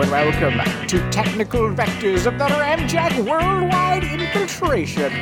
[0.00, 5.12] Hello and welcome to Technical Vectors of the Ramjack Worldwide Infiltration.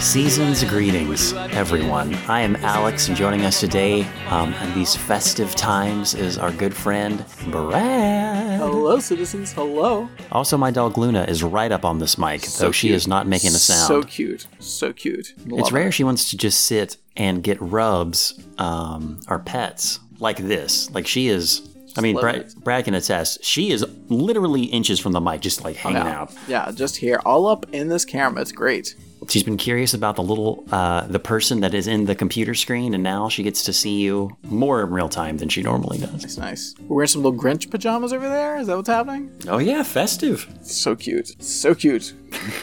[0.00, 2.14] Season's greetings, everyone.
[2.26, 6.74] I am Alex, and joining us today um, in these festive times is our good
[6.74, 8.58] friend Brad.
[8.58, 9.52] Hello, citizens.
[9.52, 10.08] Hello.
[10.32, 12.96] Also, my dog Luna is right up on this mic, though she cute.
[12.96, 13.88] is not making a sound.
[13.88, 14.46] So cute.
[14.58, 15.34] So cute.
[15.46, 15.92] Love it's rare it.
[15.92, 20.90] she wants to just sit and get rubs um, our pets like this.
[20.92, 21.67] Like she is.
[21.98, 22.54] I mean, Brad.
[22.62, 23.42] Brad can attest.
[23.44, 26.20] She is literally inches from the mic, just like hanging Yeah.
[26.20, 26.32] out.
[26.46, 28.40] yeah, just here, all up in this camera.
[28.40, 28.94] It's great.
[29.28, 32.94] She's been curious about the little, uh, the person that is in the computer screen,
[32.94, 36.22] and now she gets to see you more in real time than she normally does.
[36.24, 36.74] It's nice.
[36.86, 38.58] We're wearing some little Grinch pajamas over there.
[38.58, 39.30] Is that what's happening?
[39.48, 40.46] Oh yeah, festive.
[40.62, 41.34] So cute.
[41.42, 42.14] So cute.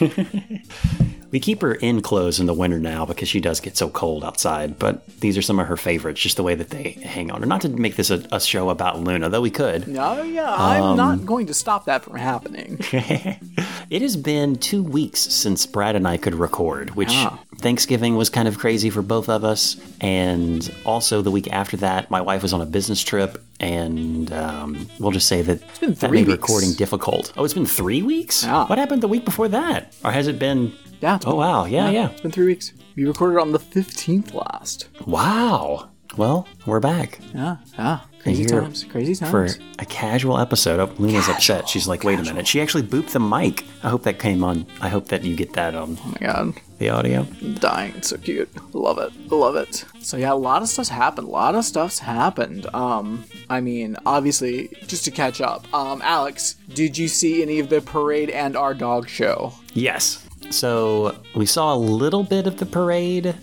[1.36, 4.24] We keep her in clothes in the winter now because she does get so cold
[4.24, 4.78] outside.
[4.78, 7.46] But these are some of her favorites, just the way that they hang on her.
[7.46, 9.86] Not to make this a, a show about Luna, though we could.
[9.86, 12.80] No, yeah, I'm Um, not going to stop that from happening.
[13.88, 17.36] It has been two weeks since Brad and I could record, which Yeah.
[17.58, 19.76] Thanksgiving was kind of crazy for both of us.
[20.00, 24.88] And also the week after that, my wife was on a business trip, and um,
[24.98, 26.40] we'll just say that been that three made weeks.
[26.42, 27.32] recording difficult.
[27.36, 28.44] Oh, it's been three weeks?
[28.44, 29.94] What happened the week before that?
[30.04, 30.72] Or has it been.
[31.00, 31.18] Yeah.
[31.26, 31.64] Oh, wow.
[31.64, 32.10] Yeah, yeah.
[32.10, 32.72] It's been three weeks.
[32.96, 34.88] We recorded on the 15th last.
[35.06, 35.90] Wow.
[36.16, 37.18] Well, we're back.
[37.34, 38.00] Yeah, yeah.
[38.22, 38.84] Crazy Here times.
[38.84, 39.30] Crazy times.
[39.30, 40.80] for a casual episode.
[40.80, 41.68] Oh, Luna's upset.
[41.68, 42.46] She's like, wait a minute.
[42.46, 43.64] She actually booped the mic.
[43.82, 44.66] I hope that came on.
[44.80, 46.54] I hope that you get that on oh my god.
[46.78, 47.24] the audio.
[47.60, 47.92] Dying.
[47.96, 48.48] It's so cute.
[48.74, 49.12] Love it.
[49.30, 49.84] Love it.
[50.00, 51.28] So yeah, a lot of stuff's happened.
[51.28, 52.66] A lot of stuff's happened.
[52.74, 55.72] Um, I mean, obviously, just to catch up.
[55.74, 59.52] Um, Alex, did you see any of the parade and our dog show?
[59.74, 60.25] Yes.
[60.50, 63.34] So we saw a little bit of the parade.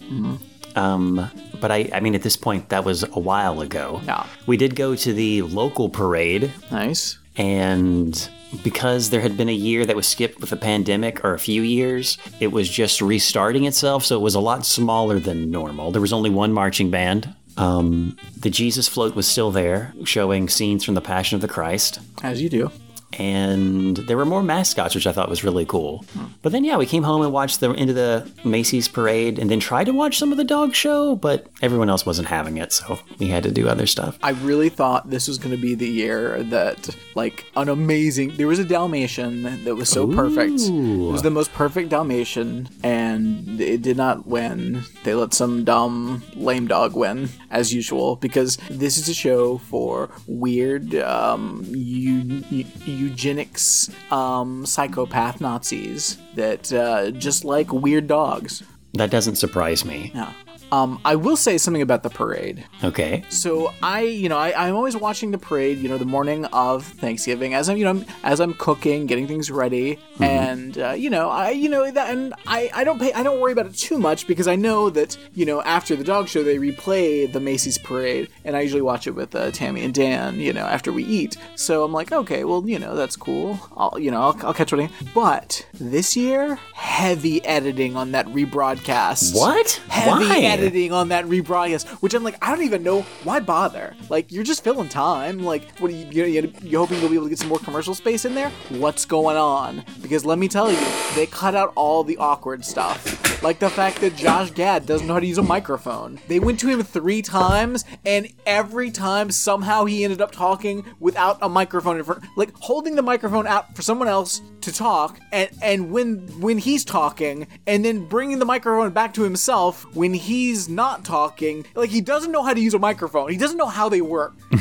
[0.75, 1.29] Um,
[1.61, 4.01] but I, I mean, at this point, that was a while ago.
[4.05, 4.25] Yeah.
[4.47, 7.19] We did go to the local parade, Nice.
[7.37, 8.29] and
[8.63, 11.61] because there had been a year that was skipped with the pandemic, or a few
[11.61, 14.03] years, it was just restarting itself.
[14.05, 15.91] So it was a lot smaller than normal.
[15.91, 17.33] There was only one marching band.
[17.55, 21.99] Um, the Jesus float was still there, showing scenes from the Passion of the Christ.
[22.23, 22.71] As you do.
[23.19, 26.05] And there were more mascots, which I thought was really cool.
[26.41, 29.49] But then, yeah, we came home and watched the end of the Macy's parade, and
[29.49, 32.71] then tried to watch some of the dog show, but everyone else wasn't having it,
[32.73, 34.17] so we had to do other stuff.
[34.23, 38.35] I really thought this was going to be the year that, like, an amazing.
[38.37, 40.59] There was a Dalmatian that was so perfect.
[40.61, 40.71] It
[41.11, 44.83] was the most perfect Dalmatian, and it did not win.
[45.03, 50.09] They let some dumb, lame dog win, as usual, because this is a show for
[50.27, 52.65] weird, um, eu- eu-
[53.03, 58.63] eugenics, um, psychopath Nazis that uh, just like weird dogs.
[58.93, 60.11] That doesn't surprise me.
[60.13, 60.33] Yeah.
[60.73, 62.65] Um, I will say something about the parade.
[62.83, 63.23] Okay.
[63.29, 66.83] So I, you know, I, I'm always watching the parade, you know, the morning of
[66.83, 71.29] Thanksgiving as I'm, you know, as I'm cooking, getting things ready, and uh, you know,
[71.29, 73.99] I, you know, that, and I, I don't pay, I don't worry about it too
[73.99, 77.77] much because I know that, you know, after the dog show they replay the Macy's
[77.77, 81.03] parade, and I usually watch it with uh, Tammy and Dan, you know, after we
[81.05, 81.37] eat.
[81.55, 83.59] So I'm like, okay, well, you know, that's cool.
[83.77, 84.89] I'll, you know, I'll, I'll catch what I.
[85.13, 89.35] But this year, heavy editing on that rebroadcast.
[89.35, 89.79] What?
[89.89, 90.39] Heavy Why?
[90.39, 93.95] editing on that rebroadcast, which I'm like, I don't even know why bother.
[94.09, 95.39] Like, you're just filling time.
[95.39, 97.59] Like, what are you, you, you, you hoping you'll be able to get some more
[97.59, 98.49] commercial space in there?
[98.69, 99.83] What's going on?
[100.01, 100.79] Because let me tell you,
[101.15, 103.23] they cut out all the awkward stuff.
[103.43, 106.17] Like the fact that Josh Gad doesn't know how to use a microphone.
[106.29, 111.39] They went to him three times, and every time somehow he ended up talking without
[111.41, 115.49] a microphone in front, like holding the microphone out for someone else to talk, and
[115.61, 120.52] and when when he's talking, and then bringing the microphone back to himself when he's
[120.69, 121.65] not talking.
[121.75, 123.29] Like he doesn't know how to use a microphone.
[123.29, 124.33] He doesn't know how they work.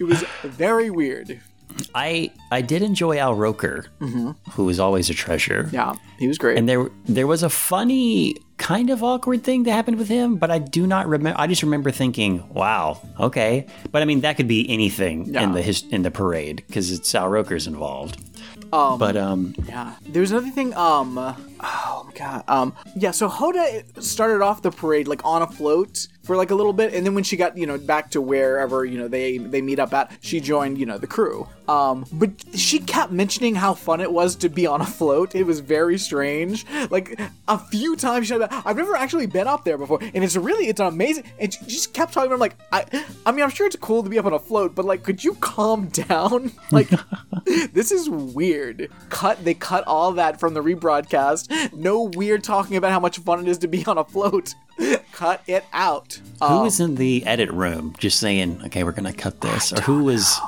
[0.00, 1.40] it was very weird.
[1.94, 3.86] I I did enjoy Al Roker,
[4.52, 5.64] who was always a treasure.
[5.64, 5.74] Mm-hmm.
[5.74, 6.56] Yeah, he was great.
[6.58, 10.50] And there there was a funny kind of awkward thing that happened with him, but
[10.50, 11.38] I do not remember.
[11.38, 15.42] I just remember thinking, "Wow, okay." But I mean, that could be anything Yeah.
[15.42, 18.16] in the his, in the parade because it's Al Roker's involved.
[18.72, 19.92] Um, But um, Yeah.
[20.08, 21.18] There's another thing, um
[21.60, 22.44] oh my god.
[22.48, 26.54] Um yeah, so Hoda started off the parade like on a float for like a
[26.54, 29.38] little bit, and then when she got, you know, back to wherever, you know, they
[29.38, 31.48] they meet up at, she joined, you know, the crew.
[31.68, 35.34] Um, but she kept mentioning how fun it was to be on a float.
[35.34, 36.66] It was very strange.
[36.90, 40.66] Like a few times she I've never actually been up there before, and it's really
[40.66, 41.24] it's amazing.
[41.38, 42.32] And she just kept talking.
[42.32, 42.84] I'm like, I,
[43.24, 45.22] I mean, I'm sure it's cool to be up on a float, but like, could
[45.22, 46.52] you calm down?
[46.70, 46.90] Like,
[47.72, 48.90] this is weird.
[49.08, 49.44] Cut.
[49.44, 51.72] They cut all that from the rebroadcast.
[51.72, 54.54] No weird talking about how much fun it is to be on a float.
[55.12, 56.20] Cut it out.
[56.40, 59.80] who Um, was in the edit room just saying, "Okay, we're gonna cut this," or
[59.82, 60.38] who was?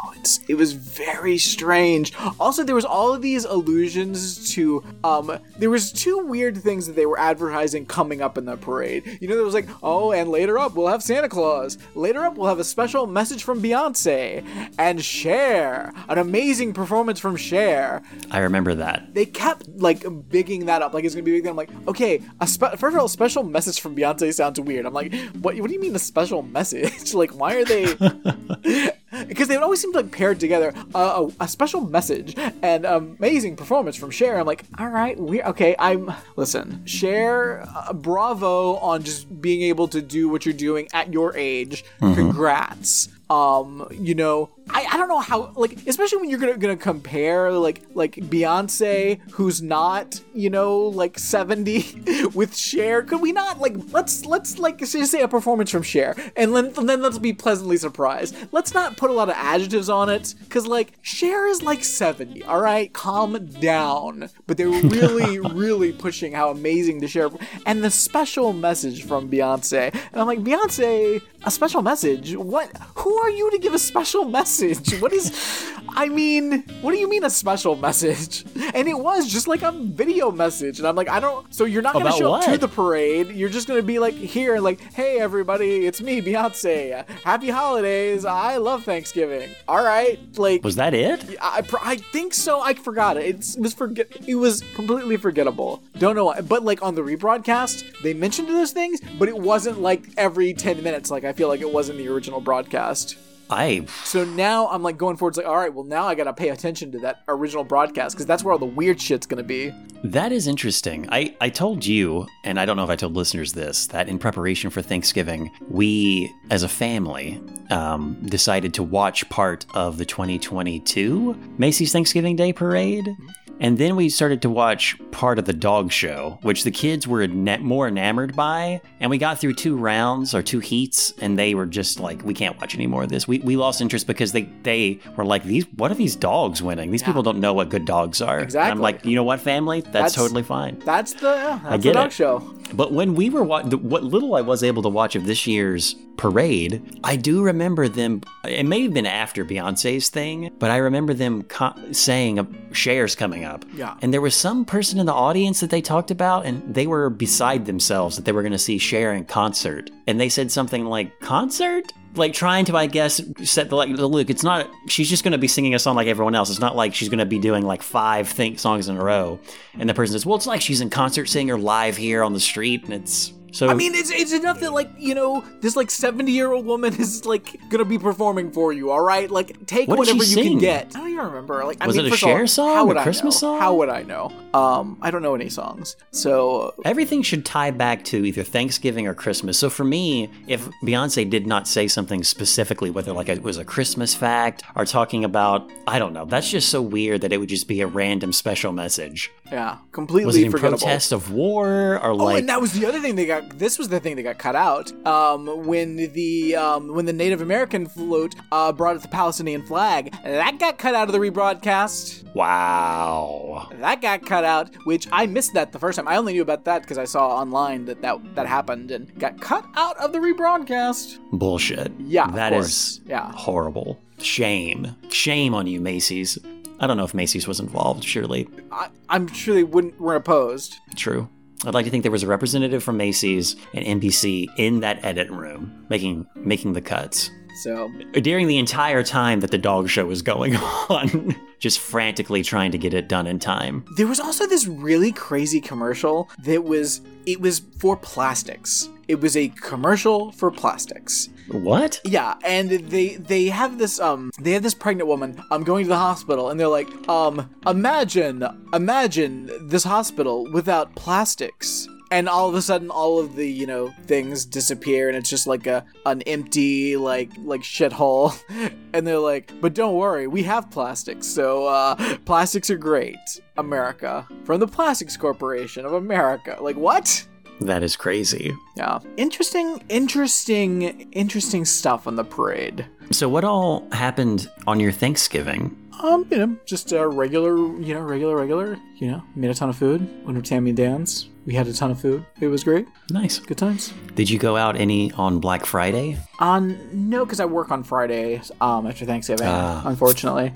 [0.48, 2.12] It was very strange.
[2.38, 6.96] Also, there was all of these allusions to um there was two weird things that
[6.96, 9.18] they were advertising coming up in the parade.
[9.20, 11.78] You know, there was like, oh, and later up we'll have Santa Claus.
[11.94, 14.44] Later up we'll have a special message from Beyonce
[14.78, 15.92] and Cher.
[16.08, 18.02] An amazing performance from Cher.
[18.30, 19.14] I remember that.
[19.14, 21.46] They kept like bigging that up, like it's gonna be big.
[21.46, 24.86] I'm like, okay, a spe- first of all, a special message from Beyonce sounds weird.
[24.86, 25.56] I'm like, what?
[25.56, 27.14] What do you mean a special message?
[27.14, 27.94] like, why are they?
[29.26, 30.72] because they would always seem like paired together.
[30.94, 34.38] Uh, a, a special message and amazing performance from Cher.
[34.38, 35.74] I'm like, all right, we're okay.
[35.78, 41.12] I'm listen, Cher, uh, bravo on just being able to do what you're doing at
[41.12, 41.84] your age.
[42.00, 43.08] Congrats.
[43.30, 47.52] Um, you know, I, I don't know how like especially when you're gonna gonna compare
[47.52, 53.76] like like Beyonce who's not you know like 70 with Cher could we not like
[53.92, 57.76] let's let's like say a performance from Cher and then and then let's be pleasantly
[57.76, 61.84] surprised let's not put a lot of adjectives on it because like Cher is like
[61.84, 62.92] 70 all right?
[62.92, 64.28] Calm down.
[64.46, 67.30] But they were really really pushing how amazing the Cher
[67.64, 69.94] and the special message from Beyonce.
[69.94, 74.24] And I'm like Beyonce a special message what who are you to give a special
[74.24, 78.44] message what is i mean what do you mean a special message
[78.74, 81.82] and it was just like a video message and i'm like i don't so you're
[81.82, 84.80] not gonna About show up to the parade you're just gonna be like here like
[84.80, 90.94] hey everybody it's me beyonce happy holidays i love thanksgiving all right like Was that
[90.94, 91.24] it?
[91.40, 92.60] I, I think so.
[92.60, 93.26] I forgot it.
[93.26, 94.06] It's, it was forget.
[94.26, 95.82] It was completely forgettable.
[95.98, 96.40] Don't know why.
[96.40, 100.82] But like on the rebroadcast, they mentioned those things, but it wasn't like every ten
[100.82, 101.10] minutes.
[101.10, 103.16] Like I feel like it wasn't the original broadcast.
[103.50, 105.30] I So now I'm like going forward.
[105.30, 108.26] It's like, all right, well now I gotta pay attention to that original broadcast because
[108.26, 109.72] that's where all the weird shit's gonna be.
[110.04, 111.08] That is interesting.
[111.10, 114.18] I, I told you, and I don't know if I told listeners this, that in
[114.18, 121.34] preparation for Thanksgiving, we, as a family, um, decided to watch part of the 2022
[121.58, 123.16] Macy's Thanksgiving Day Parade.
[123.60, 127.26] And then we started to watch part of the dog show, which the kids were
[127.26, 128.80] more enamored by.
[129.00, 132.34] And we got through two rounds or two heats, and they were just like, we
[132.34, 133.26] can't watch any more of this.
[133.26, 136.90] We, we lost interest because they, they were like, these what are these dogs winning?
[136.92, 138.36] These people don't know what good dogs are.
[138.36, 138.70] And Exactly.
[138.70, 139.80] I'm like, you know what, family?
[139.80, 140.78] That's, That's- totally fine.
[140.80, 142.12] That's the yeah, that's get the dog it.
[142.12, 142.54] show.
[142.74, 145.46] But when we were wa- the, what little I was able to watch of this
[145.46, 148.20] year's parade, I do remember them.
[148.44, 153.14] It may have been after Beyonce's thing, but I remember them co- saying uh, "Cher's
[153.14, 153.96] coming up." Yeah.
[154.02, 157.10] And there was some person in the audience that they talked about, and they were
[157.10, 160.84] beside themselves that they were going to see Cher in concert, and they said something
[160.84, 164.28] like "concert." Like trying to, I guess, set the like the look.
[164.30, 164.68] It's not.
[164.88, 166.50] She's just going to be singing a song like everyone else.
[166.50, 169.38] It's not like she's going to be doing like five think songs in a row.
[169.78, 172.32] And the person says, "Well, it's like she's in concert, seeing her live here on
[172.32, 173.68] the street." And it's so.
[173.68, 176.94] I mean, it's it's enough that like you know this like seventy year old woman
[177.00, 178.90] is like gonna be performing for you.
[178.90, 180.94] All right, like take What whatever you can get.
[180.96, 181.64] I don't even remember.
[181.64, 183.48] Like, I Was mean, it a of all, song, How a would I Christmas know?
[183.50, 183.60] song?
[183.60, 184.32] How would I know?
[184.54, 185.96] Um, I don't know any songs.
[186.10, 189.58] So Everything should tie back to either Thanksgiving or Christmas.
[189.58, 193.64] So for me, if Beyonce did not say something specifically, whether like it was a
[193.64, 197.48] Christmas fact or talking about, I don't know, that's just so weird that it would
[197.48, 199.30] just be a random special message.
[199.50, 200.26] yeah, completely.
[200.26, 202.38] Was it in protest of war or Oh, like?
[202.40, 203.37] and that was the other thing they got.
[203.54, 204.90] This was the thing that got cut out.
[205.06, 210.12] Um, when the um, when the Native American float uh, brought up the Palestinian flag,
[210.22, 212.24] that got cut out of the rebroadcast.
[212.34, 213.68] wow.
[213.80, 216.08] That got cut out, which I missed that the first time.
[216.08, 219.40] I only knew about that because I saw online that, that that happened and got
[219.40, 221.18] cut out of the rebroadcast.
[221.32, 221.92] Bullshit.
[221.98, 223.30] Yeah, that is Yeah.
[223.32, 223.98] horrible.
[224.18, 224.96] Shame.
[225.10, 226.38] Shame on you, Macy's.
[226.80, 228.48] I don't know if Macy's was involved, surely.
[228.70, 230.76] I, I'm sure they wouldn't weren't opposed.
[230.96, 231.28] True.
[231.64, 235.28] I'd like to think there was a representative from Macy's and NBC in that edit
[235.30, 240.22] room making making the cuts So during the entire time that the dog show was
[240.22, 240.56] going
[240.88, 243.84] on, just frantically trying to get it done in time.
[243.96, 248.88] there was also this really crazy commercial that was it was for plastics.
[249.08, 251.30] It was a commercial for plastics.
[251.50, 252.00] What?
[252.04, 255.88] Yeah, and they they have this um they have this pregnant woman um going to
[255.88, 261.88] the hospital and they're like um imagine imagine this hospital without plastics.
[262.10, 265.46] And all of a sudden all of the, you know, things disappear and it's just
[265.46, 268.34] like a an empty like like shithole.
[268.94, 271.26] And they're like, "But don't worry, we have plastics.
[271.26, 273.18] So uh plastics are great.
[273.58, 274.26] America.
[274.44, 277.26] From the Plastics Corporation of America." Like, what?
[277.60, 278.54] That is crazy.
[278.76, 279.00] Yeah.
[279.16, 282.86] Interesting, interesting, interesting stuff on the parade.
[283.10, 285.76] So, what all happened on your Thanksgiving?
[286.00, 288.78] Um, you know, just a regular, you know, regular, regular.
[288.96, 290.24] You know, made a ton of food.
[290.24, 291.28] Went to Tammy and Dan's.
[291.46, 292.26] We had a ton of food.
[292.40, 292.86] It was great.
[293.10, 293.38] Nice.
[293.38, 293.94] Good times.
[294.14, 296.18] Did you go out any on Black Friday?
[296.40, 299.46] On no, because I work on Fridays um, after Thanksgiving.
[299.48, 299.82] Ah.
[299.86, 300.52] Unfortunately,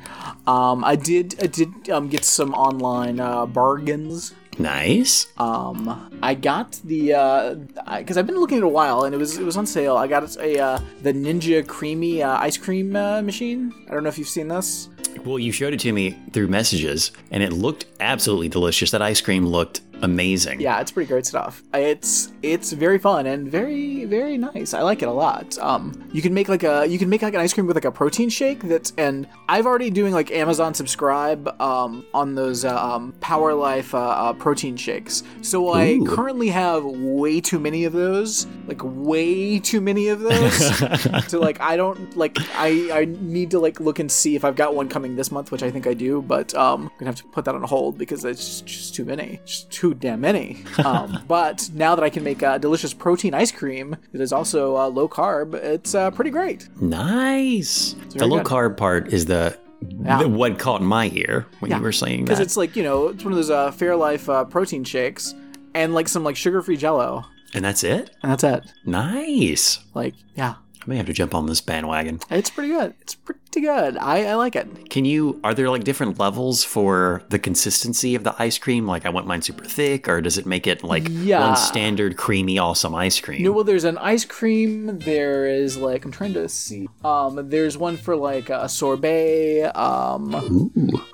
[0.46, 4.34] um, I did I did um, get some online uh, bargains.
[4.58, 5.28] Nice.
[5.38, 7.54] Um, I got the uh,
[7.96, 9.96] because I've been looking at it a while and it was it was on sale.
[9.96, 13.72] I got a uh, the Ninja Creami uh, ice cream uh, machine.
[13.88, 14.90] I don't know if you've seen this.
[15.24, 18.90] Well, you showed it to me through messages, and it looked absolutely delicious.
[18.90, 20.60] That ice cream looked amazing.
[20.60, 21.62] Yeah, it's pretty great stuff.
[21.72, 24.74] It's it's very fun and very very nice.
[24.74, 25.58] I like it a lot.
[25.58, 27.84] Um, you can make like a you can make like an ice cream with like
[27.84, 32.76] a protein shake that's and I've already doing like Amazon subscribe um on those uh,
[32.76, 35.22] um Power Life uh, uh, protein shakes.
[35.40, 36.04] So I Ooh.
[36.06, 40.78] currently have way too many of those, like way too many of those.
[41.28, 44.56] to like I don't like I I need to like look and see if I've
[44.56, 47.16] got one coming this month, which I think I do, but um I'm gonna have
[47.16, 50.64] to put that on hold because it's just, just too many, just too damn many.
[50.84, 54.76] Um, but now that I can make a delicious protein ice cream that is also
[54.76, 56.68] uh, low carb, it's uh, pretty great.
[56.80, 57.94] Nice.
[58.10, 58.46] The low good.
[58.46, 60.24] carb part is the, Yeah.
[60.24, 63.08] what caught my ear when Yeah, you were saying that Because it's like you know
[63.08, 65.34] it's one of those uh, Fairlife uh, protein shakes
[65.74, 68.10] and like some like sugar-free Jello, and that's it.
[68.22, 68.62] and that's it.
[68.84, 69.78] Nice.
[69.94, 72.20] Like yeah, I may have to jump on this bandwagon.
[72.30, 72.94] it's pretty good.
[73.00, 73.96] It's pretty good.
[73.98, 74.90] I, I like it.
[74.90, 75.40] Can you?
[75.44, 78.86] Are there like different levels for the consistency of the ice cream?
[78.86, 81.46] Like, I want mine super thick, or does it make it like Yeah.
[81.48, 83.42] one standard creamy awesome ice cream?
[83.42, 84.98] No, well, there's an ice cream.
[85.00, 86.88] There is like I'm trying to see.
[87.04, 89.64] Um, there's one for like a sorbet.
[89.74, 90.34] Um,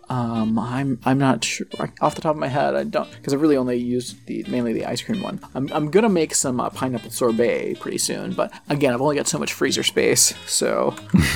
[0.09, 1.67] um, I'm I'm not sure
[2.01, 2.75] off the top of my head.
[2.75, 5.41] I don't because I really only used the mainly the ice cream one.
[5.55, 9.27] I'm, I'm gonna make some uh, pineapple sorbet pretty soon, but again, I've only got
[9.27, 10.95] so much freezer space, so.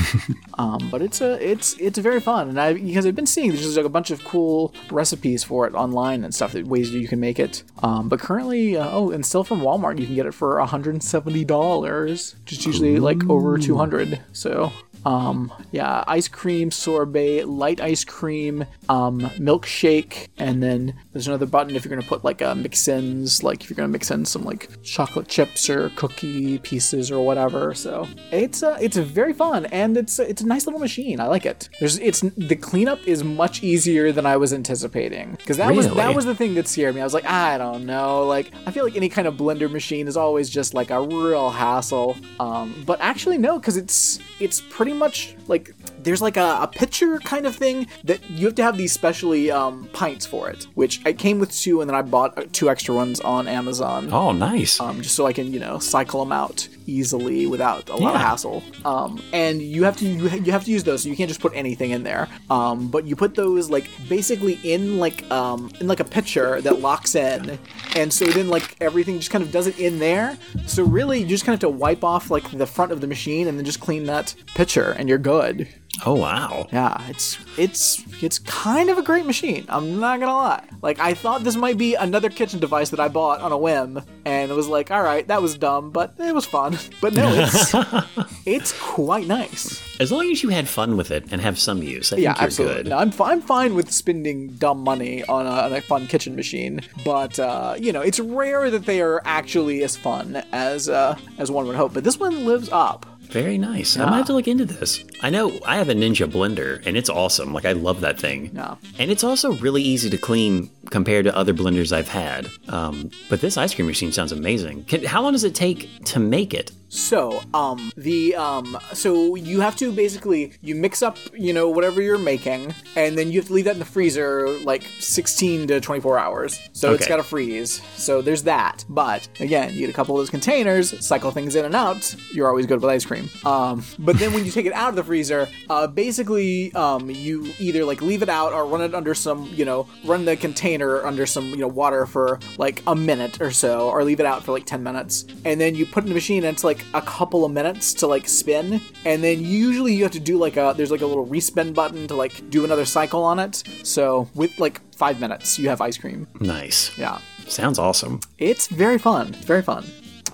[0.58, 3.62] um, but it's a it's it's very fun, and I because I've been seeing there's
[3.62, 7.08] just like a bunch of cool recipes for it online and stuff that ways you
[7.08, 7.64] can make it.
[7.82, 11.44] Um, but currently, uh, oh, and still from Walmart, you can get it for 170
[11.46, 14.20] dollars, is usually like over 200.
[14.32, 14.70] So.
[15.04, 21.74] Um, yeah, ice cream, sorbet, light ice cream, um, milkshake, and then there's another button
[21.74, 24.68] if you're gonna put like a mix-ins, like if you're gonna mix in some like
[24.82, 27.74] chocolate chips or cookie pieces or whatever.
[27.74, 31.20] So it's uh, it's very fun and it's it's a nice little machine.
[31.20, 31.68] I like it.
[31.80, 36.14] There's it's the cleanup is much easier than I was anticipating because that was that
[36.14, 37.00] was the thing that scared me.
[37.00, 40.08] I was like, I don't know, like I feel like any kind of blender machine
[40.08, 42.16] is always just like a real hassle.
[42.38, 47.18] Um, but actually no, because it's it's pretty much like there's like a, a pitcher
[47.18, 51.00] kind of thing that you have to have these specially um, pints for it, which
[51.04, 54.32] I came with two and then I bought uh, two extra ones on Amazon oh,
[54.32, 54.80] nice.
[54.80, 58.20] um, just so I can you know cycle them out easily without a lot of
[58.20, 58.62] hassle.
[58.84, 61.28] Um, and you have to you, ha- you have to use those, so you can't
[61.28, 62.28] just put anything in there.
[62.50, 66.80] Um, but you put those like basically in like um, in like a pitcher that
[66.80, 67.58] locks in,
[67.96, 70.36] and so then like everything just kind of does it in there.
[70.66, 73.06] So really, you just kind of have to wipe off like the front of the
[73.06, 75.68] machine and then just clean that pitcher, and you're good.
[76.06, 76.66] Oh, wow.
[76.72, 79.66] Yeah, it's it's it's kind of a great machine.
[79.68, 80.64] I'm not gonna lie.
[80.80, 84.00] Like I thought this might be another kitchen device that I bought on a whim,
[84.24, 86.78] and it was like, all right, that was dumb, but it was fun.
[87.00, 87.74] But no, it's
[88.46, 89.82] it's quite nice.
[90.00, 92.34] As long as you had fun with it and have some use, I think Yeah,
[92.36, 92.82] you're absolutely.
[92.84, 92.90] good.
[92.90, 96.80] No, I'm I'm fine with spending dumb money on a, on a fun kitchen machine,
[97.04, 101.50] but uh, you know, it's rare that they are actually as fun as uh, as
[101.50, 101.92] one would hope.
[101.92, 103.06] But this one lives up.
[103.32, 103.96] Very nice.
[103.96, 105.02] I might have to look into this.
[105.22, 107.54] I know I have a Ninja blender, and it's awesome.
[107.54, 108.50] Like I love that thing.
[108.54, 108.76] Yeah.
[108.98, 112.48] And it's also really easy to clean compared to other blenders I've had.
[112.68, 114.84] Um, but this ice cream machine sounds amazing.
[114.84, 116.72] Can, how long does it take to make it?
[116.92, 122.02] So, um, the um, so you have to basically you mix up, you know, whatever
[122.02, 125.80] you're making, and then you have to leave that in the freezer like 16 to
[125.80, 126.60] 24 hours.
[126.74, 127.80] So it's got to freeze.
[127.96, 128.84] So there's that.
[128.90, 132.14] But again, you get a couple of those containers, cycle things in and out.
[132.30, 133.30] You're always good with ice cream.
[133.46, 137.54] Um, but then when you take it out of the freezer, uh, basically, um, you
[137.58, 141.02] either like leave it out or run it under some, you know, run the container
[141.06, 144.44] under some, you know, water for like a minute or so, or leave it out
[144.44, 147.02] for like 10 minutes, and then you put in the machine and it's like a
[147.02, 150.74] couple of minutes to like spin, and then usually you have to do like a
[150.76, 153.62] there's like a little respin button to like do another cycle on it.
[153.82, 156.26] So with like five minutes, you have ice cream.
[156.40, 156.96] Nice.
[156.98, 158.20] Yeah, Sounds awesome.
[158.38, 159.28] it's very fun.
[159.34, 159.84] It's very fun.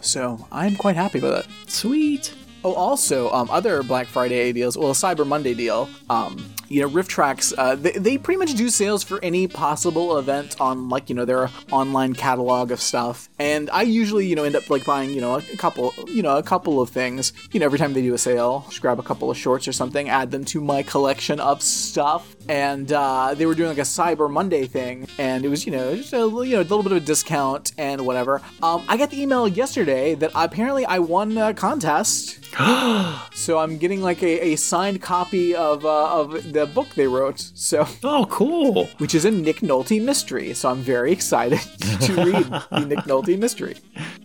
[0.00, 1.46] So I'm quite happy with it.
[1.70, 2.34] Sweet.
[2.64, 4.76] Oh, also, um, other Black Friday deals.
[4.76, 5.88] Well, Cyber Monday deal.
[6.10, 10.60] Um, you know, RiffTrax, uh, they, they pretty much do sales for any possible event
[10.60, 13.28] on like, you know, their online catalog of stuff.
[13.38, 16.36] And I usually, you know, end up like buying, you know, a, couple, you know,
[16.36, 19.02] a couple of things, you know, every time they do a sale, just grab a
[19.02, 22.36] couple of shorts or something, add them to my collection of stuff.
[22.48, 25.94] And uh, they were doing like a Cyber Monday thing, and it was, you know,
[25.94, 28.40] just a you know a little bit of a discount and whatever.
[28.62, 32.38] Um, I got the email yesterday that apparently I won a contest.
[33.34, 37.40] so I'm getting like a, a signed copy of uh, of the book they wrote.
[37.54, 38.86] So oh, cool!
[38.98, 40.54] Which is a Nick Nolte mystery.
[40.54, 41.60] So I'm very excited
[42.00, 43.76] to read the Nick Nolte mystery.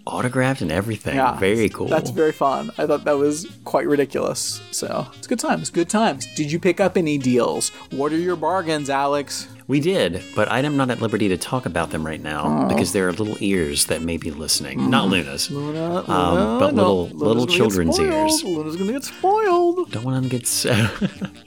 [0.06, 1.16] Autographed and everything.
[1.16, 1.88] Yeah, very cool.
[1.88, 2.72] That's very fun.
[2.78, 4.62] I thought that was quite ridiculous.
[4.72, 5.70] So it's good times.
[5.70, 6.26] Good times.
[6.36, 7.70] Did you pick up any deals?
[7.92, 9.48] What are your bargains, Alex?
[9.68, 13.08] We did, but I'm not at liberty to talk about them right now because there
[13.08, 14.80] are little ears that may be listening.
[14.80, 14.90] Mm.
[14.90, 18.44] Not Luna's, Luna, Luna um, but little no, little children's ears.
[18.44, 19.92] Luna's gonna get spoiled.
[19.92, 20.48] Don't want them to get.
[20.48, 20.90] So-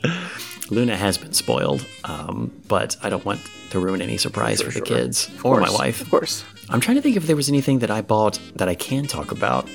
[0.70, 4.80] Luna has been spoiled, um, but I don't want to ruin any surprise for, for
[4.80, 4.96] the sure.
[4.96, 6.00] kids or my wife.
[6.00, 6.44] Of course.
[6.68, 9.30] I'm trying to think if there was anything that I bought that I can talk
[9.30, 9.68] about.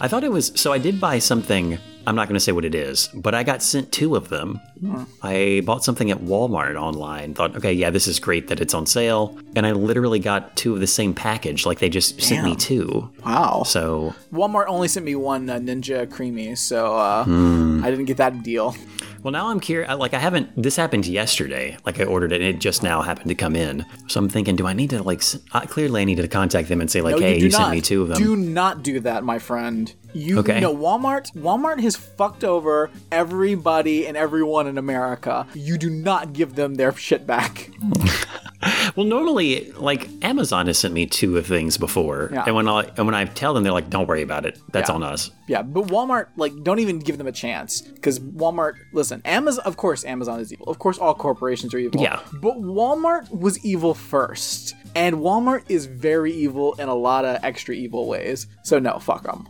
[0.00, 1.78] I thought it was so I did buy something
[2.08, 4.62] I'm not going to say what it is, but I got sent two of them.
[4.80, 5.02] Hmm.
[5.22, 7.34] I bought something at Walmart online.
[7.34, 10.72] Thought, okay, yeah, this is great that it's on sale, and I literally got two
[10.72, 11.66] of the same package.
[11.66, 12.26] Like they just Damn.
[12.26, 13.10] sent me two.
[13.26, 13.64] Wow.
[13.64, 17.84] So Walmart only sent me one uh, Ninja Creami, so uh, hmm.
[17.84, 18.74] I didn't get that deal.
[19.22, 19.92] Well, now I'm curious.
[19.98, 20.50] Like I haven't.
[20.60, 21.76] This happened yesterday.
[21.84, 23.84] Like I ordered it, and it just now happened to come in.
[24.06, 25.22] So I'm thinking, do I need to like?
[25.52, 27.70] Uh, clearly, I needed to contact them and say like, no, hey, you, you sent
[27.70, 28.18] me two of them.
[28.18, 29.92] Do not do that, my friend.
[30.12, 30.60] You okay.
[30.60, 31.32] know, Walmart.
[31.34, 35.46] Walmart has fucked over everybody and everyone in America.
[35.54, 37.70] You do not give them their shit back.
[38.96, 42.44] well, normally, like Amazon has sent me two of things before, yeah.
[42.44, 44.58] and when I and when I tell them, they're like, "Don't worry about it.
[44.72, 44.96] That's yeah.
[44.96, 48.74] on us." Yeah, but Walmart, like, don't even give them a chance because Walmart.
[48.92, 49.64] Listen, Amazon.
[49.64, 50.66] Of course, Amazon is evil.
[50.66, 52.00] Of course, all corporations are evil.
[52.00, 57.38] Yeah, but Walmart was evil first, and Walmart is very evil in a lot of
[57.44, 58.48] extra evil ways.
[58.64, 59.46] So no, fuck them.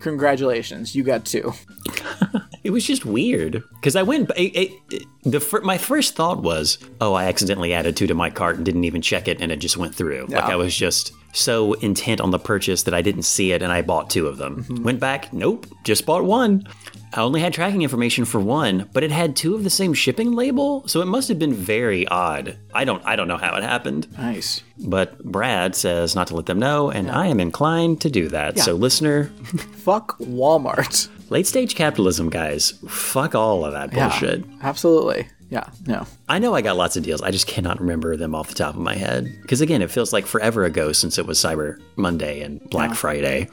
[0.00, 1.52] Congratulations, you got two.
[2.68, 4.30] it was just weird because I went.
[4.36, 8.14] It, it, it, the fir- my first thought was, oh, I accidentally added two to
[8.14, 10.26] my cart and didn't even check it, and it just went through.
[10.28, 13.72] Like I was just so intent on the purchase that I didn't see it, and
[13.72, 14.64] I bought two of them.
[14.64, 14.84] Mm-hmm.
[14.84, 16.66] Went back, nope, just bought one.
[17.12, 20.32] I only had tracking information for one, but it had two of the same shipping
[20.32, 22.58] label, so it must have been very odd.
[22.74, 24.06] I don't I don't know how it happened.
[24.18, 24.62] Nice.
[24.78, 27.18] But Brad says not to let them know, and yeah.
[27.18, 28.56] I am inclined to do that.
[28.56, 28.62] Yeah.
[28.64, 29.24] So listener,
[29.76, 31.08] fuck Walmart.
[31.30, 32.72] Late stage capitalism, guys.
[32.88, 34.40] Fuck all of that bullshit.
[34.46, 35.28] Yeah, absolutely.
[35.50, 36.06] Yeah, no.
[36.28, 37.22] I know I got lots of deals.
[37.22, 39.34] I just cannot remember them off the top of my head.
[39.40, 42.96] Because again, it feels like forever ago since it was Cyber Monday and Black yeah.
[42.96, 43.48] Friday.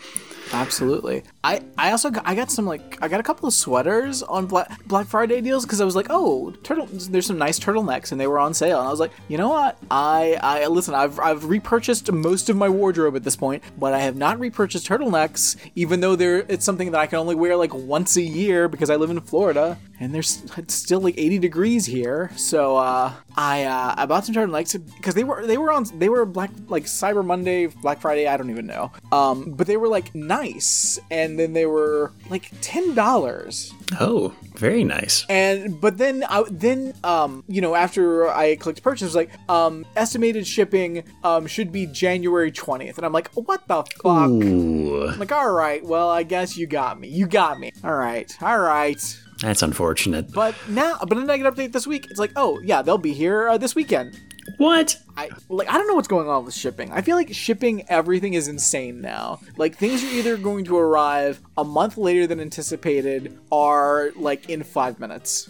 [0.53, 1.23] Absolutely.
[1.43, 4.45] I, I also got, I got some like I got a couple of sweaters on
[4.45, 6.87] Black, Black Friday deals because I was like, oh, turtle.
[6.91, 9.49] There's some nice turtlenecks and they were on sale, and I was like, you know
[9.49, 9.77] what?
[9.89, 10.93] I I listen.
[10.93, 14.87] I've I've repurchased most of my wardrobe at this point, but I have not repurchased
[14.87, 18.67] turtlenecks, even though they're it's something that I can only wear like once a year
[18.67, 22.31] because I live in Florida and there's it's still like 80 degrees here.
[22.35, 26.09] So uh, I uh, I bought some turtlenecks because they were they were on they
[26.09, 28.27] were black like Cyber Monday, Black Friday.
[28.27, 28.91] I don't even know.
[29.11, 33.73] Um, but they were like nice, and then they were like ten dollars.
[33.99, 35.25] Oh, very nice.
[35.29, 39.85] And but then I then um you know after I clicked purchase, was like um
[39.95, 44.29] estimated shipping um should be January 20th, and I'm like what the fuck?
[44.29, 45.07] Ooh.
[45.07, 47.07] I'm like all right, well I guess you got me.
[47.07, 47.71] You got me.
[47.83, 49.01] All right, all right.
[49.41, 50.31] That's unfortunate.
[50.31, 52.07] But now, but then I get update this week.
[52.09, 54.17] It's like, oh yeah, they'll be here uh, this weekend.
[54.57, 54.97] What?
[55.17, 55.69] I like.
[55.69, 56.91] I don't know what's going on with shipping.
[56.91, 59.39] I feel like shipping everything is insane now.
[59.57, 64.63] Like things are either going to arrive a month later than anticipated, or like in
[64.63, 65.49] five minutes.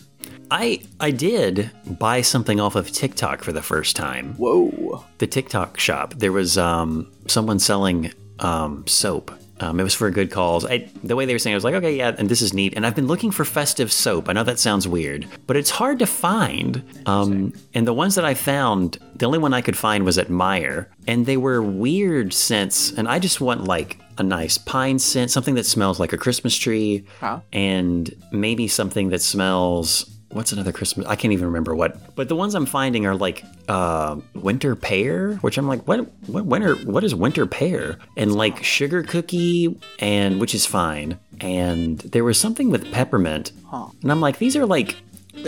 [0.52, 4.36] I I did buy something off of TikTok for the first time.
[4.36, 5.04] Whoa!
[5.18, 6.14] The TikTok shop.
[6.16, 10.66] There was um someone selling um soap um, it was for a good cause.
[10.66, 12.74] I, the way they were saying, I was like, okay, yeah, and this is neat.
[12.76, 14.28] And I've been looking for festive soap.
[14.30, 16.84] I know that sounds weird, but it's hard to find.
[17.06, 20.28] Um, and the ones that I found, the only one I could find was at
[20.28, 22.92] Meijer, and they were weird scents.
[22.92, 26.56] And I just want like a nice pine scent, something that smells like a Christmas
[26.56, 27.40] tree, huh?
[27.54, 31.08] and maybe something that smells what's another Christmas?
[31.08, 32.16] I can't even remember what.
[32.16, 36.02] But the ones I'm finding are like uh, winter pear, which I'm like, what?
[36.28, 36.76] What winter?
[36.76, 37.98] What is winter pear?
[38.18, 41.18] And like sugar cookie, and which is fine.
[41.40, 43.88] And there was something with peppermint, huh.
[44.02, 44.98] and I'm like, these are like.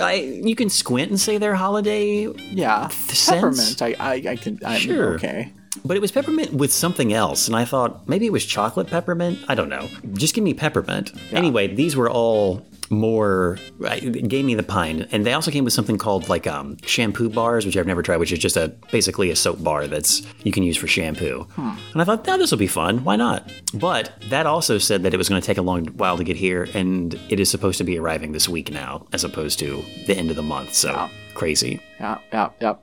[0.02, 2.28] I, you can squint and say they're holiday.
[2.28, 2.90] Yeah,
[3.26, 3.82] peppermint.
[3.82, 4.60] I, I, I can.
[4.66, 5.14] I'm sure.
[5.14, 5.54] Okay.
[5.86, 9.40] But it was peppermint with something else, and I thought maybe it was chocolate peppermint.
[9.48, 9.88] I don't know.
[10.12, 11.14] Just give me peppermint.
[11.32, 11.38] Yeah.
[11.38, 13.58] Anyway, these were all more.
[13.82, 17.30] It gave me the pine, and they also came with something called like um, shampoo
[17.30, 20.52] bars, which I've never tried, which is just a basically a soap bar that's you
[20.52, 21.48] can use for shampoo.
[21.58, 23.04] And I thought, now this will be fun.
[23.04, 23.52] Why not?
[23.74, 26.38] But that also said that it was going to take a long while to get
[26.38, 30.16] here, and it is supposed to be arriving this week now, as opposed to the
[30.16, 30.74] end of the month.
[30.74, 31.80] So crazy.
[32.00, 32.76] Yeah, yeah, yeah.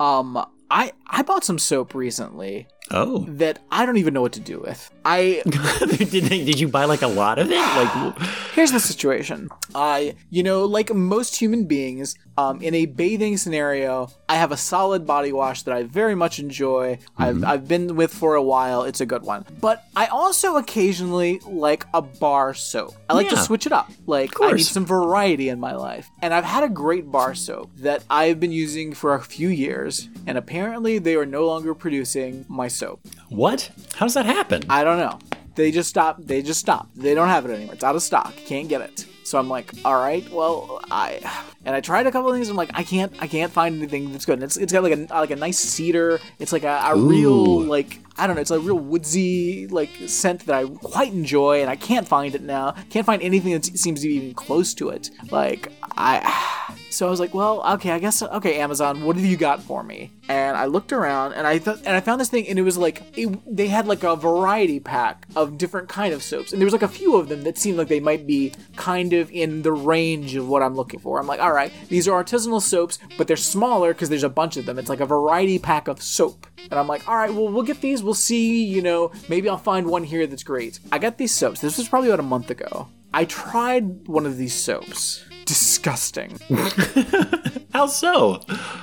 [0.00, 4.40] Um, I I bought some soap recently Oh, that I don't even know what to
[4.40, 4.90] do with.
[5.04, 7.56] I did, did you buy like a lot of it?
[7.56, 8.18] Like,
[8.52, 9.48] here's the situation.
[9.74, 14.56] I, you know, like most human beings, um, in a bathing scenario, I have a
[14.56, 16.98] solid body wash that I very much enjoy.
[17.18, 18.84] I've, I've been with for a while.
[18.84, 19.44] It's a good one.
[19.60, 22.94] But I also occasionally like a bar soap.
[23.08, 23.90] I like to switch it up.
[24.06, 26.08] Like I need some variety in my life.
[26.22, 30.08] And I've had a great bar soap that I've been using for a few years.
[30.26, 33.00] And apparently they are no longer producing my soap.
[33.28, 33.70] what?
[33.94, 34.62] How does that happen?
[34.68, 35.18] I don't know.
[35.54, 36.26] They just stopped.
[36.26, 36.96] They just stopped.
[36.96, 37.74] They don't have it anymore.
[37.74, 38.34] It's out of stock.
[38.46, 39.06] Can't get it.
[39.22, 41.20] So I'm like, all right, well, I
[41.64, 42.48] and I tried a couple of things.
[42.48, 44.34] I'm like, I can't, I can't find anything that's good.
[44.34, 46.18] And it's it's got like a like a nice cedar.
[46.40, 48.42] It's like a, a real like I don't know.
[48.42, 52.42] It's a real woodsy like scent that I quite enjoy, and I can't find it
[52.42, 52.74] now.
[52.90, 55.10] Can't find anything that seems to be even close to it.
[55.30, 56.76] Like I.
[56.92, 59.82] So I was like, well, okay, I guess okay, Amazon, what have you got for
[59.82, 60.12] me?
[60.28, 62.76] And I looked around and I thought and I found this thing and it was
[62.76, 66.66] like it, they had like a variety pack of different kind of soaps and there
[66.66, 69.62] was like a few of them that seemed like they might be kind of in
[69.62, 71.18] the range of what I'm looking for.
[71.18, 74.56] I'm like, all right, these are artisanal soaps, but they're smaller because there's a bunch
[74.56, 74.78] of them.
[74.78, 76.46] It's like a variety pack of soap.
[76.70, 78.02] And I'm like, all right, well, we'll get these.
[78.02, 78.64] We'll see.
[78.64, 80.78] You know, maybe I'll find one here that's great.
[80.90, 81.60] I got these soaps.
[81.60, 82.88] This was probably about a month ago.
[83.12, 85.24] I tried one of these soaps.
[85.44, 86.38] Disgusting.
[87.72, 88.40] How so?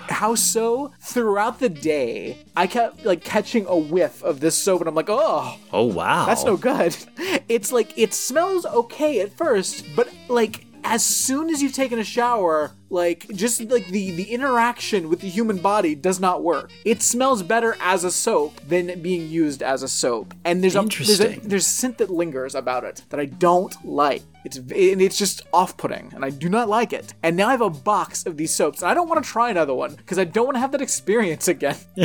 [0.09, 0.91] How so?
[1.01, 5.09] Throughout the day, I kept like catching a whiff of this soap, and I'm like,
[5.09, 6.95] oh, Oh wow, that's no good.
[7.49, 12.03] It's like it smells okay at first, but like as soon as you've taken a
[12.03, 16.71] shower, like just like the the interaction with the human body does not work.
[16.85, 20.33] It smells better as a soap than being used as a soap.
[20.45, 24.23] And there's a there's a there's scent that lingers about it that I don't like.
[24.49, 27.13] It's and it's just off-putting, and I do not like it.
[27.23, 29.49] And now I have a box of these soaps, and I don't want to try
[29.51, 31.75] another one because I don't want to have that experience again.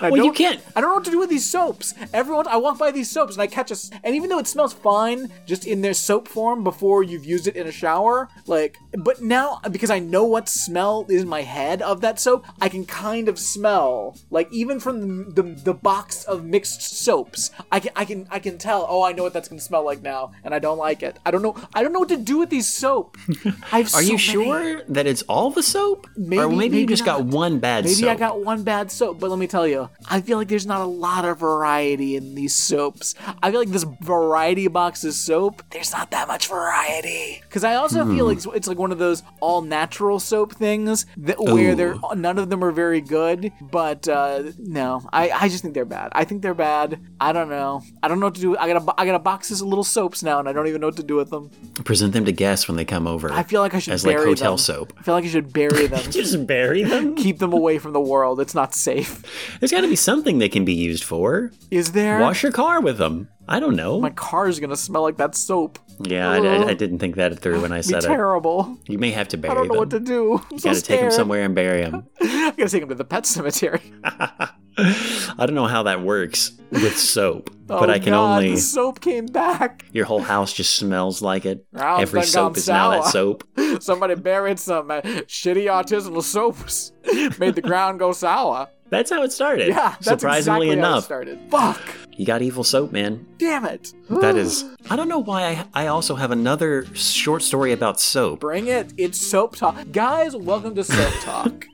[0.00, 1.94] well, you can't- I don't know what to do with these soaps.
[2.12, 4.72] Everyone, I walk by these soaps and I catch a, and even though it smells
[4.72, 9.20] fine just in their soap form before you've used it in a shower, like, but
[9.22, 12.84] now because I know what smell is in my head of that soap, I can
[12.86, 15.00] kind of smell, like, even from
[15.34, 18.86] the, the, the box of mixed soaps, I can, I can, I can tell.
[18.88, 21.18] Oh, I know what that's gonna smell like now, and I don't like it.
[21.24, 21.49] I don't know.
[21.74, 23.16] I don't know what to do with these soap.
[23.72, 24.18] Are so you many.
[24.18, 26.06] sure that it's all the soap?
[26.16, 28.02] Maybe- or maybe, you maybe just got one bad Maybe soap.
[28.02, 30.66] Maybe I got one bad soap, but let me tell you, I feel like there's
[30.66, 33.14] not a lot of variety in these soaps.
[33.42, 37.40] I feel like this variety box of soap, there's not that much variety.
[37.42, 41.06] Because I also feel like it's, it's like one of those all natural soap things
[41.16, 41.74] that where Ooh.
[41.74, 43.52] they're none of them are very good.
[43.60, 46.10] But uh, no, I, I just think they're bad.
[46.12, 47.00] I think they're bad.
[47.20, 47.82] I don't know.
[48.02, 48.56] I don't know what to do.
[48.56, 50.80] I got a I got a box of little soaps now, and I don't even
[50.80, 51.50] know what to do with them.
[51.84, 53.32] Present them to guests when they come over.
[53.32, 54.58] I feel like I should as like bury hotel them.
[54.58, 54.92] soap.
[54.98, 56.10] I feel like I should bury them.
[56.10, 57.14] Just bury them.
[57.16, 58.40] Keep them away from the world.
[58.40, 59.22] It's not safe.
[59.60, 61.50] There's got to be something they can be used for.
[61.70, 62.20] Is there?
[62.20, 63.28] Wash your car with them.
[63.48, 63.98] I don't know.
[64.00, 65.80] my car is gonna smell like that soap.
[66.04, 68.06] yeah, I, I- I didn't think that through when I said it.
[68.06, 68.78] terrible.
[68.86, 69.58] You may have to bury them.
[69.58, 69.80] I don't know them.
[69.80, 70.34] what to do.
[70.34, 72.06] I'm you so got to take them somewhere and bury them.
[72.20, 73.80] I gotta take them to the pet cemetery.
[74.84, 78.50] I don't know how that works with soap, Oh, but I can God, only.
[78.52, 79.84] The soap came back.
[79.92, 81.64] Your whole house just smells like it.
[81.74, 83.44] Every soap is now that soap.
[83.80, 86.92] Somebody buried some uh, shitty artisanal soaps.
[87.38, 88.68] Made the ground go sour.
[88.88, 89.68] That's how it started.
[89.68, 91.38] Yeah, that's Surprisingly exactly how it enough, started.
[91.48, 91.80] Fuck.
[92.16, 93.24] you got evil soap, man.
[93.38, 93.92] Damn it.
[94.08, 94.64] That is.
[94.90, 98.40] I don't know why I, I also have another short story about soap.
[98.40, 98.92] Bring it.
[98.96, 99.92] It's soap talk.
[99.92, 101.66] Guys, welcome to Soap Talk.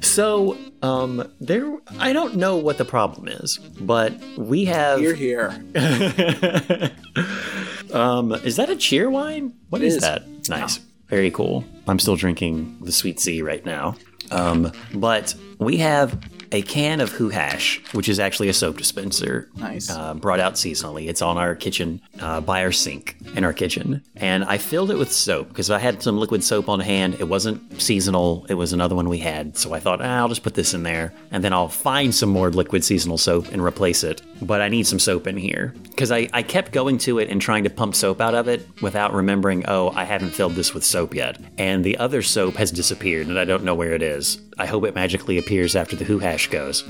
[0.00, 1.78] So, um, there.
[1.98, 5.00] I don't know what the problem is, but we have.
[5.00, 5.48] You're here.
[7.92, 9.52] um, is that a Cheerwine?
[9.70, 10.02] What is, is.
[10.02, 10.48] that?
[10.48, 10.80] Nice.
[11.08, 11.64] Very cool.
[11.88, 13.96] I'm still drinking the sweet C right now.
[14.30, 16.18] Um, but we have
[16.54, 19.50] a can of Who Hash, which is actually a soap dispenser.
[19.56, 19.90] Nice.
[19.90, 21.08] Uh, brought out seasonally.
[21.08, 24.02] It's on our kitchen, uh, by our sink in our kitchen.
[24.14, 27.16] And I filled it with soap because I had some liquid soap on hand.
[27.18, 29.58] It wasn't seasonal, it was another one we had.
[29.58, 32.28] So I thought, ah, I'll just put this in there and then I'll find some
[32.28, 34.22] more liquid seasonal soap and replace it.
[34.40, 37.42] But I need some soap in here because I, I kept going to it and
[37.42, 40.84] trying to pump soap out of it without remembering, oh, I haven't filled this with
[40.84, 41.40] soap yet.
[41.58, 44.40] And the other soap has disappeared and I don't know where it is.
[44.56, 46.82] I hope it magically appears after the Who Hash goes.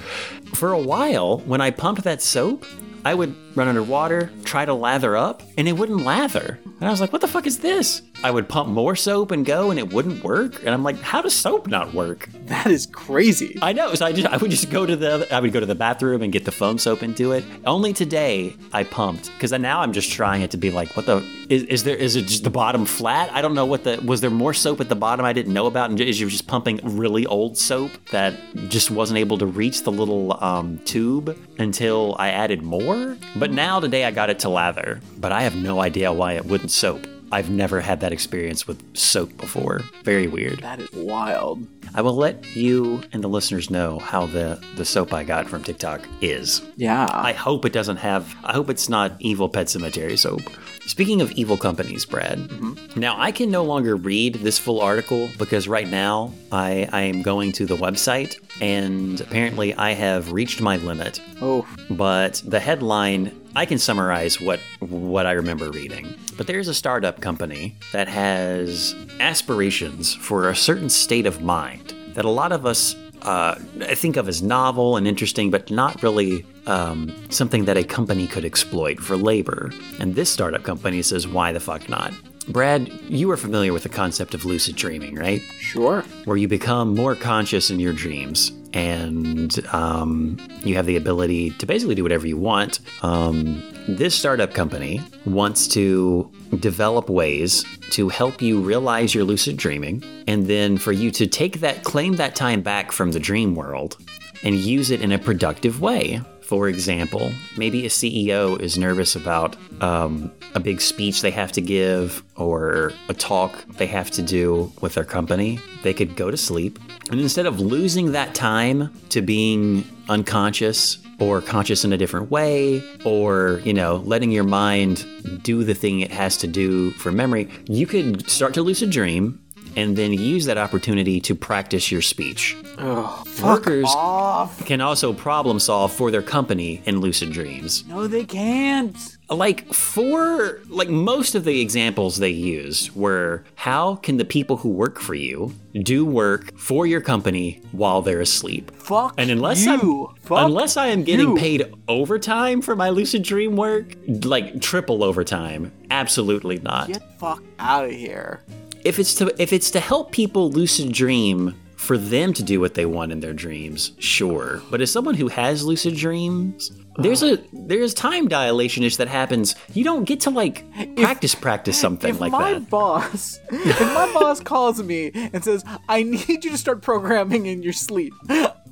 [0.54, 2.64] For a while, when I pumped that soap,
[3.04, 6.58] I would run underwater, try to lather up, and it wouldn't lather.
[6.64, 8.02] And I was like, what the fuck is this?
[8.22, 10.60] I would pump more soap and go, and it wouldn't work.
[10.60, 12.28] And I'm like, how does soap not work?
[12.46, 13.58] That is crazy.
[13.62, 13.94] I know.
[13.94, 16.22] So I just I would just go to the I would go to the bathroom
[16.22, 17.44] and get the foam soap into it.
[17.64, 21.24] Only today I pumped because now I'm just trying it to be like, what the
[21.48, 21.96] is, is there?
[21.96, 23.30] Is it just the bottom flat?
[23.32, 25.66] I don't know what the was there more soap at the bottom I didn't know
[25.66, 28.34] about, and is you just pumping really old soap that
[28.68, 33.16] just wasn't able to reach the little um, tube until I added more.
[33.36, 36.44] But now today I got it to lather, but I have no idea why it
[36.44, 37.06] wouldn't soap.
[37.34, 39.80] I've never had that experience with soap before.
[40.04, 40.60] Very weird.
[40.60, 41.66] That is wild.
[41.92, 45.64] I will let you and the listeners know how the the soap I got from
[45.64, 46.62] TikTok is.
[46.76, 47.08] Yeah.
[47.10, 48.36] I hope it doesn't have.
[48.44, 50.42] I hope it's not evil pet cemetery soap.
[50.86, 52.38] Speaking of evil companies, Brad.
[52.38, 53.00] Mm-hmm.
[53.00, 57.22] Now I can no longer read this full article because right now I I am
[57.22, 61.20] going to the website and apparently I have reached my limit.
[61.42, 66.14] oh, But the headline I can summarize what what I remember reading.
[66.36, 72.24] But there's a startup company that has aspirations for a certain state of mind that
[72.24, 76.44] a lot of us uh, I think of as novel and interesting, but not really
[76.66, 79.72] um, something that a company could exploit for labor.
[79.98, 82.12] And this startup company says, why the fuck not?
[82.48, 85.40] Brad, you are familiar with the concept of lucid dreaming, right?
[85.58, 86.02] sure.
[86.26, 91.66] where you become more conscious in your dreams and um, you have the ability to
[91.66, 92.80] basically do whatever you want.
[93.02, 100.02] Um, this startup company wants to develop ways to help you realize your lucid dreaming
[100.26, 103.96] and then for you to take that, claim that time back from the dream world
[104.42, 106.20] and use it in a productive way.
[106.42, 111.62] For example, maybe a CEO is nervous about um, a big speech they have to
[111.62, 115.58] give or a talk they have to do with their company.
[115.82, 116.78] They could go to sleep.
[117.10, 122.82] And instead of losing that time to being unconscious or conscious in a different way
[123.04, 125.06] or, you know, letting your mind
[125.42, 129.40] do the thing it has to do for memory, you could start to lucid dream
[129.76, 132.56] and then use that opportunity to practice your speech.
[132.78, 134.64] Oh, Workers Off.
[134.64, 137.84] can also problem solve for their company in lucid dreams.
[137.86, 139.13] No, they can't.
[139.30, 144.68] Like for like most of the examples they used were how can the people who
[144.68, 148.70] work for you do work for your company while they're asleep?
[148.76, 150.08] Fuck And unless you.
[150.08, 151.36] I'm Fuck unless I am getting you.
[151.36, 156.88] paid overtime for my lucid dream work, like triple overtime, absolutely not.
[156.88, 158.42] Get fuck out of here.
[158.84, 162.74] if it's to if it's to help people lucid dream for them to do what
[162.74, 164.62] they want in their dreams, sure.
[164.70, 169.54] But as someone who has lucid dreams, there's a there's time dilation-ish that happens.
[169.72, 170.64] You don't get to like
[170.96, 172.62] practice practice something if like my that.
[172.62, 177.46] My boss, if my boss calls me and says, "I need you to start programming
[177.46, 178.12] in your sleep,"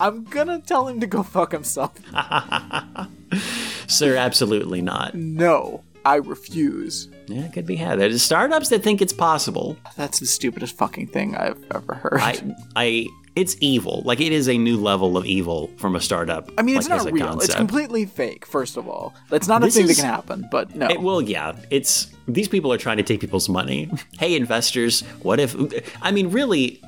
[0.00, 1.92] I'm gonna tell him to go fuck himself.
[3.86, 5.14] Sir, absolutely not.
[5.14, 7.08] No, I refuse.
[7.26, 7.98] Yeah, it could be had.
[7.98, 9.76] There's startups that think it's possible.
[9.96, 12.20] That's the stupidest fucking thing I've ever heard.
[12.20, 14.02] I I it's evil.
[14.04, 16.50] Like it is a new level of evil from a startup.
[16.58, 17.40] I mean, it's like, not a real.
[17.40, 18.44] It's completely fake.
[18.46, 20.48] First of all, that's not a thing is- that can happen.
[20.50, 23.90] But no, It, well, yeah, it's these people are trying to take people's money.
[24.18, 25.56] Hey, investors, what if?
[26.02, 26.80] I mean, really,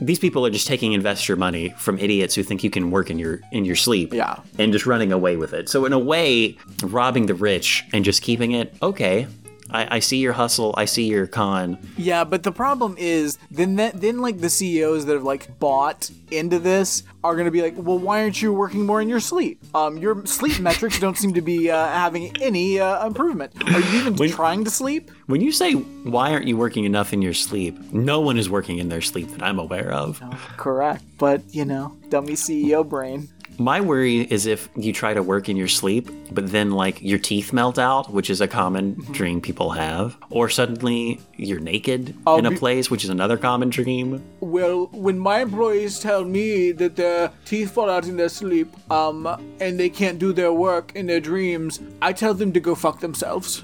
[0.00, 3.18] these people are just taking investor money from idiots who think you can work in
[3.18, 4.12] your in your sleep.
[4.12, 4.40] Yeah.
[4.58, 5.68] and just running away with it.
[5.68, 8.74] So in a way, robbing the rich and just keeping it.
[8.82, 9.26] Okay,
[9.76, 10.74] I, I see your hustle.
[10.76, 11.78] I see your con.
[11.98, 16.10] Yeah, but the problem is then that then like the CEOs that have like bought
[16.30, 19.20] into this are going to be like, "Well, why aren't you working more in your
[19.20, 19.62] sleep?
[19.74, 23.52] Um your sleep metrics don't seem to be uh, having any uh, improvement.
[23.74, 27.20] Are you even trying to sleep?" When you say why aren't you working enough in
[27.20, 30.22] your sleep, no one is working in their sleep that I'm aware of.
[30.56, 31.02] Correct.
[31.18, 33.28] But, you know, dummy CEO brain.
[33.58, 37.18] My worry is if you try to work in your sleep, but then like your
[37.18, 42.36] teeth melt out, which is a common dream people have, or suddenly you're naked Oh,
[42.38, 44.22] in a be- place, which is another common dream.
[44.40, 49.26] Well, when my employees tell me that their teeth fall out in their sleep, um,
[49.60, 53.00] and they can't do their work in their dreams, I tell them to go fuck
[53.00, 53.62] themselves.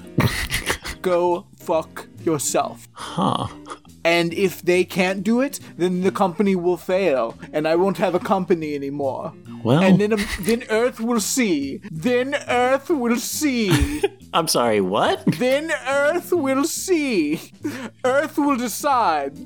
[1.01, 2.87] go fuck yourself.
[2.93, 3.47] Huh.
[4.05, 8.13] And if they can't do it, then the company will fail, and I won't have
[8.15, 9.33] a company anymore.
[9.63, 11.79] Well, And then, um, then Earth will see.
[11.89, 14.03] Then Earth will see.
[14.33, 15.23] I'm sorry, what?
[15.39, 17.39] then Earth will see.
[18.03, 19.37] Earth will decide.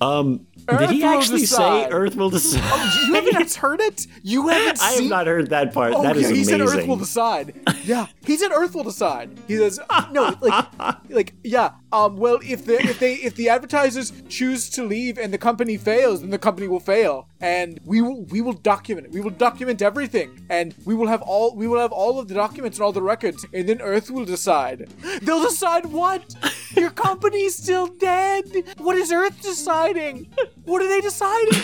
[0.00, 1.84] Um, Earth Did he actually decide.
[1.84, 2.62] say Earth will decide?
[2.64, 4.06] Oh, you haven't heard it?
[4.22, 5.92] You haven't I have not heard that part.
[5.94, 6.58] Oh, that is yeah, he amazing.
[6.58, 7.54] said Earth will decide.
[7.84, 9.38] Yeah, he said Earth will decide.
[9.46, 9.78] He says
[10.10, 10.64] no, like,
[11.10, 11.72] like yeah.
[11.94, 15.76] Um, well, if the if they if the advertisers choose to leave and the company
[15.76, 19.12] fails, then the company will fail, and we will we will document it.
[19.12, 22.34] We will document everything, and we will have all we will have all of the
[22.34, 24.88] documents and all the records, and then Earth will decide.
[25.22, 26.34] They'll decide what?
[26.72, 28.64] Your company's still dead.
[28.78, 30.26] What is Earth deciding?
[30.64, 31.60] What are they deciding?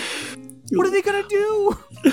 [0.71, 1.79] What are they gonna do?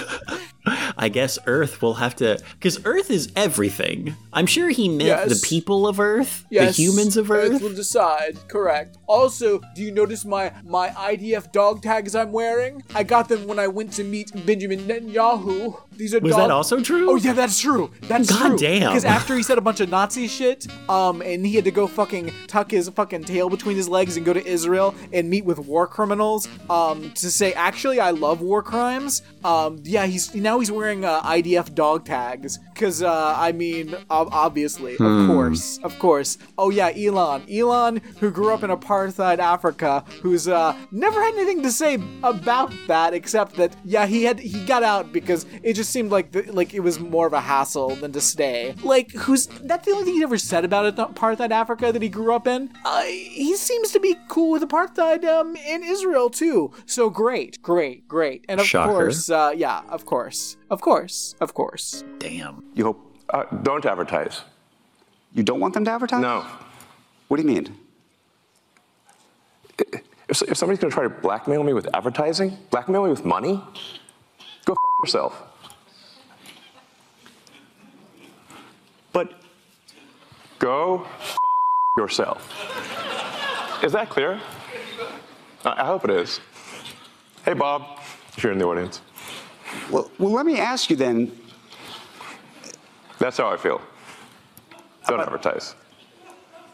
[0.98, 4.15] I guess Earth will have to, because Earth is everything.
[4.34, 5.30] I'm sure he meant Yes.
[5.41, 7.62] the people of Earth, Yes, the humans of Earth.
[7.62, 8.38] will decide.
[8.50, 8.98] Correct.
[9.08, 12.84] Also, do you notice my my IDF dog tags I'm wearing?
[12.93, 15.80] I got them when I went to meet Benjamin Netanyahu.
[15.96, 17.10] These are Was dog- that also true?
[17.10, 17.91] Oh yeah, that's true.
[18.04, 18.58] That's God true.
[18.58, 18.89] damn.
[18.89, 21.88] Because after he said a bunch of Nazi shit, um, and he had to go
[21.88, 25.58] fucking tuck his fucking tail between his legs and go to Israel and meet with
[25.60, 29.22] war criminals, um, to say actually I love war crimes.
[29.43, 34.30] Um, yeah, he's now he's wearing uh, IDF dog tags because uh, I mean ob-
[34.32, 36.38] obviously, of course, of course.
[36.58, 41.62] Oh yeah, Elon, Elon, who grew up in apartheid Africa, who's uh, never had anything
[41.64, 45.92] to say about that except that yeah he had he got out because it just
[45.92, 48.76] seemed like the, like it was more of a hassle than to stay.
[48.84, 52.10] Like who's that's the only thing he ever said about it, apartheid Africa that he
[52.10, 52.72] grew up in.
[52.86, 56.72] Uh, he seems to be cool with apartheid um, in Israel too.
[56.86, 58.92] So great, great, great, and of Shocker.
[58.92, 62.04] course, uh, yeah, of course, of course, of course.
[62.20, 62.64] Damn.
[62.74, 63.04] You hope.
[63.30, 64.42] Uh, don't advertise.
[65.34, 66.22] You don't want them to advertise?
[66.22, 66.46] No.
[67.28, 67.76] What do you mean?
[69.80, 73.62] If, if somebody's going to try to blackmail me with advertising, blackmail me with money,
[74.66, 75.42] go f- yourself.
[79.13, 79.32] But
[80.60, 81.38] Go f-
[81.98, 82.52] yourself.
[83.84, 84.40] Is that clear?
[85.63, 86.40] I I hope it is.
[87.46, 88.00] Hey, Bob,
[88.36, 89.02] if you're in the audience.
[89.92, 91.32] well, well, let me ask you then.
[93.20, 93.82] That's how I feel.
[95.08, 95.76] Don't advertise.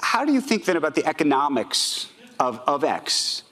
[0.01, 2.09] How do you think then about the economics
[2.43, 3.43] of, of X?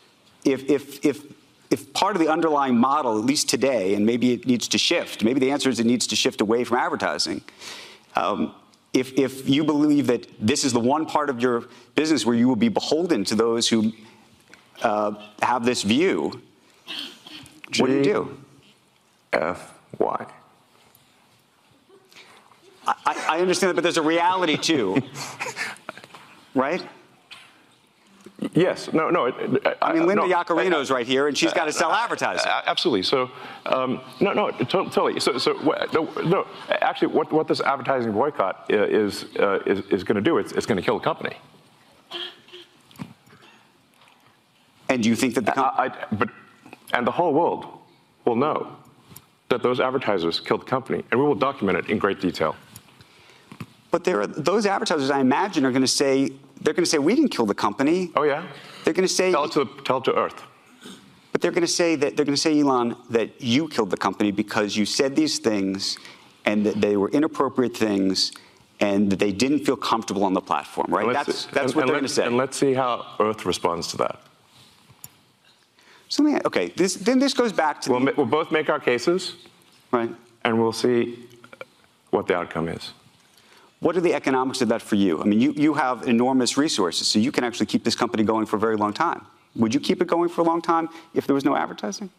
[0.43, 1.23] If, if, if,
[1.69, 5.23] if part of the underlying model, at least today, and maybe it needs to shift,
[5.23, 7.41] maybe the answer is it needs to shift away from advertising.
[8.15, 8.54] Um,
[8.93, 12.47] if, if you believe that this is the one part of your business where you
[12.47, 13.93] will be beholden to those who
[14.82, 16.41] uh, have this view,
[17.77, 18.38] what do you do?
[19.32, 20.25] F Y.
[22.86, 25.01] I, I understand that, but there's a reality too,
[26.56, 26.84] right?
[28.54, 28.91] Yes.
[28.91, 29.10] No.
[29.10, 29.25] No.
[29.25, 31.73] it- it- I mean, Linda no, Yaccarino's right here, and she's uh, got to uh,
[31.73, 32.47] sell uh, advertising.
[32.47, 33.04] A- Absolutely.
[33.04, 33.30] So,
[33.67, 35.19] um, no, no, totally.
[35.19, 35.54] So, so
[35.93, 36.47] no, no.
[36.69, 40.38] Actually, what, what this advertising boycott is uh, is, is going to do?
[40.39, 41.36] It's, it's going to kill the company.
[44.89, 46.30] And do you think that the com- I, I, but,
[46.93, 47.65] and the whole world
[48.25, 48.75] will know
[49.49, 52.56] that those advertisers killed the company, and we will document it in great detail.
[53.91, 57.00] But there are those advertisers, I imagine, are going to say they're going to say
[57.00, 58.12] we didn't kill the company.
[58.15, 58.45] Oh yeah.
[58.84, 60.41] They're going to say, Tell it to tell it to Earth.
[61.32, 63.97] but they're going to say that they're going to say, Elon, that you killed the
[63.97, 65.97] company because you said these things,
[66.45, 68.32] and that they were inappropriate things,
[68.80, 70.88] and that they didn't feel comfortable on the platform.
[70.89, 71.12] Right?
[71.13, 72.26] That's that's and- what and they're going to say.
[72.26, 74.19] And let's see how Earth responds to that.
[76.10, 78.69] So let me- okay, this, then this goes back to We'll, the, we'll both make
[78.69, 79.36] our cases,
[79.91, 80.10] right.
[80.43, 81.28] and we'll see
[82.10, 82.91] what the outcome is.
[83.82, 85.20] What are the economics of that for you?
[85.22, 88.46] I mean, you, you have enormous resources, so you can actually keep this company going
[88.46, 89.26] for a very long time.
[89.56, 92.12] Would you keep it going for a long time if there was no advertising?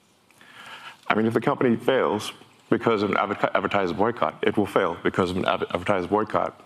[1.06, 2.32] I mean, if the company fails
[2.68, 6.60] because of an adver- advertiser boycott, it will fail because of an adver- advertiser boycott.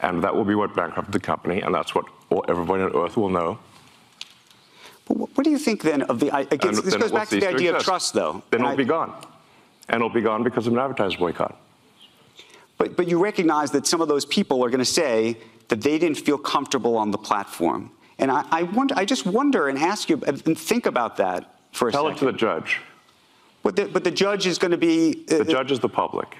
[0.00, 3.16] And that will be what bankrupted the company, and that's what all, everybody on Earth
[3.16, 3.58] will know.
[5.06, 6.34] But what, do you think then of the?
[6.36, 8.42] Again, this goes back to the idea of trust, though.
[8.50, 9.14] Then it'll I- be gone.
[9.88, 11.56] And it'll be gone because of an advertiser boycott.
[12.80, 15.36] But, but you recognize that some of those people are going to say
[15.68, 17.90] that they didn't feel comfortable on the platform.
[18.18, 21.40] And I, I, wonder, I just wonder and ask you and think about that
[21.72, 22.80] for a Tell it to the judge.
[23.62, 25.26] but, the, but the judge is going to be.
[25.30, 26.38] uh, The judge is the public.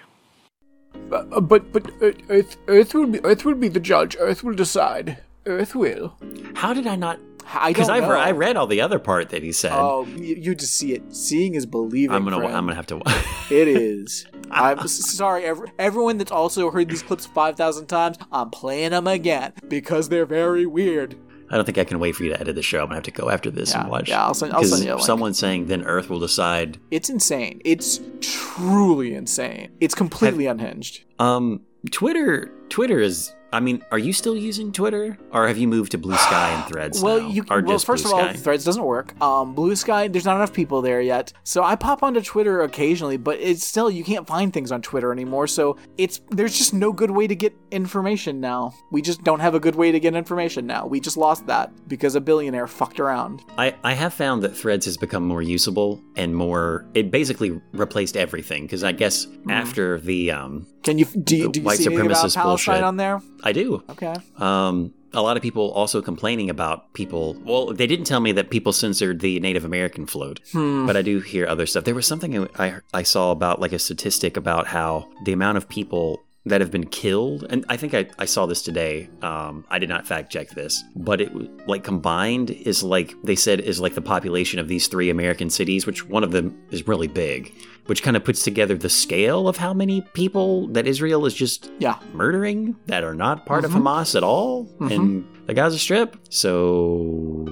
[1.12, 4.16] Uh, but but Earth Earth will be Earth will be the judge.
[4.18, 5.18] Earth will decide.
[5.46, 6.16] Earth will.
[6.54, 7.18] How did I not?
[7.52, 7.94] I Because know.
[7.94, 9.72] I read all the other part that he said.
[9.72, 11.14] Oh, you, you just see it.
[11.14, 12.14] Seeing is believing.
[12.14, 12.54] I'm gonna friend.
[12.56, 13.00] I'm gonna have to.
[13.50, 14.26] It is.
[14.52, 19.52] I'm sorry, every, everyone that's also heard these clips 5,000 times, I'm playing them again
[19.68, 21.16] because they're very weird.
[21.50, 22.78] I don't think I can wait for you to edit the show.
[22.78, 24.08] I'm gonna have to go after this Yeah, and watch.
[24.08, 25.00] yeah, I'll send- I'll send you.
[25.00, 26.78] Someone saying then Earth will decide.
[26.92, 27.60] It's insane.
[27.64, 29.72] It's truly insane.
[29.80, 31.02] It's completely unhinged.
[31.18, 35.92] Um, Twitter Twitter is I mean, are you still using Twitter, or have you moved
[35.92, 37.02] to Blue Sky and Threads?
[37.02, 37.28] Well, now?
[37.28, 38.36] you or well first Blue of all, Sky?
[38.36, 39.20] Threads doesn't work.
[39.20, 43.16] Um, Blue Sky, there's not enough people there yet, so I pop onto Twitter occasionally,
[43.16, 45.46] but it's still you can't find things on Twitter anymore.
[45.46, 48.72] So it's there's just no good way to get information now.
[48.92, 50.86] We just don't have a good way to get information now.
[50.86, 53.42] We just lost that because a billionaire fucked around.
[53.58, 56.86] I, I have found that Threads has become more usable and more.
[56.94, 59.50] It basically replaced everything because I guess Mm-hmm.
[59.50, 62.44] after the um, Can you do you, The do you white see about supremacist Palestine
[62.44, 62.84] bullshit.
[62.84, 63.22] on there?
[63.42, 63.82] I do.
[63.90, 64.14] Okay.
[64.38, 67.34] Um, a lot of people also complaining about people.
[67.44, 70.86] Well, they didn't tell me that people censored the Native American float, Hmm.
[70.86, 71.84] but I do hear other stuff.
[71.84, 75.68] There was something I I saw about like a statistic about how the amount of
[75.68, 79.10] people that have been killed, and I think I, I saw this today.
[79.20, 81.30] Um, I did not fact check this, but it
[81.68, 85.84] like combined is like they said is like the population of these three American cities,
[85.86, 87.52] which one of them is really big,
[87.86, 91.70] which kind of puts together the scale of how many people that Israel is just
[91.78, 91.98] Yeah.
[92.14, 96.16] murdering that are not part of Hamas at all in the Gaza Strip.
[96.30, 97.44] So,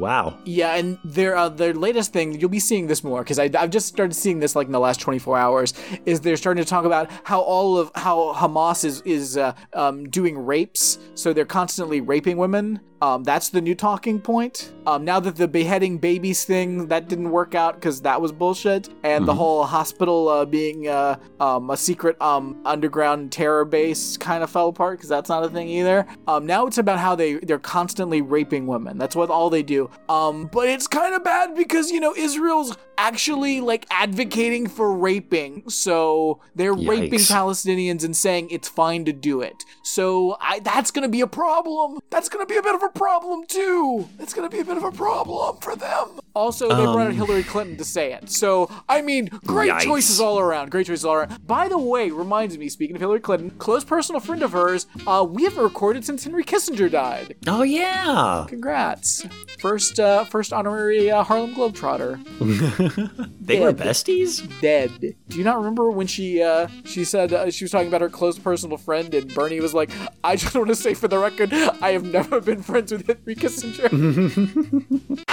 [0.00, 0.38] wow.
[0.44, 3.86] Yeah, and their uh, their latest thing, you'll be seeing this more because I've just
[3.86, 5.74] started seeing this like in the last 24 hours.
[6.06, 10.08] Is they're starting to talk about how all of how Hamas is is uh, um,
[10.08, 12.80] doing rapes, so they're constantly raping women.
[13.02, 14.72] Um, that's the new talking point.
[14.86, 18.88] Um, now that the beheading babies thing that didn't work out because that was bullshit,
[19.02, 24.42] and the whole hospital uh, being uh, um, a secret um, underground terror base kind
[24.42, 26.06] of fell apart because that's not a thing either.
[26.26, 28.98] Um, now it's about how they they're constantly raping women.
[28.98, 29.90] That's what all they do.
[30.08, 35.68] Um, but it's kind of bad because you know Israel's actually like advocating for raping,
[35.68, 39.64] so they're raping Palestinians and saying it's fine to do it.
[39.82, 42.00] So I, that's gonna be a problem.
[42.10, 44.08] That's gonna be a bit of a problem too.
[44.18, 46.20] It's gonna be a bit of a problem for them.
[46.34, 48.30] Also, they brought in Hillary Clinton to say it.
[48.30, 49.80] So I mean, great Yikes.
[49.82, 50.70] choices all around.
[50.70, 51.46] Great choices all around.
[51.46, 52.68] By the way, reminds me.
[52.68, 54.86] Speaking of Hillary Clinton, close personal friend of hers.
[55.06, 57.36] Uh, we haven't recorded since Henry Kissinger died.
[57.46, 58.44] Oh, yeah.
[58.48, 59.26] Congrats.
[59.58, 62.18] First, uh, first honorary uh, Harlem Globetrotter.
[63.40, 64.48] They were besties?
[64.60, 64.92] dead.
[65.00, 68.08] Do you not remember when she uh, she said uh, she was talking about her
[68.08, 69.90] close personal friend, and Bernie was like,
[70.22, 73.34] "I just want to say for the record, I have never been friends with Henry
[73.34, 75.26] Kissinger."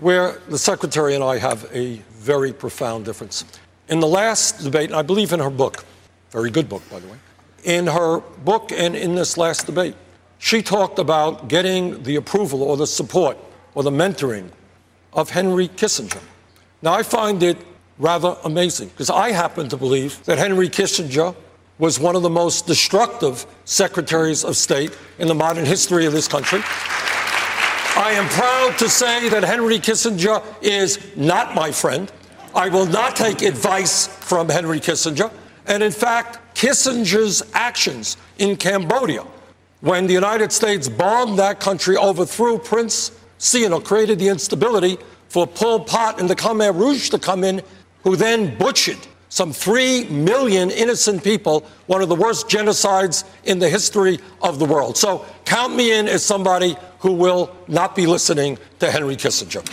[0.00, 3.44] where the secretary and I have a very profound difference.
[3.88, 5.84] In the last debate, and I believe in her book,
[6.30, 7.18] very good book, by the way,
[7.62, 9.94] in her book and in this last debate,
[10.38, 13.38] she talked about getting the approval or the support
[13.74, 14.50] or the mentoring
[15.12, 16.22] of Henry Kissinger.
[16.82, 17.58] Now, I find it
[17.98, 21.36] rather amazing because I happen to believe that Henry Kissinger
[21.78, 26.28] was one of the most destructive secretaries of state in the modern history of this
[26.28, 26.60] country.
[27.94, 32.10] I am proud to say that Henry Kissinger is not my friend.
[32.54, 35.32] I will not take advice from Henry Kissinger.
[35.66, 39.24] And in fact, Kissinger's actions in Cambodia,
[39.80, 44.98] when the United States bombed that country, overthrew Prince Sihanouk, created the instability
[45.28, 47.62] for Pol Pot and the Khmer Rouge to come in,
[48.04, 48.98] who then butchered
[49.32, 54.66] some three million innocent people, one of the worst genocides in the history of the
[54.66, 54.98] world.
[54.98, 59.66] So count me in as somebody who will not be listening to Henry Kissinger.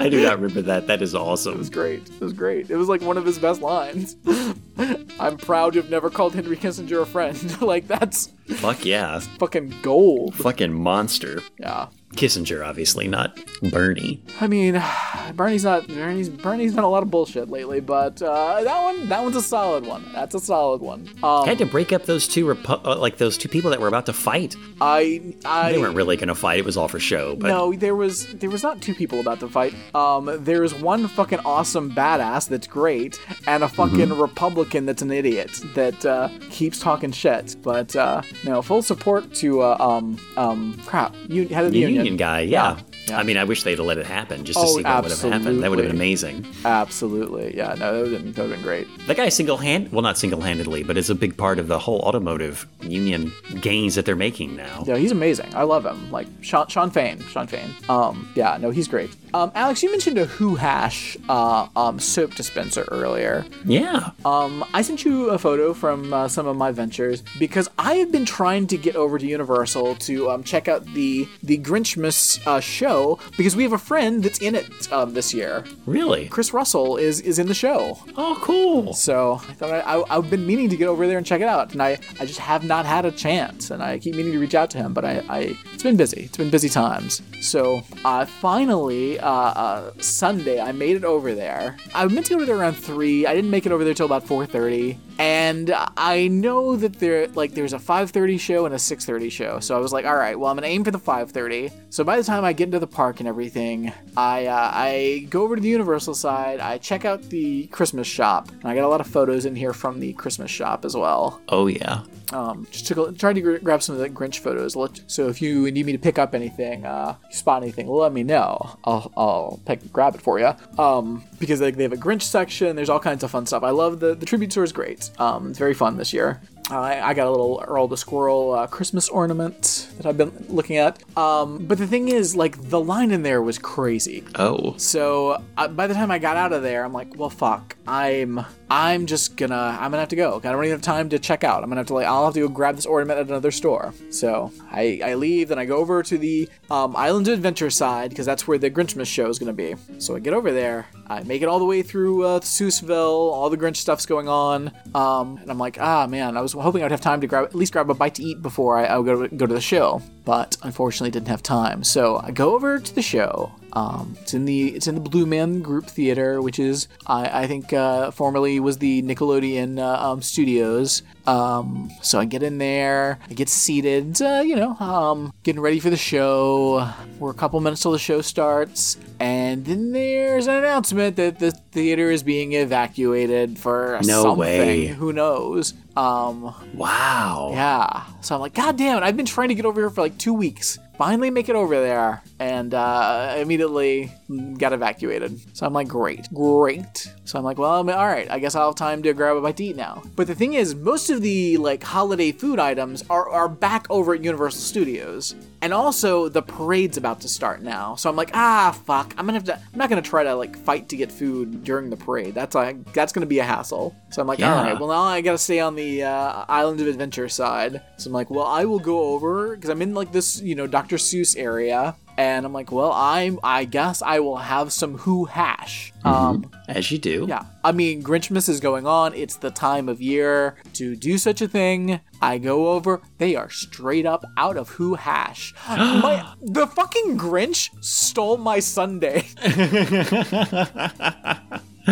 [0.00, 0.88] I do not remember that.
[0.88, 1.54] That is awesome.
[1.54, 2.08] It was great.
[2.08, 2.70] It was great.
[2.70, 4.16] It was like one of his best lines.
[5.20, 7.60] I'm proud to have never called Henry Kissinger a friend.
[7.62, 9.20] like that's Fuck yeah.
[9.38, 10.34] fucking gold.
[10.34, 11.40] Fucking monster.
[11.60, 11.86] Yeah.
[12.12, 13.38] Kissinger, obviously, not
[13.70, 14.22] Bernie.
[14.40, 14.82] I mean,
[15.34, 19.22] Bernie's not Bernie's Bernie's done a lot of bullshit lately, but uh, that one that
[19.22, 20.04] one's a solid one.
[20.12, 21.08] That's a solid one.
[21.22, 23.88] Um, Had to break up those two, repu- uh, like those two people that were
[23.88, 24.56] about to fight.
[24.80, 26.58] I I They weren't really going to fight.
[26.58, 27.36] It was all for show.
[27.36, 29.74] But No, there was there was not two people about to fight.
[29.94, 34.20] Um, there's one fucking awesome badass that's great, and a fucking Mm-hmm.
[34.20, 37.56] Republican that's an idiot that uh, keeps talking shit.
[37.62, 41.14] But uh, no, full support to uh, um um crap.
[41.28, 42.80] You head of the the union, union guy, yeah.
[43.08, 43.18] Yeah.
[43.18, 45.10] I mean, I wish they'd have let it happen just to Oh, see what would
[45.12, 45.62] have happened.
[45.62, 46.46] That would have been amazing.
[46.64, 47.74] Absolutely, yeah.
[47.78, 48.86] No, that would have been, that would have been great.
[49.06, 51.78] That guy single hand, well, not single handedly, but is a big part of the
[51.78, 54.84] whole automotive union gains that they're making now.
[54.86, 55.54] Yeah, he's amazing.
[55.54, 56.10] I love him.
[56.10, 57.20] Like Sean, Shawn Fain.
[57.22, 57.74] Shawn Fain.
[57.88, 59.10] Um, yeah, no, he's great.
[59.34, 63.46] Um, Alex, you mentioned a Who Hash uh, um, soap dispenser earlier.
[63.64, 64.10] Yeah.
[64.26, 68.12] Um, I sent you a photo from uh, some of my ventures because I have
[68.12, 72.60] been trying to get over to Universal to um, check out the the Grinchmas uh,
[72.60, 72.91] show
[73.36, 75.64] because we have a friend that's in it um, this year.
[75.86, 76.28] Really?
[76.28, 78.92] Chris Russell is is in the show, Oh, cool.
[78.94, 81.48] so I thought I, I, I've been meaning to get over there and check it
[81.48, 84.38] out, and I, I just have not had a chance, and I keep meaning to
[84.38, 85.38] reach out to him, but I, I
[85.74, 86.22] it's been busy.
[86.22, 87.22] It's been busy times.
[87.40, 91.76] So uh, finally, uh, uh, Sunday, I made it over there.
[91.94, 93.26] I meant to go there around three.
[93.26, 97.28] I didn't make it over there till about four thirty, and I know that there
[97.28, 99.60] like there's a 5:30 show and a 6:30 show.
[99.60, 101.72] So I was like, all right, well I'm gonna aim for the 5:30.
[101.90, 105.42] So by the time I get into the park and everything, I uh, I go
[105.42, 106.60] over to the Universal side.
[106.60, 109.72] I check out the Christmas shop, and I got a lot of photos in here
[109.72, 111.40] from the Christmas shop as well.
[111.48, 112.02] Oh yeah.
[112.32, 114.74] Um, just took a, tried to gr- grab some of the Grinch photos.
[115.06, 118.76] So if you need me to pick up anything, uh, spot anything, let me know.
[118.84, 120.52] I'll I'll pick grab it for you.
[120.78, 122.74] Um, because like they have a Grinch section.
[122.74, 123.62] There's all kinds of fun stuff.
[123.62, 125.10] I love the the tribute tour is great.
[125.20, 126.40] Um, it's very fun this year.
[126.70, 130.76] I, I got a little Earl the Squirrel uh, Christmas ornament that I've been looking
[130.76, 131.02] at.
[131.18, 134.24] Um, but the thing is, like, the line in there was crazy.
[134.36, 134.74] Oh.
[134.78, 137.76] So uh, by the time I got out of there, I'm like, well, fuck.
[137.86, 140.36] I'm I'm just gonna I'm gonna have to go.
[140.36, 141.62] I don't even have time to check out.
[141.62, 143.92] I'm gonna have to like I'll have to go grab this ornament at another store.
[144.10, 148.10] So I I leave, then I go over to the um, Island of Adventure side
[148.10, 149.74] because that's where the Grinchmas show is gonna be.
[149.98, 150.86] So I get over there.
[151.08, 153.32] I make it all the way through uh, Seussville.
[153.32, 154.70] All the Grinch stuff's going on.
[154.94, 157.54] Um, and I'm like, ah man, I was hoping I'd have time to grab at
[157.54, 159.60] least grab a bite to eat before I, I would go to, go to the
[159.60, 160.00] show.
[160.24, 161.82] But unfortunately, didn't have time.
[161.82, 163.52] So I go over to the show.
[163.74, 167.46] Um, it's in the it's in the Blue Man Group Theater, which is I, I
[167.46, 171.02] think uh, formerly was the Nickelodeon uh, um, Studios.
[171.26, 175.78] Um, so I get in there, I get seated, uh, you know, um, getting ready
[175.78, 176.88] for the show.
[177.20, 181.52] We're a couple minutes till the show starts, and then there's an announcement that the
[181.52, 184.38] theater is being evacuated for No something.
[184.38, 184.86] way.
[184.88, 185.74] Who knows?
[185.96, 187.50] Um, Wow.
[187.52, 188.04] yeah.
[188.20, 189.02] So I'm like, God damn it!
[189.02, 190.78] I've been trying to get over here for like two weeks.
[190.96, 194.12] Finally, make it over there, and uh, immediately
[194.58, 195.40] got evacuated.
[195.56, 197.10] So I'm like, great, great.
[197.24, 198.30] So I'm like, well, I'm, all right.
[198.30, 200.02] I guess I'll have time to grab a bite to eat now.
[200.16, 204.14] But the thing is, most of the like holiday food items are are back over
[204.14, 207.94] at Universal Studios, and also the parade's about to start now.
[207.96, 209.14] So I'm like, ah, fuck.
[209.16, 209.54] I'm gonna have to.
[209.56, 212.34] I'm not gonna try to like fight to get food during the parade.
[212.34, 213.94] That's like that's gonna be a hassle.
[214.10, 214.54] So I'm like, Yeah.
[214.54, 214.78] all right.
[214.78, 217.80] Well, now I gotta stay on the uh, Island of Adventure side.
[217.96, 220.66] So I'm like, well, I will go over because I'm in like this, you know,
[220.66, 220.96] Dr.
[220.96, 225.92] Seuss area, and I'm like, well, I'm, I guess I will have some Who hash.
[226.04, 227.26] Um, As you do.
[227.28, 229.14] yeah, I mean, Grinchmas is going on.
[229.14, 232.00] It's the time of year to do such a thing.
[232.20, 233.00] I go over.
[233.18, 235.54] They are straight up out of Who hash.
[235.68, 239.26] my the fucking Grinch stole my Sunday.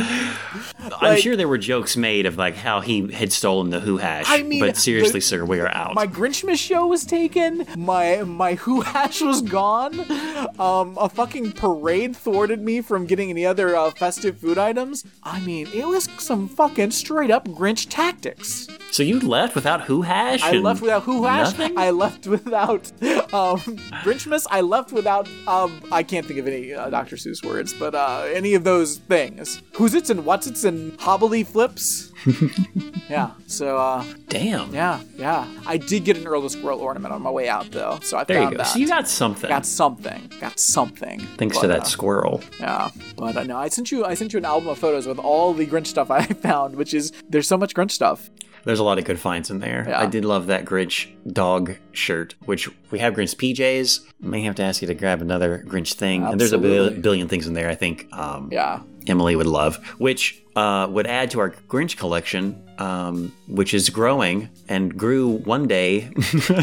[1.01, 4.26] I'm sure there were jokes made of like how he had stolen the Who hash.
[4.28, 5.95] I mean, but seriously, the- sir, we are out.
[5.95, 7.66] My Grinchmas show was taken.
[7.76, 9.99] My my Who hash was gone.
[10.59, 15.05] Um, a fucking parade thwarted me from getting any other uh, festive food items.
[15.22, 18.68] I mean, it was some fucking straight up Grinch tactics.
[18.91, 20.43] so you left without Who hash?
[20.43, 21.57] I left without Who hash.
[21.59, 21.78] Nothing?
[21.78, 22.91] I left without
[23.34, 23.61] um,
[24.05, 24.47] Grinchmas.
[24.51, 27.16] I left without um, I can't think of any uh, Dr.
[27.16, 29.62] Seuss words, but uh, any of those things.
[29.81, 32.12] Who's it's and what's it's and hobbly flips.
[33.09, 33.31] yeah.
[33.47, 34.74] So uh, Damn.
[34.74, 35.49] yeah, yeah.
[35.66, 37.99] I did get an Earl the Squirrel ornament on my way out, though.
[38.03, 38.59] So I There you go.
[38.59, 38.66] that.
[38.66, 39.49] So you got something.
[39.49, 40.31] got something.
[40.39, 41.20] Got something.
[41.39, 42.43] Thanks But, to that uh, squirrel.
[42.59, 44.05] yeah, but uh, no, I sent you.
[44.05, 46.93] I sent you an album of photos with all the Grinch stuff I found, which
[46.93, 48.28] is there's so much Grinch stuff.
[48.64, 49.87] There's a lot of good finds in there.
[49.89, 49.99] Yeah.
[49.99, 54.01] I did love that Grinch dog shirt, which we have Grinch PJs.
[54.20, 56.24] May have to ask you to grab another Grinch thing.
[56.26, 60.43] And there's a billion things in there I think um, Yeah, Emily would love, which
[60.57, 66.11] uh, would add to our Grinch collection, um, which is growing and grew one day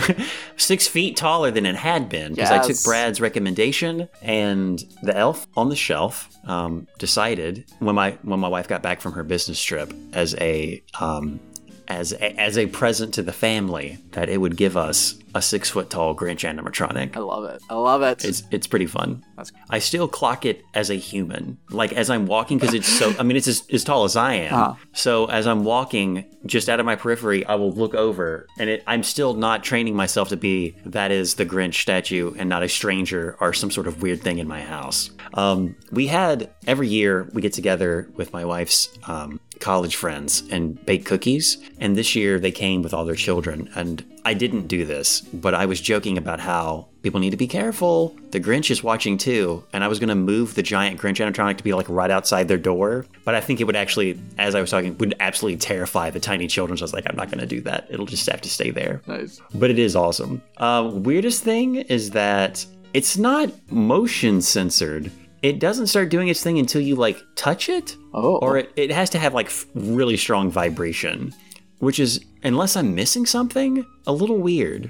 [0.58, 5.48] six feet taller than it had been because I took Brad's recommendation and the elf
[5.56, 9.62] on the shelf um, decided when my when my wife got back from her business
[9.62, 11.40] trip as a um,
[11.88, 15.70] as a, as a present to the family that it would give us a six
[15.70, 17.16] foot tall Grinch animatronic.
[17.16, 17.62] I love it.
[17.70, 18.26] I love it.
[18.26, 19.24] It's it's pretty fun.
[19.36, 23.14] That's- I still clock it as a human, like as I'm walking, because it's so.
[23.20, 24.54] I mean, it's as, as tall as I am.
[24.54, 24.74] Uh-huh.
[24.94, 28.84] So as I'm walking, just out of my periphery, I will look over, and it,
[28.88, 32.70] I'm still not training myself to be that is the Grinch statue and not a
[32.70, 35.12] stranger or some sort of weird thing in my house.
[35.34, 40.84] Um, we had every year we get together with my wife's um, college friends and
[40.86, 44.86] bake cookies, and this year they came with all their children, and I didn't do
[44.86, 48.16] this, but I was joking about how people need to be careful.
[48.32, 51.58] The Grinch is watching too, and I was going to move the giant Grinch animatronic
[51.58, 54.62] to be like right outside their door, but I think it would actually, as I
[54.62, 56.78] was talking, would absolutely terrify the tiny children.
[56.78, 57.88] So I was like, I'm not going to do that.
[57.90, 59.02] It'll just have to stay there.
[59.08, 59.40] nice.
[59.56, 60.42] But it is awesome.
[60.58, 65.12] Uh, weirdest thing is that it's not motion censored.
[65.42, 68.38] It doesn't start doing its thing until you like touch it, Oh.
[68.38, 71.34] or it, it has to have like really strong vibration,
[71.80, 74.90] which is unless I'm missing something, a little weird.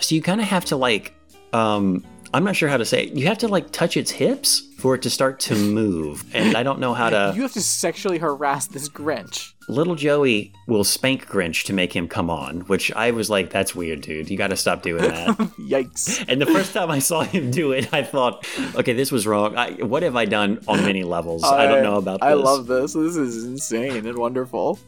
[0.00, 1.14] So you kind of have to like
[1.52, 2.04] um,
[2.34, 3.12] I'm not sure how to say it.
[3.12, 6.24] You have to like touch its hips for it to start to move.
[6.34, 7.32] And I don't know how to.
[7.32, 9.52] You have to sexually harass this Grinch.
[9.68, 13.72] Little Joey will spank Grinch to make him come on, which I was like, that's
[13.72, 14.30] weird, dude.
[14.30, 15.28] You got to stop doing that.
[15.60, 16.24] Yikes.
[16.28, 19.56] and the first time I saw him do it, I thought, okay, this was wrong.
[19.56, 21.44] I, what have I done on many levels?
[21.44, 22.26] I, don't know about this.
[22.26, 22.94] I love this.
[22.94, 24.80] This is insane and wonderful.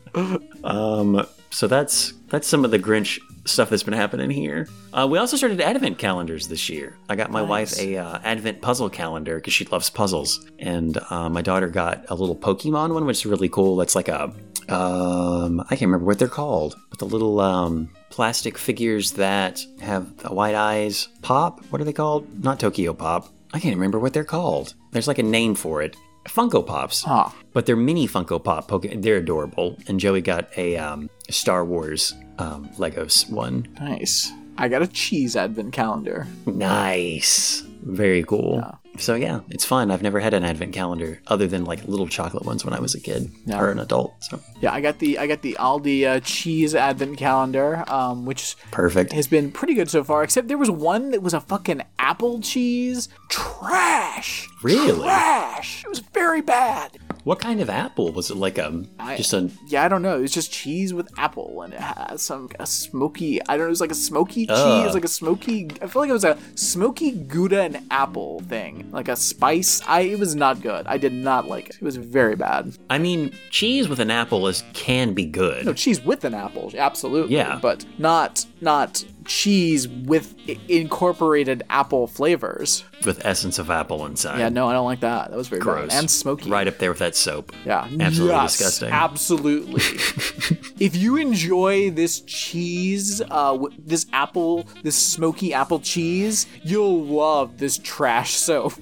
[0.65, 4.69] Um, so that's that's some of the Grinch stuff that's been happening here.
[4.93, 6.97] Uh, we also started advent calendars this year.
[7.09, 11.29] I got my wife a uh, advent puzzle calendar because she loves puzzles, and uh,
[11.29, 13.77] my daughter got a little Pokemon one, which is really cool.
[13.77, 14.33] That's like a
[14.69, 20.09] um, I can't remember what they're called, but the little um, plastic figures that have
[20.31, 21.65] white eyes pop.
[21.67, 22.43] What are they called?
[22.43, 23.29] Not Tokyo Pop.
[23.53, 24.75] I can't remember what they're called.
[24.91, 25.97] There's like a name for it.
[26.29, 27.05] Funko Pops.
[27.07, 27.33] Ah.
[27.53, 28.67] But they're mini Funko Pop.
[28.67, 29.79] Poke- they're adorable.
[29.87, 33.67] And Joey got a um, Star Wars um, Legos one.
[33.81, 34.33] Nice.
[34.59, 36.27] I got a cheese advent calendar.
[36.47, 37.63] Nice.
[37.83, 38.65] Very cool.
[38.99, 39.91] So yeah, it's fun.
[39.91, 42.95] I've never had an advent calendar other than like little chocolate ones when I was
[42.95, 43.61] a kid Yeah.
[43.61, 44.15] or an adult.
[44.25, 48.57] So Yeah, I got the I got the Aldi uh, cheese advent calendar, um, which
[48.71, 49.13] perfect.
[49.13, 50.23] has been pretty good so far.
[50.25, 54.49] Except there was one that was a fucking apple cheese trash.
[54.63, 55.03] Really?
[55.05, 55.85] Trash.
[55.85, 56.97] It was very bad.
[57.27, 58.37] What kind of apple was it?
[58.37, 60.17] Like a I- just a Yeah, I don't know.
[60.17, 63.41] It was just cheese with apple, and it has some a smoky.
[63.49, 63.67] I don't know.
[63.67, 64.95] It was like a smoky cheese, Ugh.
[64.95, 65.69] like a smoky.
[65.83, 69.83] I feel like it was a smoky Gouda and apple thing, like a spice.
[69.89, 70.87] I it was not good.
[70.87, 71.75] I did not like it.
[71.77, 72.77] It was very bad.
[72.89, 75.67] I mean, cheese with an apple is can be good.
[75.67, 77.35] No cheese with an apple, absolutely.
[77.35, 77.59] Yeah.
[77.61, 80.35] but not not cheese with
[80.69, 82.85] incorporated apple flavors.
[83.05, 84.39] with essence of apple inside.
[84.39, 85.31] Yeah, no, I don't like that.
[85.31, 85.91] That was very Gross.
[85.91, 86.49] bad and smoky.
[86.49, 87.53] Right up there with that soap.
[87.65, 88.91] Yeah, Absolutely Yes, disgusting.
[88.91, 89.83] Absolutely.
[90.79, 97.79] if you enjoy this cheese, uh, this apple, this smoky apple cheese, you'll love this
[97.79, 98.75] trash soap.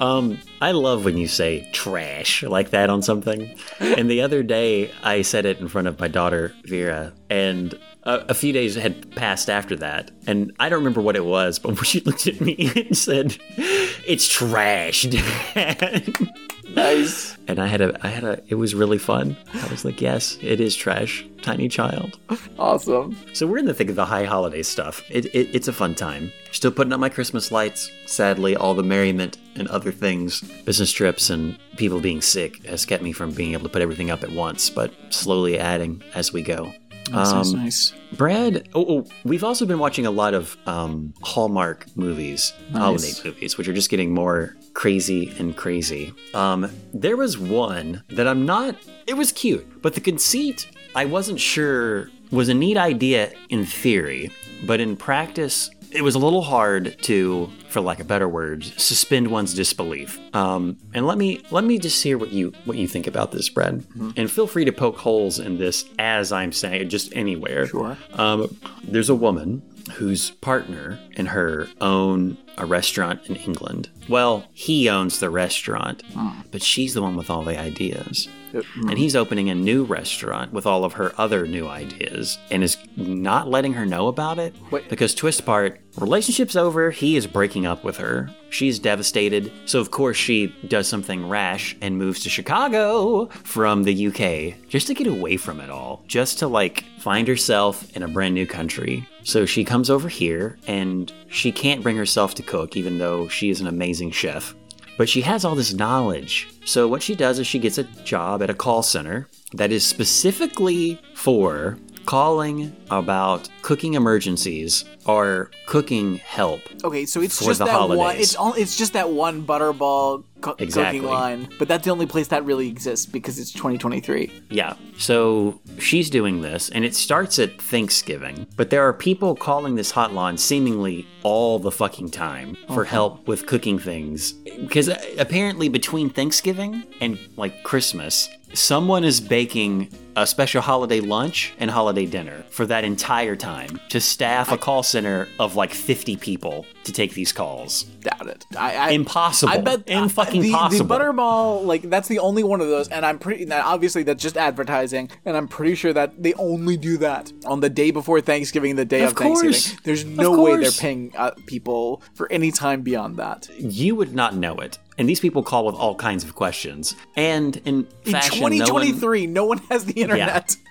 [0.00, 3.54] Um, I love when you say trash like that on something.
[3.80, 8.26] And the other day, I said it in front of my daughter, Vera, and a,
[8.30, 10.10] a few days had passed after that.
[10.26, 14.28] And I don't remember what it was, but she looked at me and said, It's
[14.28, 15.04] trash,
[16.70, 17.36] nice.
[17.48, 19.36] And I had a, I had a, it was really fun.
[19.54, 22.18] I was like, Yes, it is trash, tiny child.
[22.58, 23.16] Awesome.
[23.32, 25.02] So we're in the thick of the high holiday stuff.
[25.10, 26.32] It, it, it's a fun time.
[26.52, 27.90] Still putting up my Christmas lights.
[28.06, 33.02] Sadly, all the merriment and other things, business trips and people being sick, has kept
[33.02, 34.68] me from being able to put everything up at once.
[34.70, 36.72] But slowly adding as we go.
[37.10, 37.92] Nice, nice, Um, nice.
[38.12, 43.56] Brad, oh, oh, we've also been watching a lot of um, Hallmark movies, holiday movies,
[43.58, 46.12] which are just getting more crazy and crazy.
[46.34, 51.40] Um, there was one that I'm not, it was cute, but the conceit, I wasn't
[51.40, 54.30] sure was a neat idea in theory,
[54.64, 59.28] but in practice, it was a little hard to, for lack of better words, suspend
[59.28, 60.18] one's disbelief.
[60.34, 63.48] Um, and let me let me just hear what you what you think about this,
[63.48, 63.84] Brad.
[64.16, 67.66] And feel free to poke holes in this as I'm saying, it, just anywhere.
[67.66, 67.96] Sure.
[68.12, 69.62] Um, there's a woman
[69.92, 73.88] whose partner in her own a restaurant in England.
[74.08, 76.02] Well, he owns the restaurant,
[76.50, 78.28] but she's the one with all the ideas.
[78.52, 82.76] And he's opening a new restaurant with all of her other new ideas and is
[82.96, 84.56] not letting her know about it.
[84.72, 84.88] Wait.
[84.88, 88.28] Because twist part, relationship's over, he is breaking up with her.
[88.50, 89.52] She's devastated.
[89.66, 94.88] So of course she does something rash and moves to Chicago from the UK just
[94.88, 98.46] to get away from it all, just to like find herself in a brand new
[98.46, 99.06] country.
[99.22, 103.48] So she comes over here and she can't bring herself to cook even though she
[103.48, 104.54] is an amazing chef.
[104.98, 106.48] But she has all this knowledge.
[106.64, 109.86] So what she does is she gets a job at a call center that is
[109.86, 116.60] specifically for calling about cooking emergencies are cooking help.
[116.84, 118.16] Okay, so it's just the that one.
[118.16, 118.54] It's all.
[118.54, 121.00] It's just that one butterball co- Exactly.
[121.00, 124.32] cooking line, but that's the only place that really exists because it's 2023.
[124.50, 124.74] Yeah.
[124.98, 128.46] So she's doing this, and it starts at Thanksgiving.
[128.56, 133.46] But there are people calling this hotline seemingly all the fucking time for help with
[133.46, 134.32] cooking things.
[134.32, 141.54] Because uh, apparently, between Thanksgiving and like Christmas, someone is baking a special holiday lunch
[141.58, 143.49] and holiday dinner for that entire time
[143.90, 147.82] to staff a call center of like 50 people to take these calls.
[147.84, 148.46] Doubt it.
[148.56, 149.52] I, I Impossible.
[149.52, 150.86] I bet In fucking the, possible.
[150.86, 153.44] The butterball, like that's the only one of those, and I'm pretty.
[153.44, 157.60] Now, obviously, that's just advertising, and I'm pretty sure that they only do that on
[157.60, 159.16] the day before Thanksgiving, the day of, Of.
[159.18, 159.80] Thanksgiving.
[159.84, 163.48] There's no way they're paying uh, people for any time beyond that.
[163.58, 164.78] you would not know it.
[164.98, 166.94] And these people call with all kinds of questions.
[167.16, 170.56] And in In fashion, no one- 2023, no one, has the internet.
[170.58, 170.69] Yeah,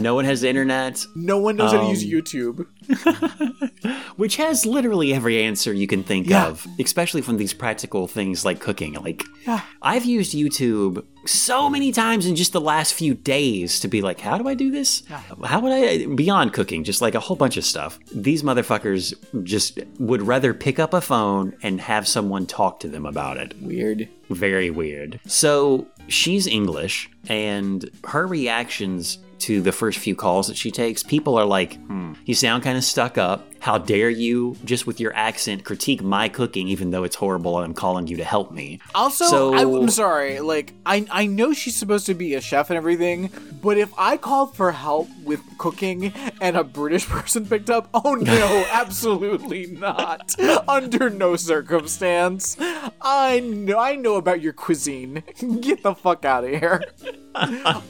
[0.00, 2.66] no one has the internet, No one knows how to use Um, YouTube.
[4.16, 6.46] which has literally every answer you can think Yeah.
[6.48, 8.94] of, especially from these practical things like cooking.
[8.94, 9.60] Like, Yeah.
[9.82, 14.20] I've used YouTube so many times in just the last few days to be like,
[14.20, 15.02] how do I do this?
[15.08, 17.98] How would I, beyond cooking, just like a whole bunch of stuff.
[18.14, 23.06] These motherfuckers just would rather pick up a phone and have someone talk to them
[23.06, 23.54] about it.
[23.60, 24.08] Weird.
[24.30, 25.20] Very weird.
[25.26, 31.36] So she's English, and her reactions to the first few calls that she takes, people
[31.36, 33.48] are like, hmm, you sound kind of stuck up.
[33.64, 37.64] How dare you, just with your accent, critique my cooking, even though it's horrible and
[37.64, 38.78] I'm calling you to help me?
[38.94, 40.40] Also, So- I, am sorry.
[40.40, 43.30] Like, I I know she's supposed to be a chef and everything,
[43.62, 46.12] but if I called for help with cooking
[46.42, 50.38] and a British person picked up, oh no, absolutely not.
[50.68, 52.58] Under no circumstance.
[53.00, 55.22] I know I know about your cuisine.
[55.62, 56.82] Get the fuck out of here.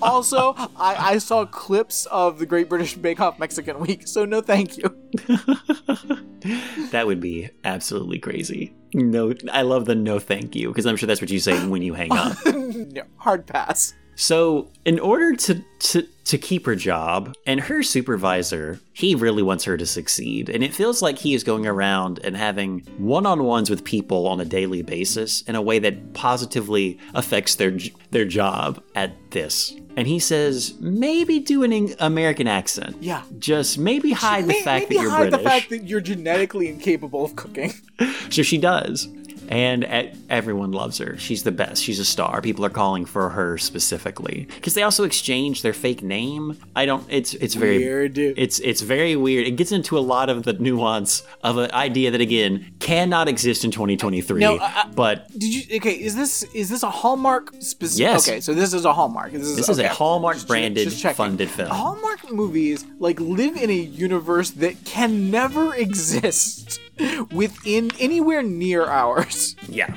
[0.01, 4.41] also, I, I saw clips of the Great British Bake Off Mexican Week, so no
[4.41, 4.97] thank you.
[6.91, 8.75] That would be absolutely crazy.
[8.93, 11.83] No, I love the no thank you, because I'm sure that's what you say when
[11.83, 12.37] you hang up.
[12.47, 13.95] No, hard pass.
[14.17, 19.65] So, in order to, to to keep her job, and her supervisor, he really wants
[19.65, 23.85] her to succeed, and it feels like he is going around and having one-on-ones with
[23.85, 27.77] people on a daily basis in a way that positively affects their
[28.11, 29.75] their job at this.
[29.97, 32.97] And he says, maybe do an American accent.
[33.01, 33.23] Yeah.
[33.39, 35.39] Just maybe hide the May- fact that you're hide British.
[35.39, 37.73] the fact that you're genetically incapable of cooking.
[38.31, 39.07] So she does.
[39.49, 39.85] And
[40.31, 41.17] everyone loves her.
[41.19, 41.83] She's the best.
[41.83, 42.41] She's a star.
[42.41, 46.59] People are calling for her specifically because they also exchange their fake name.
[46.75, 47.07] I don't.
[47.09, 48.19] It's it's very Weird.
[48.19, 49.47] It's it's very weird.
[49.47, 53.65] It gets into a lot of the nuance of an idea that again cannot exist
[53.65, 54.41] in 2023.
[54.41, 54.59] No,
[54.95, 55.77] but Did you?
[55.77, 58.01] Okay, is this is this a Hallmark specific?
[58.01, 58.29] Yes.
[58.29, 59.33] Okay, so this is a Hallmark.
[59.33, 59.89] This is, This is a.
[59.89, 61.69] Hallmark Just- branded, just funded film.
[61.71, 66.81] Hallmark movies like live in a universe that can never exist
[67.33, 69.57] within anywhere near ours.
[69.69, 69.95] Yeah.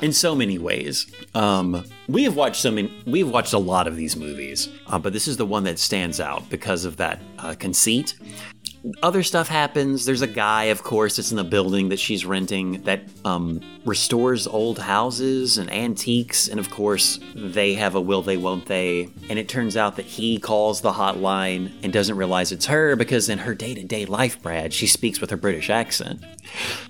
[0.00, 1.06] In so many ways.
[1.34, 5.12] Um, we have watched so many, we've watched a lot of these movies, uh, but
[5.12, 8.14] this is the one that stands out because of that uh, conceit.
[9.02, 10.04] Other stuff happens.
[10.06, 14.46] There's a guy, of course, that's in the building that she's renting that um, restores
[14.46, 16.48] old houses and antiques.
[16.48, 19.08] And of course, they have a will they, won't they.
[19.28, 23.28] And it turns out that he calls the hotline and doesn't realize it's her because
[23.28, 26.24] in her day to day life, Brad, she speaks with her British accent.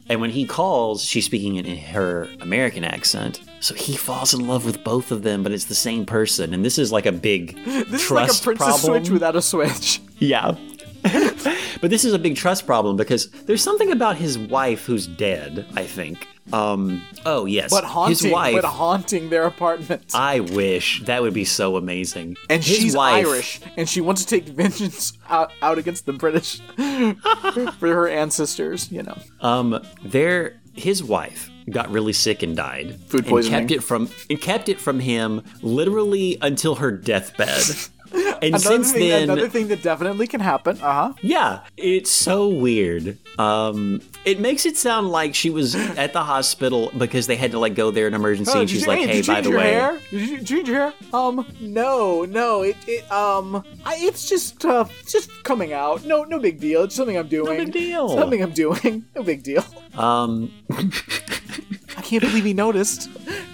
[0.09, 3.40] And when he calls, she's speaking in her American accent.
[3.61, 6.53] So he falls in love with both of them, but it's the same person.
[6.55, 9.03] And this is like a big This trust is like a princess problem.
[9.05, 10.01] switch without a switch.
[10.22, 10.55] Yeah.
[11.80, 15.66] but this is a big trust problem because there's something about his wife who's dead,
[15.74, 16.28] I think.
[16.53, 17.70] Um oh yes.
[17.70, 20.11] But haunting, his wife but haunting their apartment.
[20.12, 22.36] I wish that would be so amazing.
[22.50, 26.12] and His she's wife- Irish, and she wants to take vengeance out, out against the
[26.12, 28.90] British for her ancestors.
[28.90, 32.98] You know, Um, there, his wife got really sick and died.
[33.07, 33.61] Food and poisoning.
[33.61, 37.62] kept it from and kept it from him literally until her deathbed.
[38.14, 40.78] and another since thing, then, another thing that definitely can happen.
[40.80, 41.12] Uh huh.
[41.22, 43.18] yeah, it's so weird.
[43.38, 47.58] Um, it makes it sound like she was at the hospital because they had to
[47.58, 49.58] like go there in emergency, and she's like, "Hey, did you by change the your
[49.58, 50.00] way." hair?
[50.10, 50.94] Did you change your hair?
[51.12, 52.62] Um, no, no.
[52.62, 56.04] It, it um, I, it's just, uh, it's just coming out.
[56.04, 56.84] No, no big deal.
[56.84, 57.58] It's something I'm doing.
[57.58, 58.08] No big deal.
[58.10, 59.04] Something I'm doing.
[59.14, 59.64] No big deal.
[59.96, 63.10] Um, I can't believe he noticed.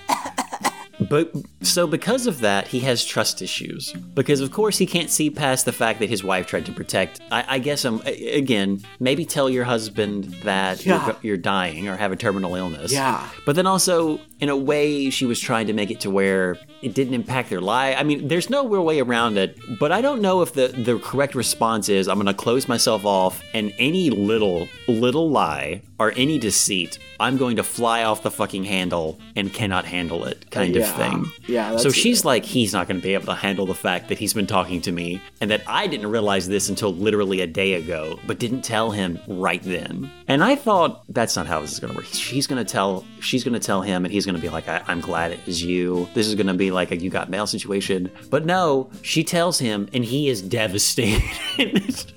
[1.08, 1.32] But
[1.62, 3.92] so because of that, he has trust issues.
[4.14, 7.20] Because of course he can't see past the fact that his wife tried to protect.
[7.30, 11.06] I, I guess um, I'm again maybe tell your husband that Yeah.
[11.06, 12.92] you're, you're dying or have a terminal illness.
[12.92, 13.26] Yeah.
[13.46, 16.94] But then also in a way she was trying to make it to where it
[16.94, 17.96] didn't impact their life.
[17.98, 19.58] I mean, there's no real way around it.
[19.78, 23.04] But I don't know if the the correct response is I'm going to close myself
[23.04, 28.30] off and any little little lie or any deceit, I'm going to fly off the
[28.30, 31.26] fucking handle and cannot handle it kind of thing.
[31.46, 34.18] Yeah, So she's like, he's not going to be able to handle the fact that
[34.18, 37.74] he's been talking to me and that I didn't realize this until literally a day
[37.74, 40.10] ago, but didn't tell him right then.
[40.26, 42.06] And I thought that's not how this is going to work.
[42.06, 44.66] She's going to tell, she's going to tell him, and he's going to be like,
[44.68, 46.08] I- I'm glad it was you.
[46.14, 48.10] This is going to be like a you got mail situation.
[48.30, 52.12] But no, she tells him, and he is devastated.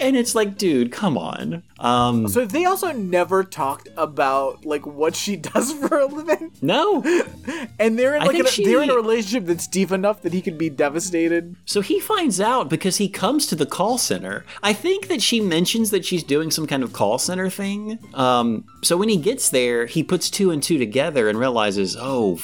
[0.00, 1.62] And it's like, dude, come on.
[1.78, 7.02] Um, So they also never talked about like what she does for a living, no.
[7.78, 10.40] and they're in like think a, they're in a relationship that's deep enough that he
[10.42, 11.56] could be devastated.
[11.64, 14.44] So he finds out because he comes to the call center.
[14.62, 17.98] I think that she mentions that she's doing some kind of call center thing.
[18.14, 22.38] Um, so when he gets there, he puts two and two together and realizes, oh,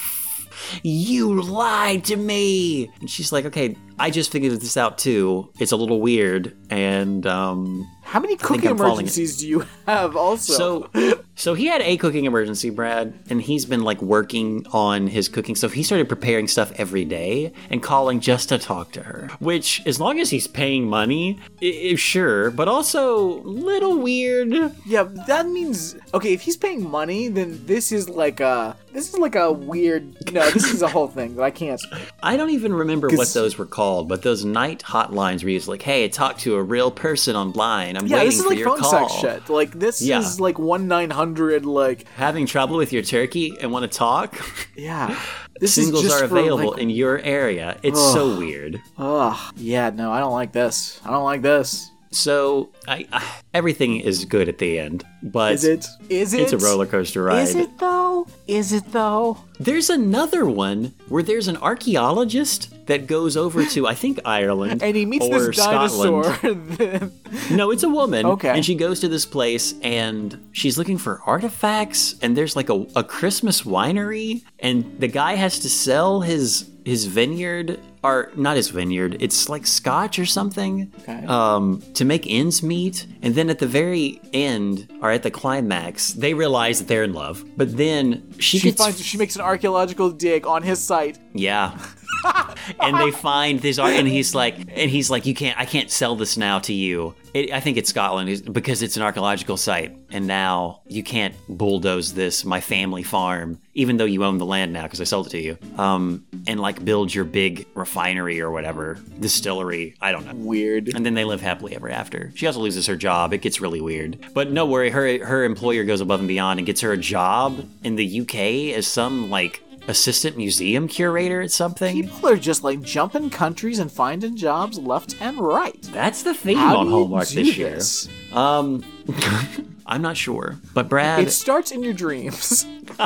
[0.81, 2.89] You lied to me.
[2.99, 5.49] And she's like, okay, I just figured this out too.
[5.59, 6.55] It's a little weird.
[6.69, 10.89] And um, How many cooking emergencies do you have also?
[10.93, 15.29] so, so he had a cooking emergency, Brad, and he's been like working on his
[15.29, 15.73] cooking stuff.
[15.73, 19.29] He started preparing stuff every day and calling just to talk to her.
[19.39, 24.51] Which, as long as he's paying money, i- i- sure, but also little weird.
[24.85, 26.33] Yeah, that means okay.
[26.33, 30.15] If he's paying money, then this is like a this is like a weird.
[30.33, 31.81] No, this is a whole thing that I can't.
[32.23, 35.81] I don't even remember what those were called, but those night hotlines where he's like,
[35.81, 37.97] "Hey, talk to a real person online.
[37.97, 39.49] I'm Yeah, waiting this is for like your phone call." sex shit.
[39.49, 40.19] Like this Yeah.
[40.19, 41.65] is like one nine hundred.
[41.65, 44.35] Like Having trouble with your turkey and want to talk?
[44.75, 45.19] yeah,
[45.59, 47.77] this Singles is just are for, available like, in your area.
[47.83, 48.81] It's so weird.
[48.97, 49.53] Ugh.
[49.57, 50.99] Yeah, no, I don't like this.
[51.05, 51.89] I don't like this.
[52.11, 53.23] So I, I
[53.55, 55.87] everything is good at the end, but Is it?
[56.09, 56.41] Is it?
[56.41, 57.41] it's a roller coaster ride.
[57.41, 58.27] Is it though?
[58.47, 59.39] Is it though?
[59.59, 64.95] There's another one where there's an archaeologist that goes over to I think Ireland And
[64.95, 66.23] he meets or this dinosaur.
[66.23, 67.11] Scotland.
[67.51, 68.25] No, it's a woman.
[68.25, 68.49] Okay.
[68.49, 72.85] And she goes to this place and she's looking for artifacts and there's like a,
[72.95, 78.69] a Christmas winery and the guy has to sell his his vineyard or not his
[78.69, 80.91] vineyard, it's like scotch or something.
[81.01, 81.25] Okay.
[81.25, 83.07] Um, to make ends meet.
[83.21, 87.13] And then at the very end, or at the climax, they realize that they're in
[87.13, 87.45] love.
[87.55, 91.17] But then she, she gets finds she makes an archaeological dig on his site.
[91.33, 91.79] yeah.
[92.79, 95.91] and they find this art, and he's like, and he's like, you can't, I can't
[95.91, 97.15] sell this now to you.
[97.33, 102.13] It, I think it's Scotland because it's an archaeological site, and now you can't bulldoze
[102.13, 105.29] this, my family farm, even though you own the land now because I sold it
[105.31, 105.57] to you.
[105.77, 109.95] Um, and like build your big refinery or whatever distillery.
[110.01, 110.33] I don't know.
[110.35, 110.89] Weird.
[110.95, 112.31] And then they live happily ever after.
[112.35, 113.33] She also loses her job.
[113.33, 114.23] It gets really weird.
[114.33, 117.65] But no worry, her her employer goes above and beyond and gets her a job
[117.83, 122.03] in the UK as some like assistant museum curator at something.
[122.03, 125.81] People are just like jumping countries and finding jobs left and right.
[125.91, 127.69] That's the theme How on Hallmark do this year.
[127.71, 128.07] this?
[128.31, 128.83] Um
[129.85, 130.57] I'm not sure.
[130.73, 132.65] But Brad It starts in your dreams.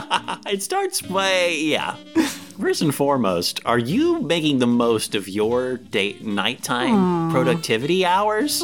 [0.45, 1.95] it starts by yeah.
[2.59, 8.63] First and foremost, are you making the most of your date nighttime productivity hours?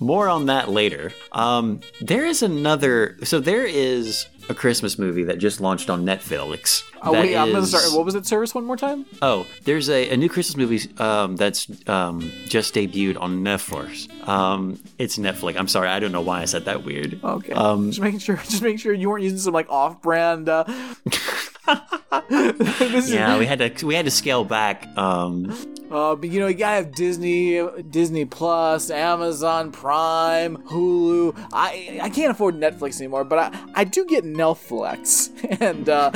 [0.00, 1.12] More on that later.
[1.32, 3.18] Um, there is another.
[3.24, 6.82] So there is a Christmas movie that just launched on Netflix.
[7.02, 7.84] Oh that wait, I'm gonna start.
[7.92, 8.26] What was it?
[8.26, 9.04] Service one more time?
[9.20, 14.08] Oh, there's a, a new Christmas movie um, that's um, just debuted on Netflix.
[14.26, 15.58] Um, it's Netflix.
[15.58, 17.20] I'm sorry, I don't know why I said that weird.
[17.22, 17.52] Okay.
[17.52, 18.36] Um, just making sure.
[18.48, 20.48] Just making sure you weren't using some like off-brand.
[20.48, 20.64] Uh...
[23.06, 24.86] yeah, we had to we had to scale back.
[24.96, 25.56] Um,
[25.90, 31.34] Uh, but you know, you gotta have Disney, Disney Plus, Amazon Prime, Hulu.
[31.50, 35.30] I I can't afford Netflix anymore, but I I do get Netflix,
[35.62, 36.10] and uh,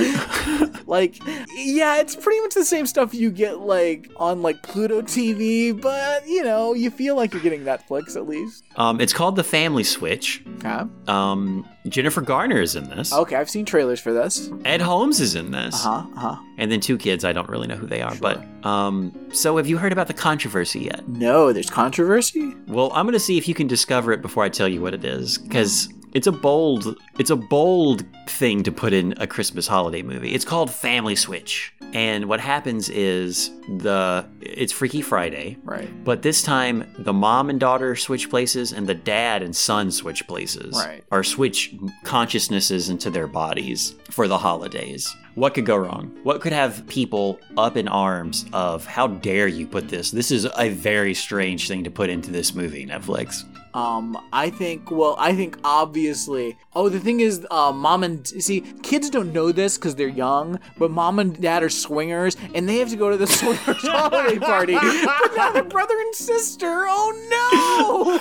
[0.87, 1.17] like
[1.57, 6.29] yeah, it's pretty much the same stuff you get like on like Pluto TV, but
[6.29, 8.65] you know, you feel like you're getting Netflix at least.
[8.77, 10.43] um, it's called The Family Switch.
[10.59, 10.83] Okay.
[11.09, 13.13] Um, Jennifer Garner is in this.
[13.13, 14.51] Okay, I've seen trailers for this.
[14.67, 15.85] Ed Helms is in this.
[15.87, 16.02] Uh Huh?
[16.15, 16.37] Huh?
[16.59, 17.25] And then two kids.
[17.25, 20.15] I don't really know who they are, but um, so have you heard about the
[20.15, 21.07] controversy yet?
[21.09, 22.55] No, there's controversy.
[22.67, 25.05] Well, I'm gonna see if you can discover it before I tell you what it
[25.05, 30.03] is, because it's a bold, it's a bold thing to put in a Christmas holiday
[30.03, 30.33] movie.
[30.35, 35.89] It's called Family Switch, and what happens is the it's Freaky Friday, Right.
[36.05, 40.27] But this time, the mom and daughter switch places, and the dad and son switch
[40.27, 41.05] places, Right.
[41.11, 45.15] Or switch consciousnesses into their bodies for the holidays.
[45.35, 46.15] What could go wrong?
[46.25, 50.11] What could have people up in arms of how dare you put this?
[50.11, 53.45] This is a very strange thing to put into this movie, Netflix.
[53.75, 54.91] Um, I think.
[54.91, 56.59] Well, I think obviously.
[56.75, 60.59] Oh, the thing is, uh, mom and see, kids don't know this because they're young,
[60.79, 64.39] but mom and dad are swingers, and they have to go to the swingers holiday
[64.39, 64.75] party.
[64.75, 66.85] But now they're brother and sister.
[66.89, 68.21] Oh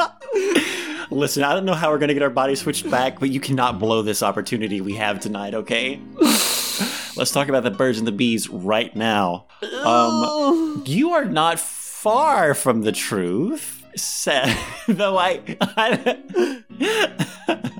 [0.00, 1.06] no!
[1.16, 3.78] Listen, I don't know how we're gonna get our body switched back, but you cannot
[3.78, 6.00] blow this opportunity we have tonight, okay?
[7.14, 9.44] Let's talk about the birds and the bees right now.
[9.84, 13.81] Um, you are not far from the truth.
[13.96, 14.52] Sa-
[14.88, 16.62] though I, I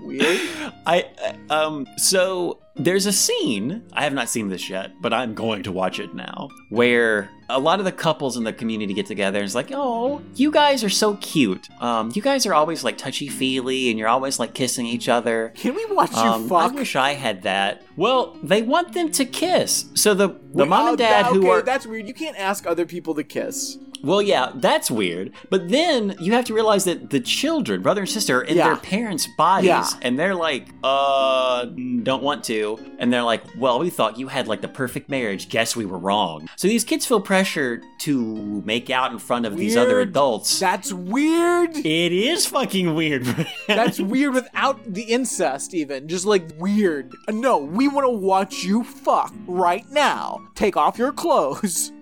[0.03, 0.41] Weird.
[0.87, 1.07] I
[1.49, 5.73] um so there's a scene I have not seen this yet, but I'm going to
[5.73, 9.45] watch it now where a lot of the couples in the community get together and
[9.45, 11.69] it's like, "Oh, you guys are so cute.
[11.81, 15.75] Um you guys are always like touchy-feely and you're always like kissing each other." Can
[15.75, 17.83] we watch you Um, I wish I had that.
[17.97, 19.87] Well, they want them to kiss.
[19.95, 22.07] So the the mom oh, and dad that- who are that's weird.
[22.09, 23.79] You can't ask other people to kiss.
[24.03, 25.33] Well, yeah, that's weird.
[25.51, 28.69] But then you have to realize that the children, brother and sister, are in Yeah.
[28.69, 29.89] their parents' bodies, Yeah.
[30.03, 31.65] and they're like, uh,
[32.03, 32.79] don't want to.
[32.99, 35.49] And they're like, well, we thought you had like the perfect marriage.
[35.49, 36.49] Guess we were wrong.
[36.57, 40.59] So these kids feel pressure to make out in front of these other adults.
[40.59, 41.77] That's weird.
[41.77, 43.25] it is fucking weird.
[43.69, 46.09] That's weird without the incest, even.
[46.09, 47.13] Just like weird.
[47.31, 50.41] No, we want to watch you fuck right now.
[50.55, 51.93] Take off your clothes.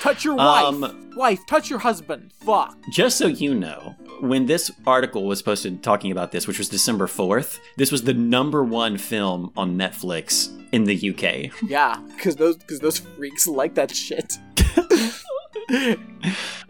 [0.00, 0.64] Touch your wife.
[0.64, 2.32] Um, wife, touch your husband.
[2.40, 2.76] Fuck.
[2.90, 7.06] Just so you know, when this article was posted talking about this, which was December
[7.06, 11.52] 4th, this was the number one film on Netflix in the UK.
[11.68, 14.38] Yeah, because those because those freaks like that shit.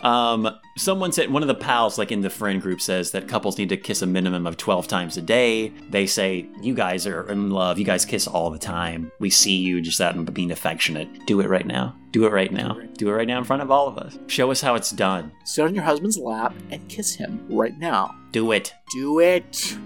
[0.00, 3.58] Um, someone said one of the pals, like in the friend group, says that couples
[3.58, 5.72] need to kiss a minimum of twelve times a day.
[5.90, 7.78] They say you guys are in love.
[7.78, 9.10] You guys kiss all the time.
[9.18, 11.08] We see you just out and being affectionate.
[11.26, 11.96] Do it right now.
[12.16, 12.80] Do it right now.
[12.96, 14.18] Do it right now in front of all of us.
[14.26, 15.32] Show us how it's done.
[15.44, 18.16] Sit on your husband's lap and kiss him right now.
[18.32, 18.72] Do it.
[18.90, 19.76] Do it.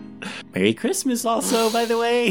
[0.55, 2.29] Merry Christmas, also, by the way.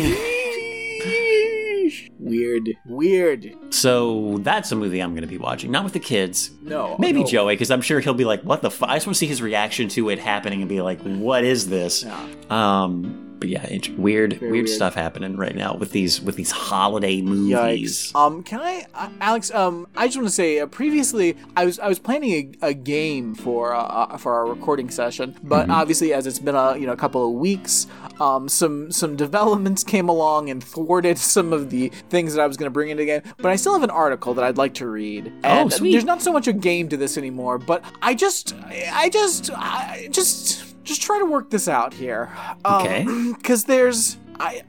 [2.18, 2.70] Weird.
[2.86, 3.54] Weird.
[3.72, 5.70] so that's a movie I'm going to be watching.
[5.70, 6.52] Not with the kids.
[6.62, 6.96] No.
[6.98, 7.26] Maybe no.
[7.28, 9.42] Joey, because I'm sure he'll be like, "What the?" I just want to see his
[9.42, 12.28] reaction to it happening and be like, "What is this?" Yeah.
[12.50, 14.70] Um, but yeah, it's weird, weird, weird.
[14.70, 18.12] stuff happening right now with these with these holiday movies.
[18.12, 18.16] Yikes.
[18.16, 19.52] Um, can I, uh, Alex?
[19.52, 22.74] Um, I just want to say, uh, previously, I was I was planning a, a
[22.74, 26.86] game for uh, uh, for our recording session, but obviously, as it's been a you
[26.86, 27.88] know a couple of weeks,
[28.20, 32.58] um, some some developments came along and thwarted some of the things that I was
[32.58, 33.22] going to bring into the game.
[33.38, 35.32] But I still have an article that I'd like to read.
[35.44, 35.92] And sweet.
[35.92, 40.10] There's not so much a game to this anymore, but I just, I just, I
[40.12, 40.69] just.
[40.84, 42.30] Just try to work this out here.
[42.66, 43.06] Um, Okay.
[43.38, 44.62] because there's I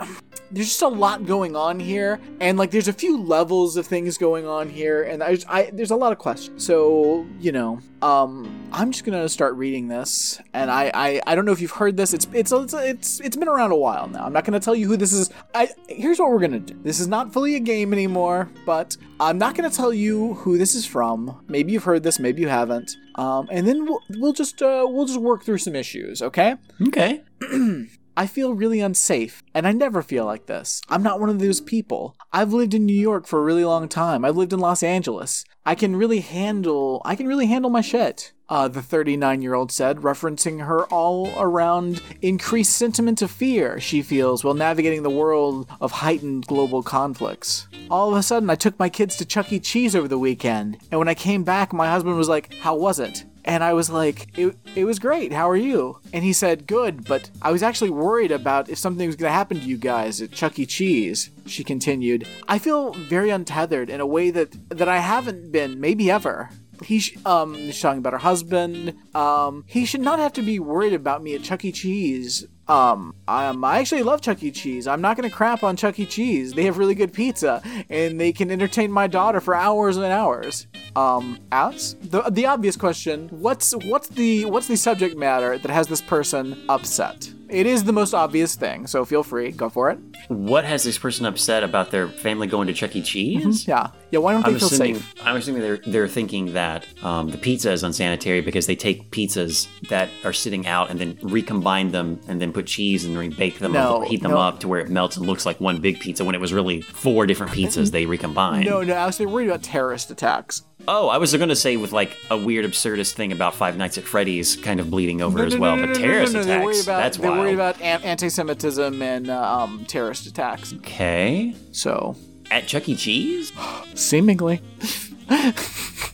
[0.52, 4.18] there's just a lot going on here, and like there's a few levels of things
[4.18, 6.66] going on here, and I, I there's a lot of questions.
[6.66, 11.44] So you know, um, I'm just gonna start reading this, and I I, I don't
[11.44, 12.12] know if you've heard this.
[12.12, 14.24] It's it's it's it's it's been around a while now.
[14.24, 15.30] I'm not gonna tell you who this is.
[15.54, 16.76] I here's what we're gonna do.
[16.82, 20.74] This is not fully a game anymore, but I'm not gonna tell you who this
[20.74, 21.44] is from.
[21.46, 22.96] Maybe you've heard this, maybe you haven't.
[23.20, 26.54] Um, and then we'll we'll just uh, we'll just work through some issues, okay?
[26.88, 27.22] Okay.
[28.16, 30.80] I feel really unsafe, and I never feel like this.
[30.88, 32.16] I'm not one of those people.
[32.32, 34.24] I've lived in New York for a really long time.
[34.24, 35.44] I've lived in Los Angeles.
[35.66, 38.32] I can really handle I can really handle my shit.
[38.50, 44.02] Uh, the 39 year old said, referencing her all around increased sentiment of fear she
[44.02, 47.68] feels while navigating the world of heightened global conflicts.
[47.88, 49.60] All of a sudden, I took my kids to Chuck E.
[49.60, 52.98] Cheese over the weekend, and when I came back, my husband was like, How was
[52.98, 53.24] it?
[53.44, 55.32] And I was like, it, it was great.
[55.32, 55.98] How are you?
[56.12, 59.34] And he said, good, but I was actually worried about if something was going to
[59.34, 60.66] happen to you guys at Chuck E.
[60.66, 61.30] Cheese.
[61.46, 66.10] She continued, I feel very untethered in a way that, that I haven't been, maybe
[66.10, 66.50] ever.
[66.84, 68.94] He, sh- um, she's talking about her husband.
[69.14, 71.72] Um, he should not have to be worried about me at Chuck E.
[71.72, 72.46] Cheese.
[72.68, 74.52] Um, um, I actually love Chuck E.
[74.52, 74.86] Cheese.
[74.86, 76.06] I'm not gonna crap on Chuck E.
[76.06, 76.52] Cheese.
[76.52, 80.68] They have really good pizza, and they can entertain my daughter for hours and hours.
[80.94, 85.88] Um, Alex, the the obvious question: What's what's the what's the subject matter that has
[85.88, 87.32] this person upset?
[87.50, 89.98] It is the most obvious thing, so feel free, go for it.
[90.28, 93.02] What has this person upset about their family going to Chuck E.
[93.02, 93.66] Cheese?
[93.66, 94.20] Yeah, yeah.
[94.20, 95.14] Why don't they I'm feel assuming, safe?
[95.24, 99.66] I'm assuming they're they're thinking that um, the pizza is unsanitary because they take pizzas
[99.88, 103.72] that are sitting out and then recombine them and then put cheese and rebake them
[103.72, 104.38] No, up, heat them no.
[104.38, 106.80] up to where it melts and looks like one big pizza when it was really
[106.82, 108.66] four different pizzas they recombined.
[108.66, 109.16] No, no, Alex.
[109.18, 110.62] They're worried about terrorist attacks.
[110.88, 113.98] Oh, I was going to say with like a weird absurdist thing about Five Nights
[113.98, 116.82] at Freddy's kind of bleeding over No, as well, but terrorist no, no, They're attacks.
[116.84, 117.39] about, that's wild.
[117.40, 120.72] Worried about an- anti-Semitism and uh, um, terrorist attacks.
[120.74, 121.54] okay.
[121.72, 122.16] So
[122.50, 122.94] At Chuck E.
[122.96, 123.52] Cheese?
[123.94, 124.60] Seemingly.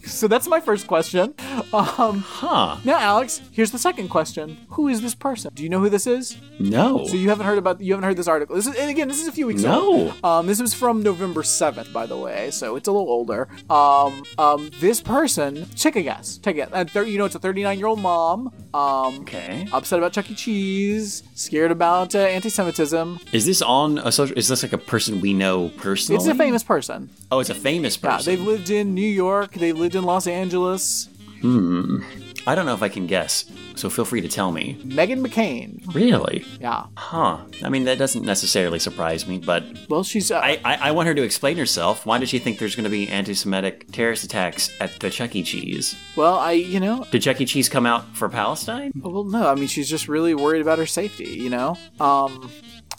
[0.04, 1.34] So that's my first question.
[1.72, 2.76] Um, Huh.
[2.84, 5.50] now, Alex, here's the second question: Who is this person?
[5.54, 6.36] Do you know who this is?
[6.58, 7.04] No.
[7.06, 8.56] So you haven't heard about you haven't heard this article.
[8.56, 9.80] This is and again, this is a few weeks No.
[9.82, 10.24] old.
[10.24, 13.48] Um, this was from November seventh, by the way, so it's a little older.
[13.70, 16.94] Um, um, this person, take a guess, take a guess.
[16.94, 18.52] You know, it's a 39 year old mom.
[18.74, 19.66] Um, okay.
[19.72, 20.34] upset about Chuck E.
[20.34, 23.18] Cheese, scared about uh, anti-Semitism.
[23.32, 24.36] Is this on a social?
[24.36, 26.16] Is this like a person we know personally?
[26.18, 27.08] It's a famous person.
[27.30, 28.34] Oh, it's a famous Yeah, person.
[28.34, 29.52] they've lived in New York.
[29.54, 31.09] They've lived in Los Angeles.
[31.40, 32.02] Hmm.
[32.48, 33.44] I don't know if I can guess,
[33.74, 34.78] so feel free to tell me.
[34.84, 35.82] Meghan McCain.
[35.92, 36.44] Really?
[36.61, 36.84] Yeah.
[36.96, 37.38] Huh.
[37.64, 40.30] I mean, that doesn't necessarily surprise me, but Well, she's.
[40.30, 42.07] Uh, I, I, I want her to explain herself.
[42.07, 45.42] Why does she think there's going to be anti-Semitic terrorist attacks at the Chuck E.
[45.42, 45.96] Cheese?
[46.14, 46.52] well, I.
[46.52, 47.04] You know.
[47.11, 47.46] Did Chuck E.
[47.46, 48.92] Cheese come out for Palestine?
[48.94, 49.48] Well, no.
[49.48, 51.24] I mean, she's just really worried about her safety.
[51.34, 51.76] You know.
[51.98, 52.48] Um.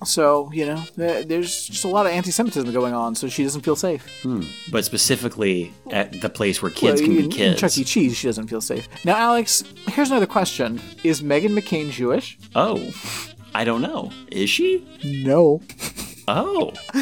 [0.06, 3.76] So you know, there's just a lot of anti-Semitism going on, so she doesn't feel
[3.76, 4.06] safe.
[4.22, 4.44] Hmm.
[4.72, 7.60] But specifically at the place where kids Well, can in, be in kids.
[7.60, 7.84] Chuck E.
[7.84, 8.88] Cheese, she doesn't feel safe.
[9.06, 12.38] Now, Alex, here's another question: Is Meghan McCain Jewish?
[12.56, 12.80] Oh,
[13.56, 14.12] I don't know.
[14.32, 14.88] Is she?
[15.04, 15.62] No.
[16.30, 16.72] Oh,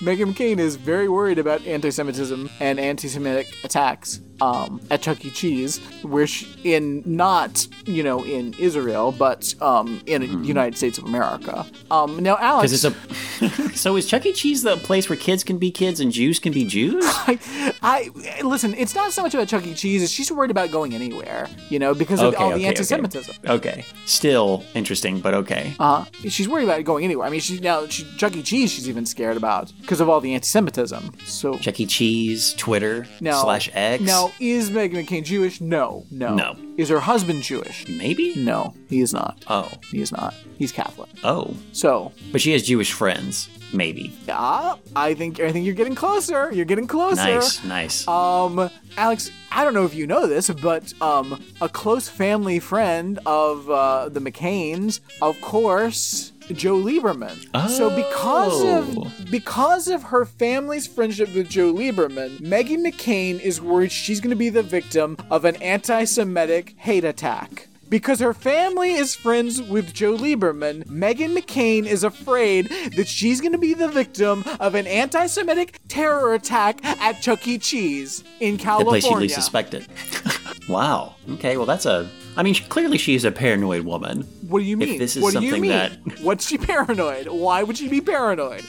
[0.00, 5.30] Meghan McCain is very worried about anti-Semitism and anti-Semitic attacks um, at Chuck E.
[5.30, 10.98] Cheese, where she, in not you know in Israel, but um, in the United States
[10.98, 11.66] of America.
[11.90, 13.72] Um, now, Alex, it's a.
[13.76, 14.32] so is Chuck E.
[14.32, 17.04] Cheese the place where kids can be kids and Jews can be Jews?
[17.06, 17.38] I,
[17.82, 18.74] I listen.
[18.74, 19.74] It's not so much about Chuck E.
[19.74, 20.10] Cheese.
[20.10, 23.34] She's worried about going anywhere, you know, because of Okay, all okay, the anti-Semitism.
[23.46, 23.84] Okay.
[24.06, 25.74] Still interesting, but okay.
[25.78, 27.26] Uh, she's worried about going anywhere.
[27.26, 28.42] I mean, she now she, Chuck E.
[28.42, 28.72] Cheese.
[28.72, 31.12] She's even scared about because of all the anti-Semitism.
[31.24, 31.86] So Chuck E.
[31.86, 34.02] Cheese, Twitter now slash X.
[34.02, 35.60] Now, is Meghan McCain Jewish?
[35.60, 36.56] No, no, No.
[36.76, 37.88] Is her husband Jewish?
[37.88, 38.34] maybe.
[38.36, 39.44] No, he is not.
[39.48, 40.34] Oh, He is not.
[40.58, 41.08] He's Catholic.
[41.24, 41.54] oh.
[41.72, 43.48] So, But she has Jewish friends.
[43.72, 44.10] Maybe.
[44.30, 46.50] ah, I think I think you're getting closer.
[46.50, 47.16] You're getting closer.
[47.16, 48.08] Nice, nice.
[48.08, 53.18] Um, Alex, I don't know if you know this, but um, a close family friend
[53.26, 57.46] of uh, the McCains, of course, Joe Lieberman.
[57.54, 57.68] Oh.
[57.68, 63.92] So because of because of her family's friendship with Joe Lieberman, Maggie McCain is worried
[63.92, 67.68] she's going to be the victim of an anti-Semitic hate attack.
[67.88, 73.52] Because her family is friends with Joe Lieberman, Meghan McCain is afraid that she's going
[73.52, 77.58] to be the victim of an anti Semitic terror attack at Chuck E.
[77.58, 79.00] Cheese in California.
[79.00, 79.86] the place she least suspected.
[80.68, 81.14] wow.
[81.32, 82.10] Okay, well, that's a.
[82.38, 84.22] I mean, clearly she's a paranoid woman.
[84.46, 84.90] What do you mean?
[84.90, 85.70] If this is what do you something mean?
[85.72, 87.26] that- What's she paranoid?
[87.26, 88.64] Why would she be paranoid?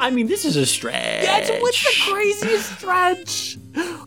[0.00, 1.24] I mean, this is a stretch.
[1.24, 3.56] That's what's the craziest stretch.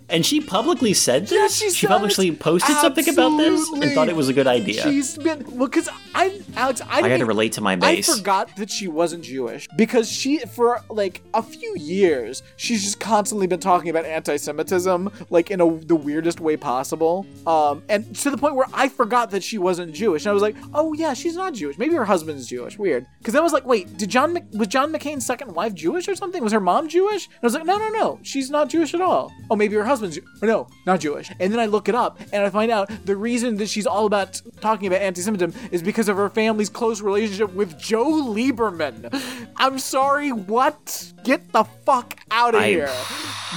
[0.10, 1.32] And she publicly said this?
[1.34, 2.40] Yeah, she said publicly it.
[2.40, 4.82] posted something about this and thought it was a good idea.
[4.84, 8.10] She's been well, because I, Alex, I, I didn't- to relate to my base.
[8.10, 13.00] I forgot that she wasn't Jewish because she, for like a few years, she's just
[13.02, 17.26] constantly been talking about anti-Semitism, like in a, the weirdest way possible.
[17.46, 20.42] Um, and to the point where I forgot that she wasn't Jewish, and I was
[20.42, 21.78] like, oh yeah, she's not Jewish.
[21.78, 22.78] Maybe her husband's Jewish.
[22.80, 23.06] Weird.
[23.20, 26.16] Because I was like, wait, did John Mc- was John McCain's second wife Jewish or
[26.16, 26.42] something?
[26.44, 27.26] Was her mom Jewish?
[27.28, 29.34] And I was like, no, no, no, she's not Jewish at all.
[29.50, 31.32] Oh, maybe her husband's or no, not Jewish.
[31.40, 34.06] And then I look it up and I find out the reason that she's all
[34.06, 39.50] about talking about anti-Semitism is because of her family's close relationship with Joe Lieberman.
[39.58, 41.12] I'm sorry, what?
[41.24, 42.92] Get the fuck out of I- here.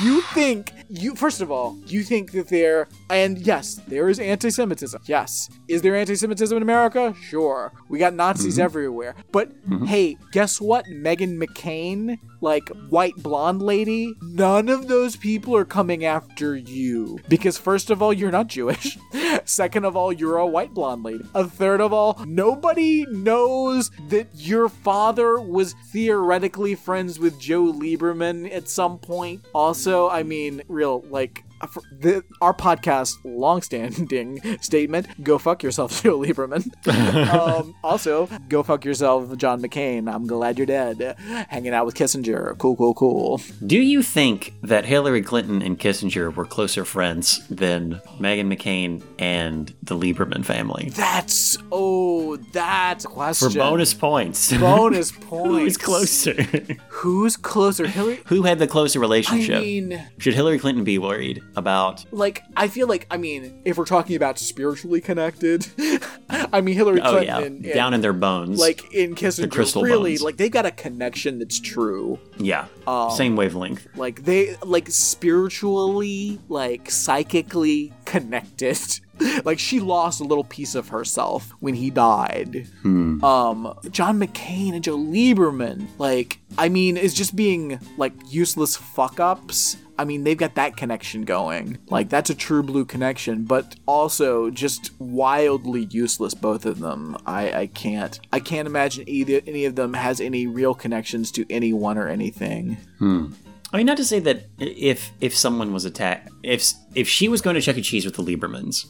[0.03, 5.03] You think you first of all, you think that there and yes, there is anti-Semitism.
[5.07, 5.49] Yes.
[5.69, 7.15] Is there anti-Semitism in America?
[7.23, 7.73] Sure.
[7.89, 8.63] We got Nazis mm-hmm.
[8.63, 9.15] everywhere.
[9.31, 9.87] But mm-hmm.
[9.87, 10.87] hey, guess what?
[10.87, 17.19] Meghan McCain, like white blonde lady, none of those people are coming after you.
[17.29, 18.99] Because first of all, you're not Jewish.
[19.45, 21.25] Second of all, you're a white blonde lady.
[21.35, 28.53] A third of all, nobody knows that your father was theoretically friends with Joe Lieberman
[28.53, 29.45] at some point.
[29.55, 31.45] Also, I mean, real like
[31.93, 36.71] the, our podcast long-standing statement go fuck yourself joe lieberman.
[37.31, 40.13] Um, also go fuck yourself john mccain.
[40.13, 41.17] I'm glad you're dead.
[41.49, 42.57] Hanging out with kissinger.
[42.59, 43.41] Cool cool cool.
[43.67, 49.75] Do you think that Hillary Clinton and Kissinger were closer friends than Meghan McCain and
[49.83, 50.91] the Lieberman family?
[50.91, 53.51] that's oh that question.
[53.51, 54.53] For bonus points.
[54.53, 55.59] bonus points.
[55.59, 56.43] Who's closer?
[56.89, 58.21] who's closer hillary?
[58.27, 59.63] Who had the closer i relationship?
[59.63, 62.05] mean Should Hillary Clinton be worried about?
[62.13, 65.67] like I feel like I mean if we're talking about spiritually connected,
[66.31, 68.59] I mean Hillary Oh Clinton yeah, and, and, down in their bones.
[68.59, 70.23] like in Kissinger, crystal really bones.
[70.23, 72.19] like they got a connection that's true.
[72.39, 73.87] yeah, um, same wavelength.
[73.97, 78.79] Like they like spiritually, like psychically connected.
[79.45, 82.67] like she lost a little piece of herself when he died.
[82.85, 89.21] Um, John McCain and Joe Lieberman, like I mean, is just being like useless fuck
[89.21, 89.77] ups.
[90.01, 91.77] I mean, they've got that connection going.
[91.91, 96.33] Like that's a true blue connection, but also just wildly useless.
[96.33, 97.19] Both of them.
[97.27, 101.45] I I can't I can't imagine either any of them has any real connections to
[101.51, 102.79] anyone or anything.
[102.99, 103.33] Hmm.
[103.73, 107.43] I mean, not to say that if if someone was attacked, if if she was
[107.43, 107.83] going to Chuck E.
[107.83, 108.87] Cheese with the Liebermans,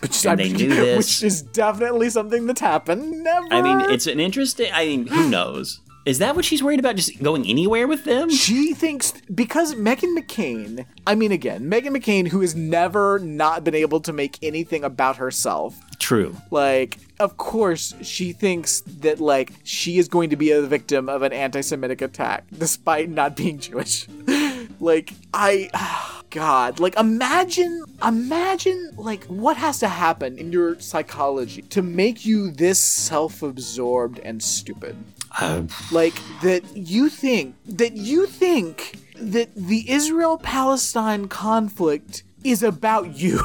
[0.00, 0.96] Which, And they knew this.
[0.98, 3.24] which is definitely something that's happened.
[3.24, 3.48] Never.
[3.50, 4.70] I mean, it's an interesting.
[4.72, 5.80] I mean, who knows?
[6.08, 6.96] Is that what she's worried about?
[6.96, 8.30] Just going anywhere with them?
[8.30, 10.86] She thinks because Meghan McCain.
[11.06, 15.16] I mean, again, Meghan McCain, who has never not been able to make anything about
[15.16, 15.78] herself.
[15.98, 16.34] True.
[16.50, 21.20] Like, of course, she thinks that like she is going to be a victim of
[21.20, 24.08] an anti-Semitic attack, despite not being Jewish.
[24.80, 26.14] like, I.
[26.30, 26.78] God.
[26.78, 32.78] Like, imagine, imagine, like, what has to happen in your psychology to make you this
[32.78, 34.94] self absorbed and stupid?
[35.40, 35.62] Uh,
[35.92, 43.40] Like, that you think, that you think that the Israel Palestine conflict is about you.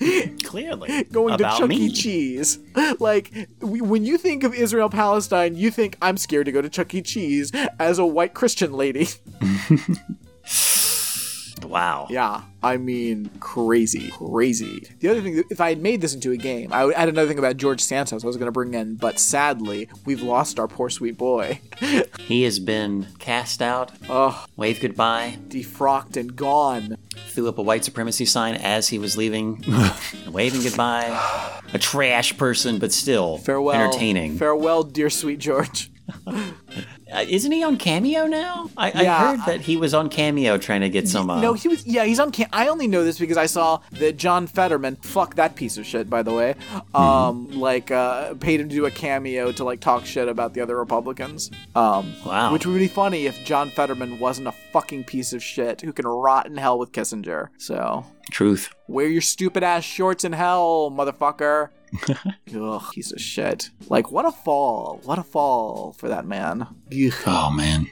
[0.44, 1.04] clearly.
[1.04, 1.76] going to Chuck me.
[1.86, 1.92] E.
[1.92, 2.58] Cheese.
[2.98, 6.68] Like, w- when you think of Israel Palestine, you think, I'm scared to go to
[6.68, 7.02] Chuck E.
[7.02, 9.08] Cheese as a white Christian lady.
[11.64, 12.06] Wow.
[12.10, 14.86] Yeah, I mean, crazy, crazy.
[15.00, 17.28] The other thing, if I had made this into a game, I would add another
[17.28, 20.68] thing about George Santos I was going to bring in, but sadly, we've lost our
[20.68, 21.60] poor sweet boy.
[22.20, 26.96] He has been cast out, Ugh, waved goodbye, defrocked and gone.
[27.28, 29.62] threw up a white supremacy sign as he was leaving,
[30.28, 31.60] waving goodbye.
[31.74, 33.74] A trash person, but still Farewell.
[33.74, 34.38] entertaining.
[34.38, 35.90] Farewell, dear sweet George.
[37.12, 38.70] Uh, isn't he on Cameo now?
[38.76, 41.28] I, Yeah, I heard that he was on Cameo trying to get some.
[41.28, 41.86] Uh, No, he was.
[41.86, 42.32] Yeah, he's on.
[42.32, 45.84] Cam- I only know this because I saw that John Fetterman, fuck that piece of
[45.86, 46.54] shit, by the way,
[46.94, 50.60] um, like uh, paid him to do a cameo to like talk shit about the
[50.60, 51.50] other Republicans.
[51.74, 52.52] Um, Wow.
[52.52, 56.06] Which would be funny if John Fetterman wasn't a fucking piece of shit who can
[56.06, 57.48] rot in hell with Kissinger.
[57.58, 58.70] So truth.
[58.88, 61.68] wear your stupid ass shorts in hell, motherfucker.
[62.54, 63.70] Ugh, piece of shit.
[63.88, 65.00] Like what a fall!
[65.04, 66.66] What a fall for that man.
[66.92, 67.12] Ugh.
[67.26, 67.86] Oh man.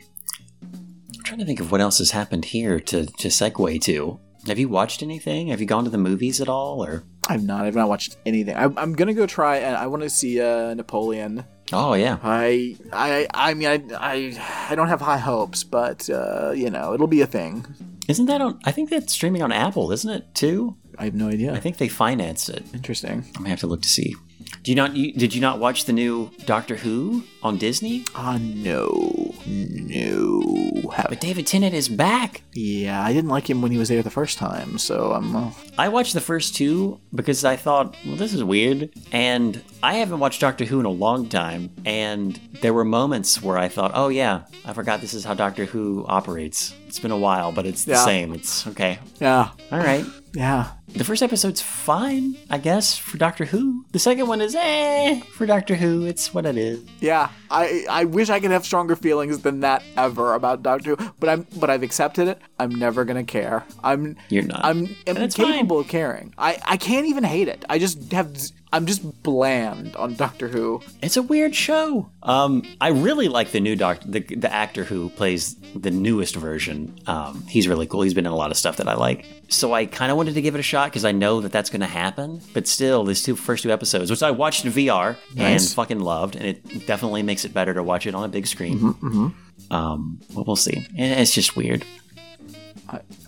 [0.62, 4.18] I'm trying to think of what else has happened here to to segue to.
[4.47, 5.48] Have you watched anything?
[5.48, 6.82] Have you gone to the movies at all?
[6.82, 7.66] Or I've not.
[7.66, 8.56] I've not watched anything.
[8.56, 11.44] I, I'm gonna go try and I want to see uh, Napoleon.
[11.72, 16.52] oh yeah, I I I mean I I, I don't have high hopes, but uh,
[16.52, 17.66] you know it'll be a thing.
[18.09, 18.59] isn't that on?
[18.64, 20.77] I think that's streaming on Apple, isn't it too?
[21.01, 21.52] I have no idea.
[21.55, 22.62] I think they financed it.
[22.74, 23.24] Interesting.
[23.35, 24.14] I'm gonna have to look to see.
[24.62, 24.94] Do you not?
[24.97, 28.05] You, did you not watch the new Doctor Who on Disney?
[28.14, 30.90] Ah, no, no.
[30.94, 32.43] Have- But David Tennant is back.
[32.52, 35.35] yeah, I didn't like him when he was there the first time, so I'm.
[35.36, 38.90] Uh, I watched the first two because I thought, well, this is weird.
[39.12, 41.70] And I haven't watched Doctor Who in a long time.
[41.86, 45.64] And there were moments where I thought, oh, yeah, I forgot this is how Doctor
[45.64, 46.74] Who operates.
[46.86, 48.05] It's been a while, but it's the Yeah.
[48.05, 48.32] same.
[48.35, 48.98] It's okay.
[49.20, 50.05] yeah, All right.
[50.35, 50.72] yeah.
[50.95, 53.85] The first episode's fine, I guess, for Doctor Who.
[53.93, 56.05] The second one is eh for Doctor Who.
[56.05, 56.81] It's what it is.
[57.01, 61.11] Yeah, I I wish I could have stronger feelings than that ever about Doctor Who,
[61.19, 62.39] but I'm but I've accepted it.
[62.59, 63.65] I'm never gonna care.
[63.83, 64.65] I'm You're not.
[64.65, 65.47] I'm, I'm it's fine.
[65.47, 66.35] incapable of caring.
[66.37, 67.65] I I can't even hate it.
[67.69, 68.37] I just have
[68.73, 70.81] I'm just bland on Doctor Who.
[71.03, 72.09] It's a weird show.
[72.23, 76.97] Um, I really like the new doctor, the, the actor who plays the newest version.
[77.07, 78.03] Um, he's really cool.
[78.03, 79.27] He's been in a lot of stuff that I like.
[79.49, 81.70] So I kind of wanted to give it a shot because I know that that's
[81.70, 82.40] going to happen.
[82.55, 86.36] But still, these two first two episodes, which I watched in VR and fucking loved,
[86.36, 88.78] and it definitely makes it better to watch it on a big screen.
[88.78, 90.86] Mm-hmm, Um, well, we'll see.
[90.97, 91.85] And it's just weird.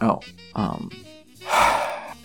[0.01, 0.21] Oh,
[0.55, 0.91] um.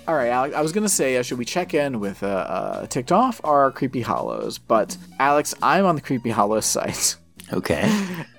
[0.07, 0.55] All right, Alex.
[0.55, 3.71] I was gonna say, uh, should we check in with uh, uh, ticked off our
[3.71, 4.57] creepy hollows?
[4.57, 7.17] But Alex, I'm on the creepy hollows site,
[7.51, 7.91] Okay.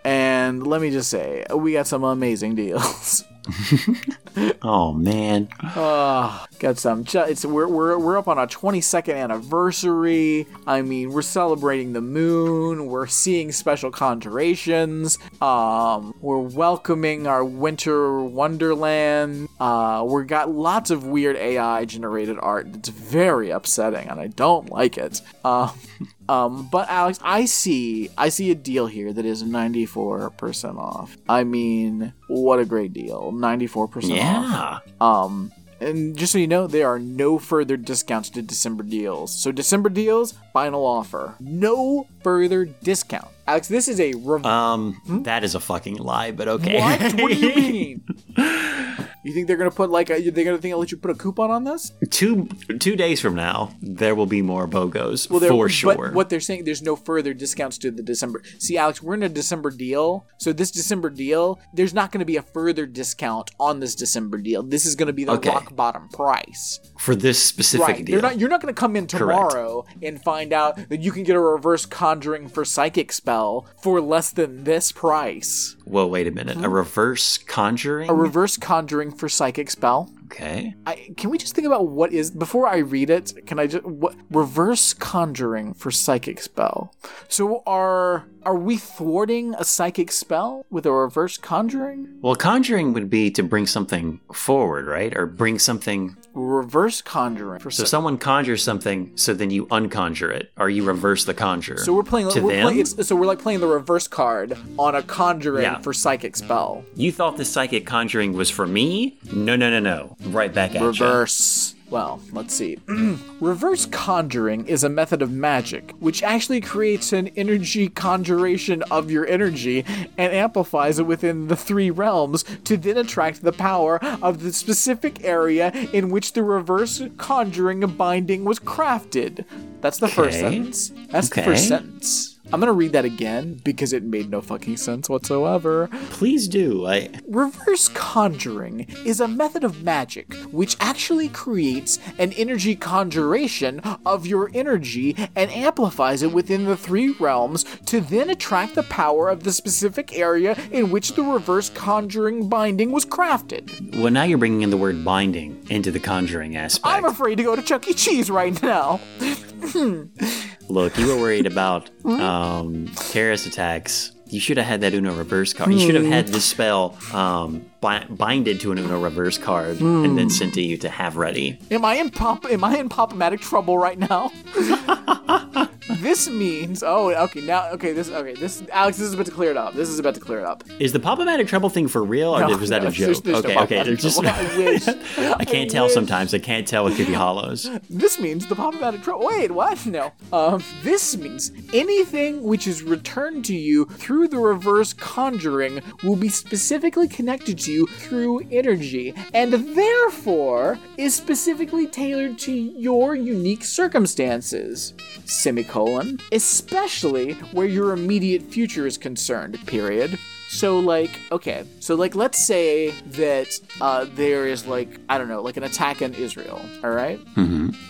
[0.05, 3.23] and let me just say, we got some amazing deals.
[4.63, 5.49] oh man.
[5.63, 7.05] Oh, got some.
[7.07, 10.47] It's we're, we're we're up on our 22nd anniversary.
[10.67, 12.87] I mean, we're celebrating the moon.
[12.87, 15.19] We're seeing special conjurations.
[15.41, 19.49] Um, we're welcoming our winter wonderland.
[19.59, 22.69] Uh, we got lots of weird AI generated art.
[22.75, 25.21] It's very upsetting, and I don't like it.
[25.45, 25.79] Um.
[26.29, 31.17] Um, but Alex, I see, I see a deal here that is 94% off.
[31.27, 33.33] I mean, what a great deal.
[33.39, 34.03] 94% off.
[34.05, 34.79] Yeah.
[35.01, 39.33] Um, and just so you know, there are no further discounts to December deals.
[39.33, 41.37] So December deals, final offer.
[41.39, 43.29] No further discount.
[43.47, 46.79] Alex, this is a rev- Um, that is a fucking lie, but okay.
[46.81, 47.01] what?
[47.21, 47.55] What do you
[48.37, 49.08] mean?
[49.25, 50.21] You think they're gonna put like a?
[50.31, 51.93] They're gonna think I'll let you put a coupon on this?
[52.11, 52.47] two
[52.79, 55.95] two days from now, there will be more bogos Well, they're- for sure.
[55.95, 58.43] But what they're saying, there's no further discounts to the December.
[58.59, 60.27] See, Alex, we're in a December deal.
[60.39, 64.39] So this December deal, there's not going to be a further discount on this December
[64.39, 64.63] deal.
[64.63, 65.51] This is going to be the Okay.
[65.51, 66.81] rock bottom price.
[66.99, 68.05] for this specific Right.
[68.05, 68.15] deal.
[68.15, 71.23] You're not you're not going to come in tomorrow and find out that you can
[71.23, 75.77] get a reverse conjuring for psychic spell for less than this price.
[75.87, 76.57] Well, wait a minute.
[76.57, 76.75] A hmm?
[76.75, 78.11] reverse conjuring?
[78.11, 80.11] A reverse conjuring for psychic spell.
[80.27, 80.75] okay.
[80.87, 83.47] I, can we just think about what is before I read it?
[83.47, 86.95] Can I just what reverse conjuring for psychic spell?
[87.29, 92.09] So are are we thwarting a psychic spell with a reverse conjuring?
[92.21, 95.17] Well, conjuring would be to bring something forward, right?
[95.17, 96.17] Or bring something.
[96.35, 100.85] Reverse conjuring for So psy- someone conjures something, so then you unconjure it, or you
[100.85, 101.79] reverse the conjure.
[101.79, 102.31] So we're playing.
[102.31, 102.85] to we're them.
[102.87, 105.79] so we're like playing the reverse card on a conjuring Yeah.
[105.81, 106.85] for psychic spell.
[106.95, 109.19] you thought the psychic conjuring was for me?
[109.33, 110.17] No, no, no, no.
[110.27, 110.87] Right back at you.
[110.89, 111.75] Reverse.
[111.91, 112.79] Well, let's see.
[113.41, 119.27] Reverse conjuring is a method of magic which actually creates an energy conjuration of your
[119.27, 119.85] energy
[120.19, 125.25] and amplifies it within the three realms to then attract the power of the specific
[125.25, 129.45] area in which the reverse conjuring binding was crafted.
[129.81, 130.93] That's the first sentence.
[131.11, 132.38] That's the first sentence.
[132.51, 135.89] I'm gonna read that again because it made no fucking sense whatsoever.
[136.11, 136.87] Please do.
[136.87, 144.27] I Reverse conjuring is a method of magic which actually creates an energy conjuration of
[144.27, 149.45] your energy and amplifies it within the three realms to then attract the power of
[149.45, 153.95] the specific area in which the reverse conjuring binding was crafted.
[154.01, 156.87] well now you're bringing in the word binding into the conjuring aspect.
[156.87, 157.93] I'm afraid to go to Chuck E.
[157.93, 159.01] Cheese right now.
[160.69, 164.13] Look, you were worried about um, terrorist attacks.
[164.27, 165.73] You should have had that Uno reverse card.
[165.73, 170.19] You should have had this spell um, bi- binded to an Uno reverse card and
[170.19, 171.59] then sent to you to have ready.
[171.71, 172.45] Am I in pop?
[172.45, 174.31] Am I in pop-matic trouble right now?
[176.01, 176.83] this means.
[176.83, 177.41] Oh, okay.
[177.41, 177.93] Now, okay.
[177.93, 178.11] This.
[178.11, 178.35] Okay.
[178.35, 178.63] This.
[178.73, 179.75] Alex, this is about to clear it up.
[179.75, 180.65] This is about to clear it up.
[180.79, 183.23] Is the Pop-O-Matic trouble thing for real, or No, was that no, a joke?
[183.23, 183.83] there's no okay, okay.
[183.83, 184.23] There's just.
[184.25, 184.87] I wish.
[185.19, 185.95] I can't I tell wish.
[185.95, 186.35] sometimes.
[186.35, 187.69] I can't tell with Creepy Hollows.
[187.91, 189.27] This means the pop-matic trouble.
[189.27, 189.85] Wait, what?
[189.87, 190.13] No.
[190.33, 190.63] Um.
[190.83, 197.09] This means anything which is returned to you through the reverse conjuring will be specifically
[197.09, 204.95] connected to you through energy, and therefore is specifically tailored to your unique circumstances.
[205.25, 205.88] Semicolon.
[206.33, 209.59] Especially where your immediate future is concerned.
[209.67, 210.19] Period.
[210.51, 212.91] So like, okay, so like, let's say
[213.23, 213.49] that
[213.83, 216.61] uh, there is like, I don't know, like an attack on Israel.
[216.83, 217.21] All right?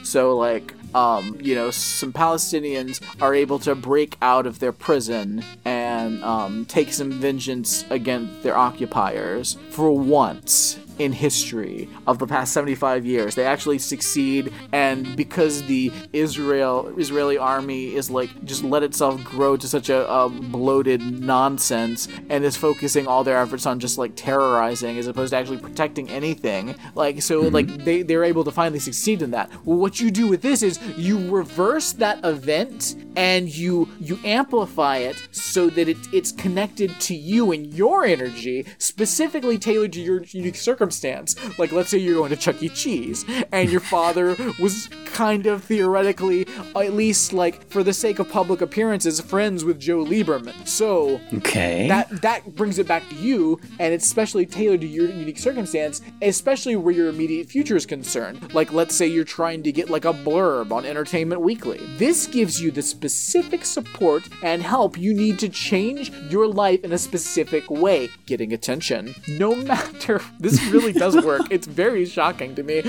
[0.02, 5.44] So like, um, you know, some Palestinians are able to break out of their prison
[5.64, 5.77] and
[6.24, 13.06] um, take some vengeance against their occupiers for once in history of the past 75
[13.06, 13.34] years.
[13.34, 19.56] They actually succeed, and because the Israel Israeli army is like just let itself grow
[19.56, 24.12] to such a, a bloated nonsense and is focusing all their efforts on just like
[24.16, 26.74] terrorizing as opposed to actually protecting anything.
[26.94, 29.50] Like so, like they they're able to finally succeed in that.
[29.64, 34.98] Well, what you do with this is you reverse that event and you you amplify
[34.98, 40.22] it so that it, it's connected to you and your energy specifically tailored to your
[40.26, 41.34] unique circumstance.
[41.58, 42.68] Like let's say you're going to chuck e.
[42.68, 46.46] Cheese and your father was kind of theoretically
[46.76, 50.54] at least like for the sake of public appearances friends with joe lieberman.
[50.68, 51.88] So Okay.
[51.88, 56.02] that that brings it back to you and it's specially tailored to your unique circumstance
[56.22, 58.54] especially where your immediate future is concerned.
[58.54, 61.80] Like let's say you're trying to get like a blurb on entertainment weekly.
[61.96, 66.92] This gives you the specific support and help you need to change your life in
[66.92, 68.10] a specific way.
[68.26, 69.14] Getting attention.
[69.28, 71.42] No matter this really does work.
[71.50, 72.82] It's very shocking to me.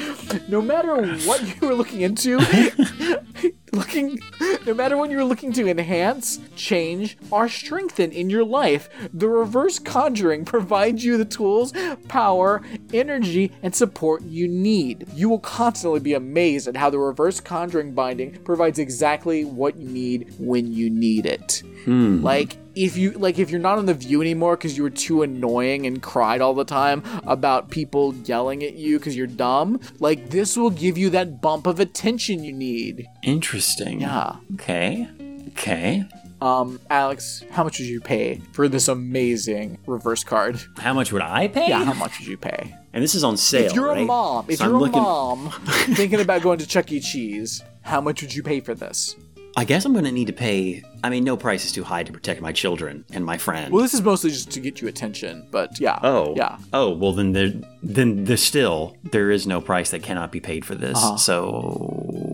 [0.47, 2.39] No matter what you were looking into
[3.73, 4.19] looking
[4.65, 9.79] no matter what you're looking to enhance change or strengthen in your life the reverse
[9.79, 11.73] conjuring provides you the tools
[12.07, 12.61] power
[12.93, 15.07] energy and support you need.
[15.13, 19.87] You will constantly be amazed at how the reverse conjuring binding provides exactly what you
[19.87, 21.63] need when you need it.
[21.85, 22.21] Hmm.
[22.23, 25.21] Like if you like if you're not on the view anymore because you were too
[25.21, 27.03] annoying and cried all the time
[27.35, 31.67] about people yelling at you because you're dumb like this will give you that bump
[31.67, 34.01] of attention you need Interesting.
[34.01, 35.07] yeah Okay.
[35.49, 36.05] Okay.
[36.41, 41.21] um alex how much would you pay for this amazing reverse card How much would
[41.21, 41.67] I pay?
[41.67, 43.65] yeah how much would you pay And this is on sale.
[43.67, 44.03] if you're right?
[44.03, 45.39] a mom if So I'm you're a looking- mom
[45.99, 49.15] thinking about going to chuck e cheese how much would you pay for this
[49.57, 50.83] I guess I'm going to need to pay.
[51.03, 53.71] I mean, no price is too high to protect my children and my friend.
[53.73, 56.33] well this is mostly just to get you attention but yeah Oh.
[56.35, 57.51] yeah Oh, well then there
[57.81, 60.97] then there's still there is no price that cannot be paid for this.
[60.97, 61.17] Uh-huh.
[61.17, 62.28] So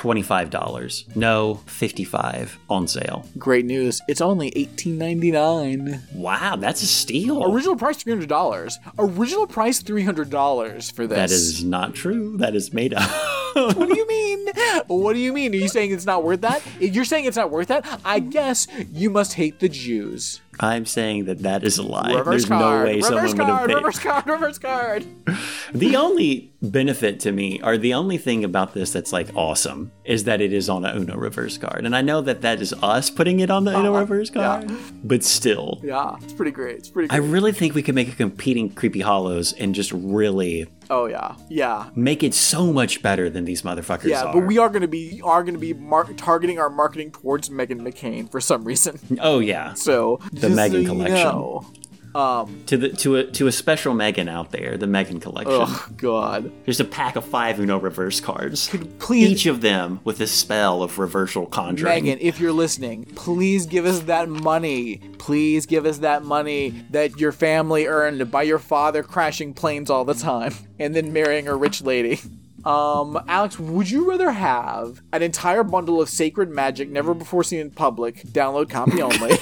[0.00, 1.14] $25.
[1.16, 3.26] No, 55 on sale.
[3.38, 7.52] great news it's only 18.99 Wow, that's a steal.
[7.52, 8.78] Original price three hundred dollars.
[8.98, 11.16] Original price three hundred dollars for this.
[11.16, 12.36] that is not true.
[12.38, 13.10] That is made up.
[13.52, 14.46] What do you mean?
[14.86, 15.52] What do you mean?
[15.52, 16.62] Are you saying it's not worth that?
[16.78, 20.40] If you're saying it's not worth that, I guess you must hate the Jews.
[20.62, 22.12] I'm saying that that is a lie.
[22.12, 22.60] Reverse There's card.
[22.86, 23.68] no way someone would have card.
[23.70, 23.74] paid.
[23.76, 24.26] Reverse card.
[24.26, 25.06] Reverse card.
[25.72, 30.24] The only benefit to me, or the only thing about this that's like awesome, is
[30.24, 33.08] that it is on a Uno reverse card, and I know that that is us
[33.08, 34.00] putting it on the Uno Uh-huh.
[34.00, 34.62] reverse Yeah.
[34.62, 34.72] card,
[35.04, 36.76] but still, Yeah, it's pretty great.
[36.78, 40.66] It's pretty I really think we could make a competing Creepy Hollows and just really
[40.90, 41.88] oh yeah, yeah.
[41.94, 44.32] make it so much better than these motherfuckers Yeah, are.
[44.34, 48.30] but we are gonna be are gonna be mar- targeting our marketing towards Meghan McCain
[48.30, 48.98] for some reason.
[49.20, 51.16] Oh yeah, So The Meghan so you collection.
[51.16, 51.66] know.
[52.14, 55.54] Um, To the to a to a special Meghan out there, the Meghan collection.
[55.66, 56.50] oh God.
[56.64, 58.68] There's a pack of five Uno reverse cards.
[58.98, 62.04] please- Each of them with a spell of reversal conjuring.
[62.04, 65.00] Meghan, if you're listening, please give us that money.
[65.18, 70.04] Please give us that money that your family earned by your father crashing planes all
[70.04, 72.20] the time and then marrying a rich lady.
[72.64, 77.60] Um, Alex, would you rather have an entire bundle of sacred magic never before seen
[77.60, 79.38] in public, download copy only,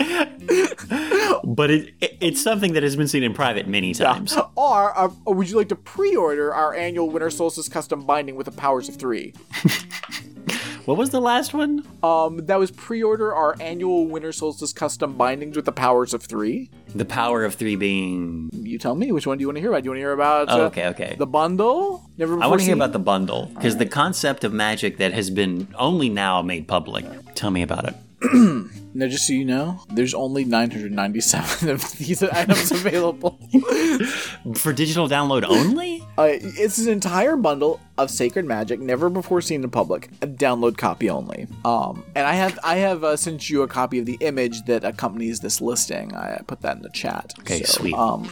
[1.44, 4.36] But it, it it's something that has been seen in private many times.
[4.56, 8.46] or, uh, or would you like to pre-order our annual Winter Solstice custom binding with
[8.46, 9.34] the powers of three?
[10.86, 11.86] What was the last one?
[12.02, 16.70] Um, that was pre-order our annual Winter Solstice custom bindings with the powers of three.
[16.94, 18.50] The power of three being.
[18.52, 19.82] You tell me which one do you want to hear about?
[19.82, 20.48] Do you want to hear about?
[20.50, 21.16] Oh, uh, okay, okay.
[21.18, 22.02] The bundle.
[22.16, 22.34] Never.
[22.34, 25.30] I before want to hear about the bundle because the concept of magic that has
[25.30, 27.04] been only now made public.
[27.34, 27.94] Tell me about it.
[28.92, 33.38] Now, just so you know, there's only 997 of these items available.
[34.56, 36.02] For digital download only?
[36.18, 40.76] uh, it's an entire bundle of sacred magic, never before seen in public, a download
[40.78, 41.46] copy only.
[41.64, 44.84] Um, and I have I have uh, sent you a copy of the image that
[44.84, 46.14] accompanies this listing.
[46.14, 47.34] I put that in the chat.
[47.40, 47.94] Okay, So, sweet.
[47.94, 48.30] Um,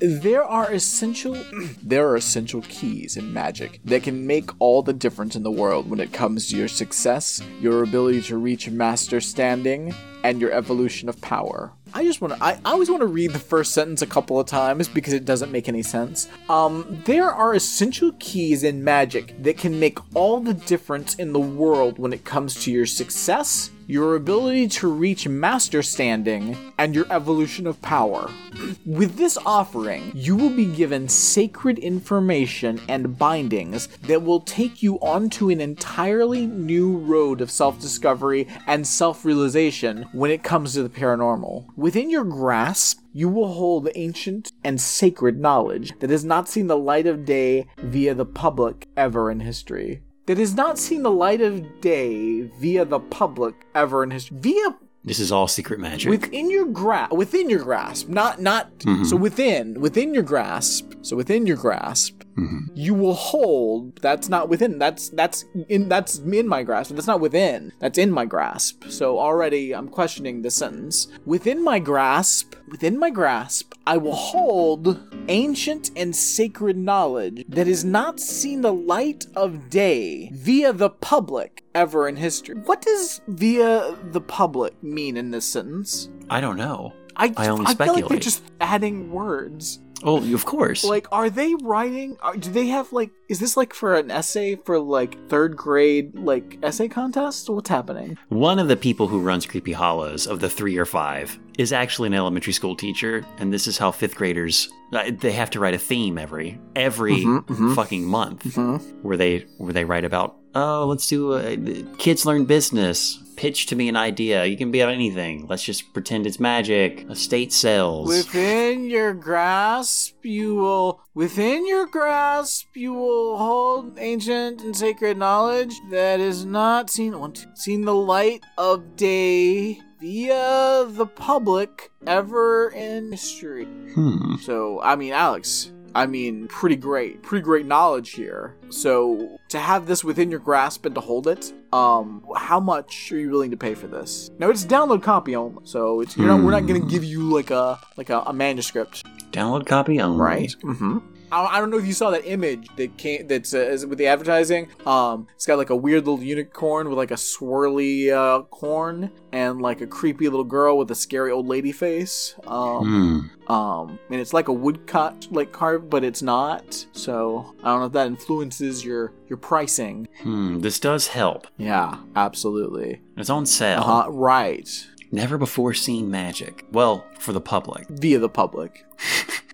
[0.00, 1.36] there are essential
[1.82, 5.88] there are essential keys in magic that can make all the difference in the world
[5.90, 10.50] when it comes to your success, your ability to reach master standing, listening and your
[10.50, 11.72] evolution of power.
[11.94, 14.46] I just want to I, always want to read the first sentence a couple of
[14.46, 16.28] times because it doesn't make any sense.
[16.48, 21.40] Um there are essential keys in magic that can make all the difference in the
[21.40, 27.06] world when it comes to your success, your ability to reach master standing, and your
[27.10, 28.28] evolution of power.
[28.84, 34.96] With this offering, you will be given sacred information and bindings that will take you
[34.96, 40.82] onto an entirely new road of self discovery and self realization when it comes to
[40.82, 41.66] the paranormal.
[41.76, 46.76] Within your grasp, you will hold ancient and sacred knowledge that has not seen the
[46.76, 50.02] light of day via the public ever in history.
[50.24, 54.38] That has not seen the light of day via the public ever in history.
[54.40, 56.10] Via This is all secret magic.
[56.10, 59.04] within your grasp within your grasp not not mm-hmm.
[59.04, 62.74] so within within your grasp so within your grasp Mm-hmm.
[62.74, 67.20] you will hold that's not within that's that's in that's in my grasp that's not
[67.20, 72.98] within that's in my grasp so already i'm questioning the sentence within my grasp within
[72.98, 74.98] my grasp i will hold
[75.28, 81.64] ancient and sacred knowledge that has not seen the light of day via the public
[81.74, 86.92] ever in history what does via the public mean in this sentence I don't know.
[87.16, 88.22] I, I only I feel like they're speculate.
[88.22, 89.78] just adding words.
[90.02, 90.84] Oh, of course.
[90.84, 92.16] Like, are they writing?
[92.20, 93.10] Are, do they have like?
[93.28, 97.48] Is this like for an essay for like third grade like essay contest?
[97.48, 98.18] What's happening?
[98.28, 102.08] One of the people who runs Creepy Hollows of the three or five is actually
[102.08, 105.74] an elementary school teacher, and this is how fifth graders uh, they have to write
[105.74, 107.74] a theme every every mm-hmm, mm-hmm.
[107.74, 108.76] fucking month, mm-hmm.
[109.00, 111.56] where they where they write about oh let's do a,
[111.98, 113.22] kids learn business.
[113.36, 114.46] Pitch to me an idea.
[114.46, 115.46] You can be about anything.
[115.46, 117.04] Let's just pretend it's magic.
[117.10, 118.08] Estate sales.
[118.08, 121.02] Within your grasp, you will.
[121.12, 127.32] Within your grasp, you will hold ancient and sacred knowledge that is not seen one,
[127.32, 133.64] two, seen the light of day via the public ever in history.
[133.64, 134.36] hmm.
[134.36, 138.54] So, I mean, Alex, I mean, pretty great, pretty great knowledge here.
[138.68, 143.18] So, to have this within your grasp and to hold it, um, how much are
[143.18, 144.30] you willing to pay for this?
[144.38, 147.22] Now, it's download copy only, so it's you're not, we're not going to give you
[147.32, 150.20] like a like a, a manuscript, Download copy only.
[150.20, 150.54] Right?
[150.62, 150.98] Mm-hmm.
[151.44, 154.06] I, don't know if you saw that image that came that's uh, is with the
[154.06, 154.68] advertising.
[154.86, 159.60] Um, it's got like a weird little unicorn with like a swirly uh, corn and
[159.60, 162.34] like a creepy little girl with a scary old lady face.
[162.46, 163.52] Um, Hmm.
[163.52, 166.86] um, and it's like a woodcut like carved, but it's not.
[166.92, 170.08] So I don't know if that influences your your pricing.
[170.22, 170.60] Hmm.
[170.60, 171.46] This does help.
[171.58, 173.00] Yeah, absolutely.
[173.16, 173.82] It's on sale.
[173.82, 174.68] Uh, right.
[175.12, 176.64] Never before seen magic.
[176.72, 177.86] Well, for the public.
[177.88, 178.84] Via the public.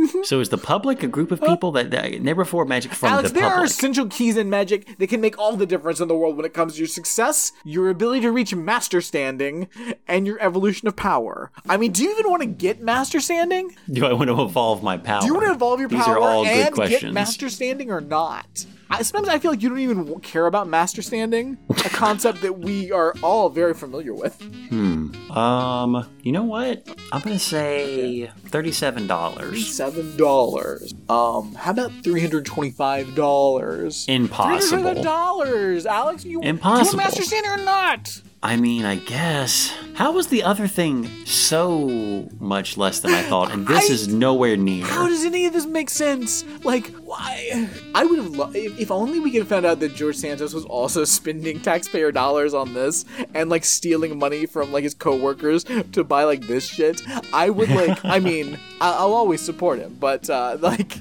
[0.24, 3.30] So is the public a group of people that, that never before magic from Alex,
[3.30, 6.16] the there are essential keys in magic that can make all the difference in the
[6.16, 9.68] world when it comes to your success, your ability to reach master standing,
[10.08, 11.50] and your evolution of power.
[11.68, 13.74] I mean, do you even want to get master standing?
[13.90, 15.20] Do I want to evolve my power?
[15.20, 17.02] Do you want to evolve your These power are all good and questions.
[17.02, 18.66] get master standing or not?
[18.90, 22.58] I, sometimes I feel like you don't even care about master standing, a concept that
[22.58, 24.40] we are all very familiar with.
[24.68, 25.30] Hmm.
[25.30, 26.88] Um, you know what?
[27.12, 29.72] I'm gonna say thirty-seven dollars.
[29.72, 30.92] Seven dollars.
[31.08, 34.06] Um, how about three hundred twenty-five dollars?
[34.08, 35.02] Impossible.
[35.02, 36.24] dollars, Alex.
[36.24, 38.20] You, Do you want master standing or not?
[38.42, 39.70] I mean, I guess.
[39.94, 44.08] How was the other thing so much less than I thought, and this I- is
[44.08, 44.86] nowhere near?
[44.86, 46.42] How does any of this make sense?
[46.64, 47.68] Like, why?
[47.94, 50.54] I would have loved if, if only we could have found out that George Santos
[50.54, 53.04] was also spending taxpayer dollars on this
[53.34, 57.02] and like stealing money from like his coworkers to buy like this shit.
[57.34, 58.02] I would like.
[58.06, 60.98] I mean, I- I'll always support him, but uh, like.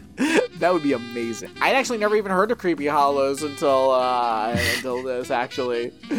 [0.60, 1.52] That would be amazing.
[1.62, 5.32] I'd actually never even heard of Creepy Hollows until uh, until this.
[5.32, 6.18] Actually, I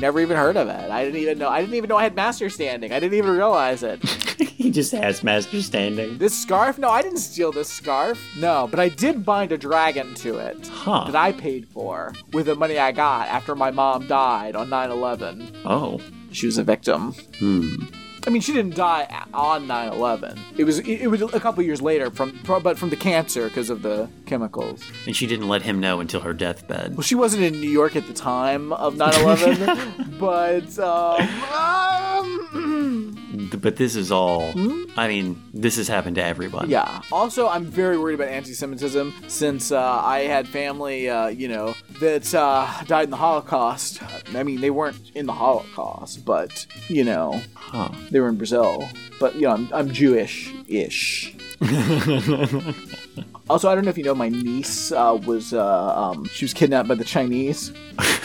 [0.00, 0.90] never even heard of it.
[0.90, 1.48] I didn't even know.
[1.48, 2.92] I didn't even know I had Master Standing.
[2.92, 4.02] I didn't even realize it.
[4.40, 6.18] he just has Master Standing.
[6.18, 6.78] This scarf?
[6.78, 8.20] No, I didn't steal this scarf.
[8.36, 11.04] No, but I did bind a dragon to it Huh.
[11.06, 14.90] that I paid for with the money I got after my mom died on 9
[14.90, 15.56] 11.
[15.64, 16.00] Oh.
[16.32, 17.12] She was a victim.
[17.38, 17.76] Hmm.
[18.26, 20.40] I mean, she didn't die on 9 11.
[20.56, 23.82] It was, it, was a couple years later, from, but from the cancer because of
[23.82, 24.82] the chemicals.
[25.06, 26.96] And she didn't let him know until her deathbed.
[26.96, 30.78] Well, she wasn't in New York at the time of 9 11, but.
[30.78, 33.25] Um, um,
[33.60, 34.42] But this is all.
[34.96, 36.68] I mean, this has happened to everybody.
[36.68, 37.00] Yeah.
[37.12, 42.34] Also, I'm very worried about anti-Semitism since uh, I had family, uh, you know, that
[42.34, 44.00] uh, died in the Holocaust.
[44.34, 47.88] I mean, they weren't in the Holocaust, but you know, Huh.
[48.10, 48.88] they were in Brazil.
[49.20, 51.34] But you know, I'm, I'm Jewish-ish.
[53.48, 56.52] also, I don't know if you know, my niece uh, was uh, um, she was
[56.54, 57.72] kidnapped by the Chinese.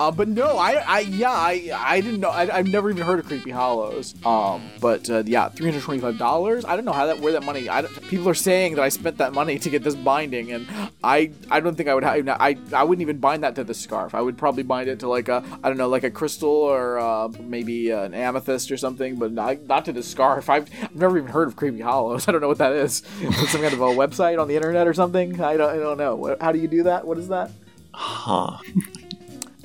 [0.00, 2.28] Uh, but no, I, I, yeah, I, I didn't know.
[2.28, 4.14] I, I've never even heard of Creepy Hollows.
[4.24, 6.64] Um, but uh, yeah, three hundred twenty-five dollars.
[6.64, 7.68] I don't know how that, where that money.
[7.68, 10.66] I people are saying that I spent that money to get this binding, and
[11.02, 12.04] I, I don't think I would.
[12.04, 14.14] have I, I wouldn't even bind that to the scarf.
[14.14, 16.98] I would probably bind it to like a, I don't know, like a crystal or
[16.98, 20.48] uh, maybe an amethyst or something, but not, not to the scarf.
[20.48, 22.28] I've, I've never even heard of Creepy Hollows.
[22.28, 23.02] I don't know what that is.
[23.48, 25.40] Some kind of a website on the internet or something.
[25.40, 26.36] I don't, I don't know.
[26.40, 27.06] How do you do that?
[27.06, 27.50] What is that?
[27.92, 28.58] Huh.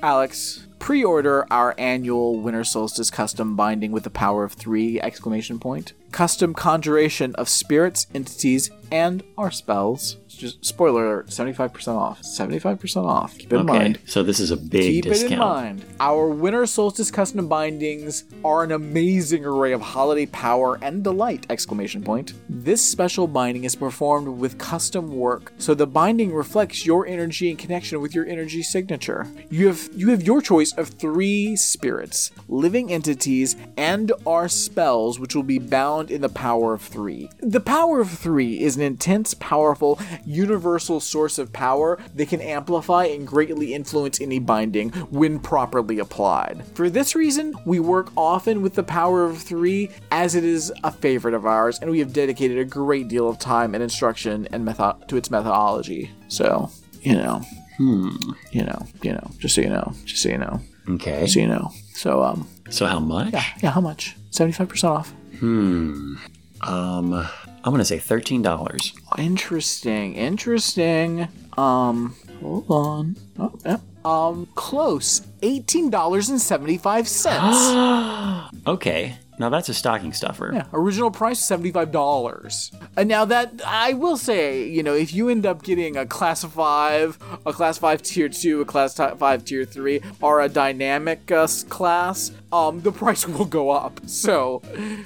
[0.03, 4.99] Alex, pre-order our annual Winter Solstice custom binding with the power of three!
[4.99, 5.93] Exclamation point.
[6.11, 10.17] Custom conjuration of spirits, entities, and our spells.
[10.37, 12.23] Just spoiler alert: seventy-five percent off.
[12.23, 13.37] Seventy-five percent off.
[13.37, 13.79] Keep it in Okay.
[13.79, 13.99] mind.
[14.05, 15.31] So this is a big Keep discount.
[15.31, 15.85] it in mind.
[15.99, 21.45] Our Winter Solstice custom bindings are an amazing array of holiday power and delight!
[21.49, 22.33] Exclamation point.
[22.49, 27.57] This special binding is performed with custom work, so the binding reflects your energy and
[27.59, 29.27] connection with your energy signature.
[29.49, 35.35] You have you have your choice of three spirits, living entities, and our spells, which
[35.35, 37.29] will be bound in the power of three.
[37.39, 43.05] The power of three is an intense, powerful, universal source of power that can amplify
[43.05, 46.63] and greatly influence any binding when properly applied.
[46.75, 50.91] For this reason, we work often with the power of three as it is a
[50.91, 54.63] favorite of ours, and we have dedicated a great deal of time and instruction and
[54.65, 56.11] method to its methodology.
[56.27, 56.69] So,
[57.01, 57.41] you know,
[57.77, 58.09] Hmm.
[58.51, 61.25] you know, you know, just so you know, just so you know, Okay.
[61.25, 61.71] so you know.
[61.95, 63.33] So, um, So how much?
[63.33, 64.15] Yeah, yeah, how much?
[64.29, 65.13] Seventy-five percent off.
[65.39, 66.15] Hmm.
[66.61, 67.27] Um,
[67.63, 68.93] I'm gonna say thirteen dollars.
[69.17, 71.27] Interesting, interesting.
[71.57, 73.15] Um, hold on.
[73.39, 73.77] Oh, yeah.
[74.03, 75.21] Um, close.
[75.41, 78.49] Eighteen dollars and seventy-five cents.
[78.67, 79.17] Okay.
[79.43, 80.51] Now that's a stocking stuffer.
[80.53, 82.71] yeah, original price seventy-five dollars.
[82.95, 86.45] And now that I will say, you know, if you end up getting a class
[86.45, 91.45] five, a class five tier two, a class five tier three, or a dynamic uh,
[91.67, 93.99] class, um, the price will go up.
[94.05, 94.61] So,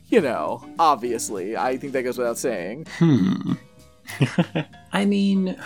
[0.10, 2.86] you know, obviously, I think that goes without saying.
[3.00, 3.54] Hmm.
[4.94, 5.60] I mean,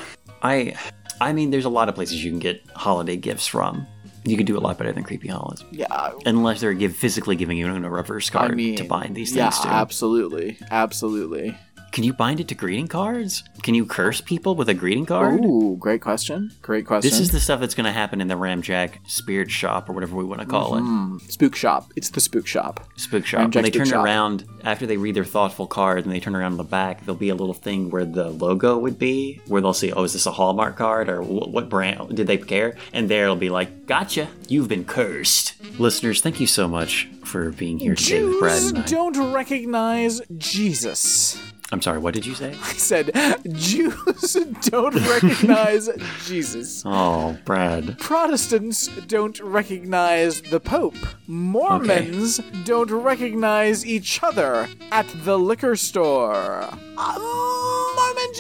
[0.43, 0.75] I,
[1.19, 3.85] I mean, there's a lot of places you can get holiday gifts from.
[4.23, 7.57] You could do a lot better than Creepy Hollows, Yeah, unless they're give, physically giving
[7.57, 9.67] you a reverse I card mean, to bind these yeah, things to.
[9.69, 11.57] absolutely, absolutely.
[11.91, 13.43] Can you bind it to greeting cards?
[13.63, 15.43] Can you curse people with a greeting card?
[15.43, 16.51] Ooh, great question.
[16.61, 17.09] Great question.
[17.09, 20.15] This is the stuff that's going to happen in the Ramjack Spirit Shop or whatever
[20.15, 20.81] we want to call it.
[20.81, 21.17] Mm-hmm.
[21.27, 21.91] spook shop.
[21.97, 22.87] It's the spook shop.
[22.95, 23.41] Spook Shop.
[23.41, 24.05] Ramjack when they turn Shop.
[24.05, 27.15] around after they read their thoughtful card and they turn around on the back, there'll
[27.15, 30.25] be a little thing where the logo would be, where they'll say, "Oh, is this
[30.25, 34.29] a Hallmark card or what, brand did they care?" And there it'll be like, "Gotcha,
[34.47, 38.77] you've been cursed." Listeners, thank you so much for being here today with Brad and
[38.79, 38.85] I.
[38.85, 41.37] don't recognize Jesus.
[41.73, 42.49] I'm sorry, what did you say?
[42.63, 43.11] I said
[43.53, 44.33] Jews
[44.63, 45.89] don't recognize
[46.25, 46.83] Jesus.
[46.93, 47.97] Oh, Brad.
[47.99, 50.95] Protestants don't recognize the Pope.
[51.27, 56.67] Mormons don't recognize each other at the liquor store.
[56.97, 58.33] Uh, Mormon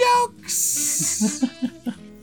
[0.43, 1.45] jokes.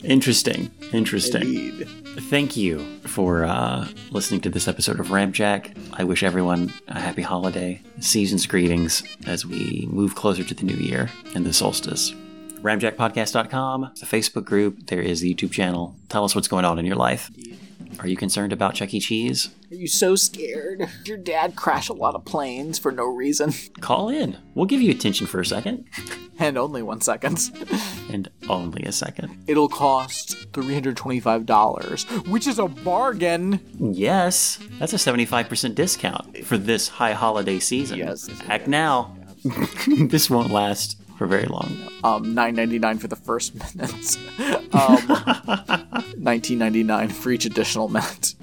[0.05, 0.71] Interesting.
[0.93, 1.43] Interesting.
[1.43, 1.89] Indeed.
[2.31, 5.77] Thank you for uh, listening to this episode of Ramjack.
[5.95, 10.77] I wish everyone a happy holiday, season's greetings as we move closer to the new
[10.77, 12.13] year and the solstice.
[12.63, 15.95] RamjackPodcast.com, the Facebook group, there is the YouTube channel.
[16.09, 17.31] Tell us what's going on in your life.
[18.01, 19.01] Are you concerned about Chuck E.
[19.01, 19.49] Cheese?
[19.71, 20.89] Are you so scared?
[21.05, 23.53] Your dad crashed a lot of planes for no reason.
[23.81, 24.37] Call in.
[24.55, 25.87] We'll give you attention for a second.
[26.39, 27.51] And only one second.
[28.11, 29.43] And only a second.
[29.49, 33.61] It'll cost $325, which is a bargain.
[33.79, 37.99] Yes, that's a 75% discount for this high holiday season.
[37.99, 38.29] Yes.
[38.49, 39.17] Act now.
[39.89, 41.77] this won't last for very long.
[42.05, 43.93] Um, $9.99 for the first minute.
[44.73, 44.99] Um,
[46.17, 48.35] $19.99 for each additional minute.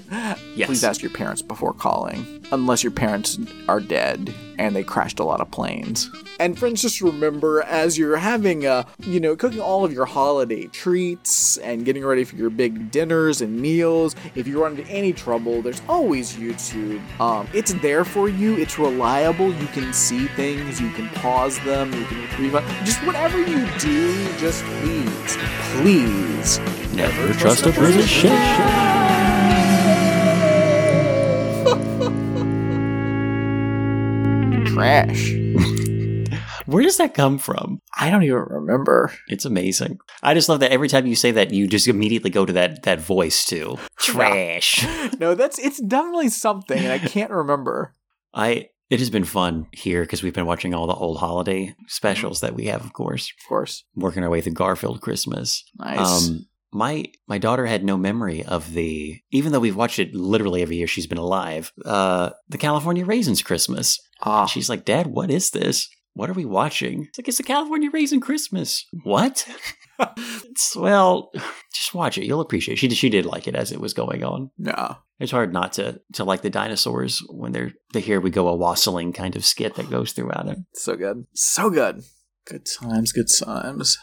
[0.55, 0.67] Yes.
[0.67, 5.23] Please ask your parents before calling, unless your parents are dead and they crashed a
[5.23, 6.09] lot of planes.
[6.39, 10.65] And friends, just remember as you're having, uh, you know, cooking all of your holiday
[10.67, 15.13] treats and getting ready for your big dinners and meals, if you run into any
[15.13, 17.01] trouble, there's always YouTube.
[17.19, 18.57] Um, it's there for you.
[18.57, 19.53] It's reliable.
[19.53, 20.81] You can see things.
[20.81, 21.93] You can pause them.
[21.93, 22.67] You can rewind.
[22.85, 25.37] Just whatever you do, just please,
[25.73, 26.59] please
[26.95, 29.04] Never trust a British chef.
[34.75, 35.31] Trash.
[36.65, 37.79] Where does that come from?
[37.95, 39.13] I don't even remember.
[39.27, 39.99] It's amazing.
[40.23, 42.83] I just love that every time you say that, you just immediately go to that
[42.83, 43.77] that voice too.
[43.99, 44.85] Trash.
[45.19, 47.95] No, that's it's definitely something, and I can't remember.
[48.33, 48.69] I.
[48.91, 52.53] It has been fun here because we've been watching all the old holiday specials that
[52.53, 55.63] we have, of course, Of course, working our way through Garfield Christmas.
[55.79, 56.27] nice.
[56.29, 60.61] Um, my my daughter had no memory of the, even though we've watched it literally
[60.61, 61.71] every year she's been alive.
[61.83, 63.99] Uh, the California Raisins Christmas.
[64.21, 65.89] Ah, She's like, Dad, what is this?
[66.13, 67.07] What are we watching?
[67.09, 68.85] It's like, it's the California Raisin Christmas.
[69.03, 69.45] What?
[70.17, 71.31] it's, well,
[71.73, 72.25] just watch it.
[72.25, 72.77] You'll appreciate it.
[72.77, 74.51] She, she did like it as it was going on.
[74.57, 74.97] no.
[75.17, 78.55] It's hard not to to like the dinosaurs when they're they hear we go a
[78.55, 80.57] wassailing kind of skit that goes throughout it.
[80.73, 82.03] So good, so good.
[82.45, 83.97] Good times, good times.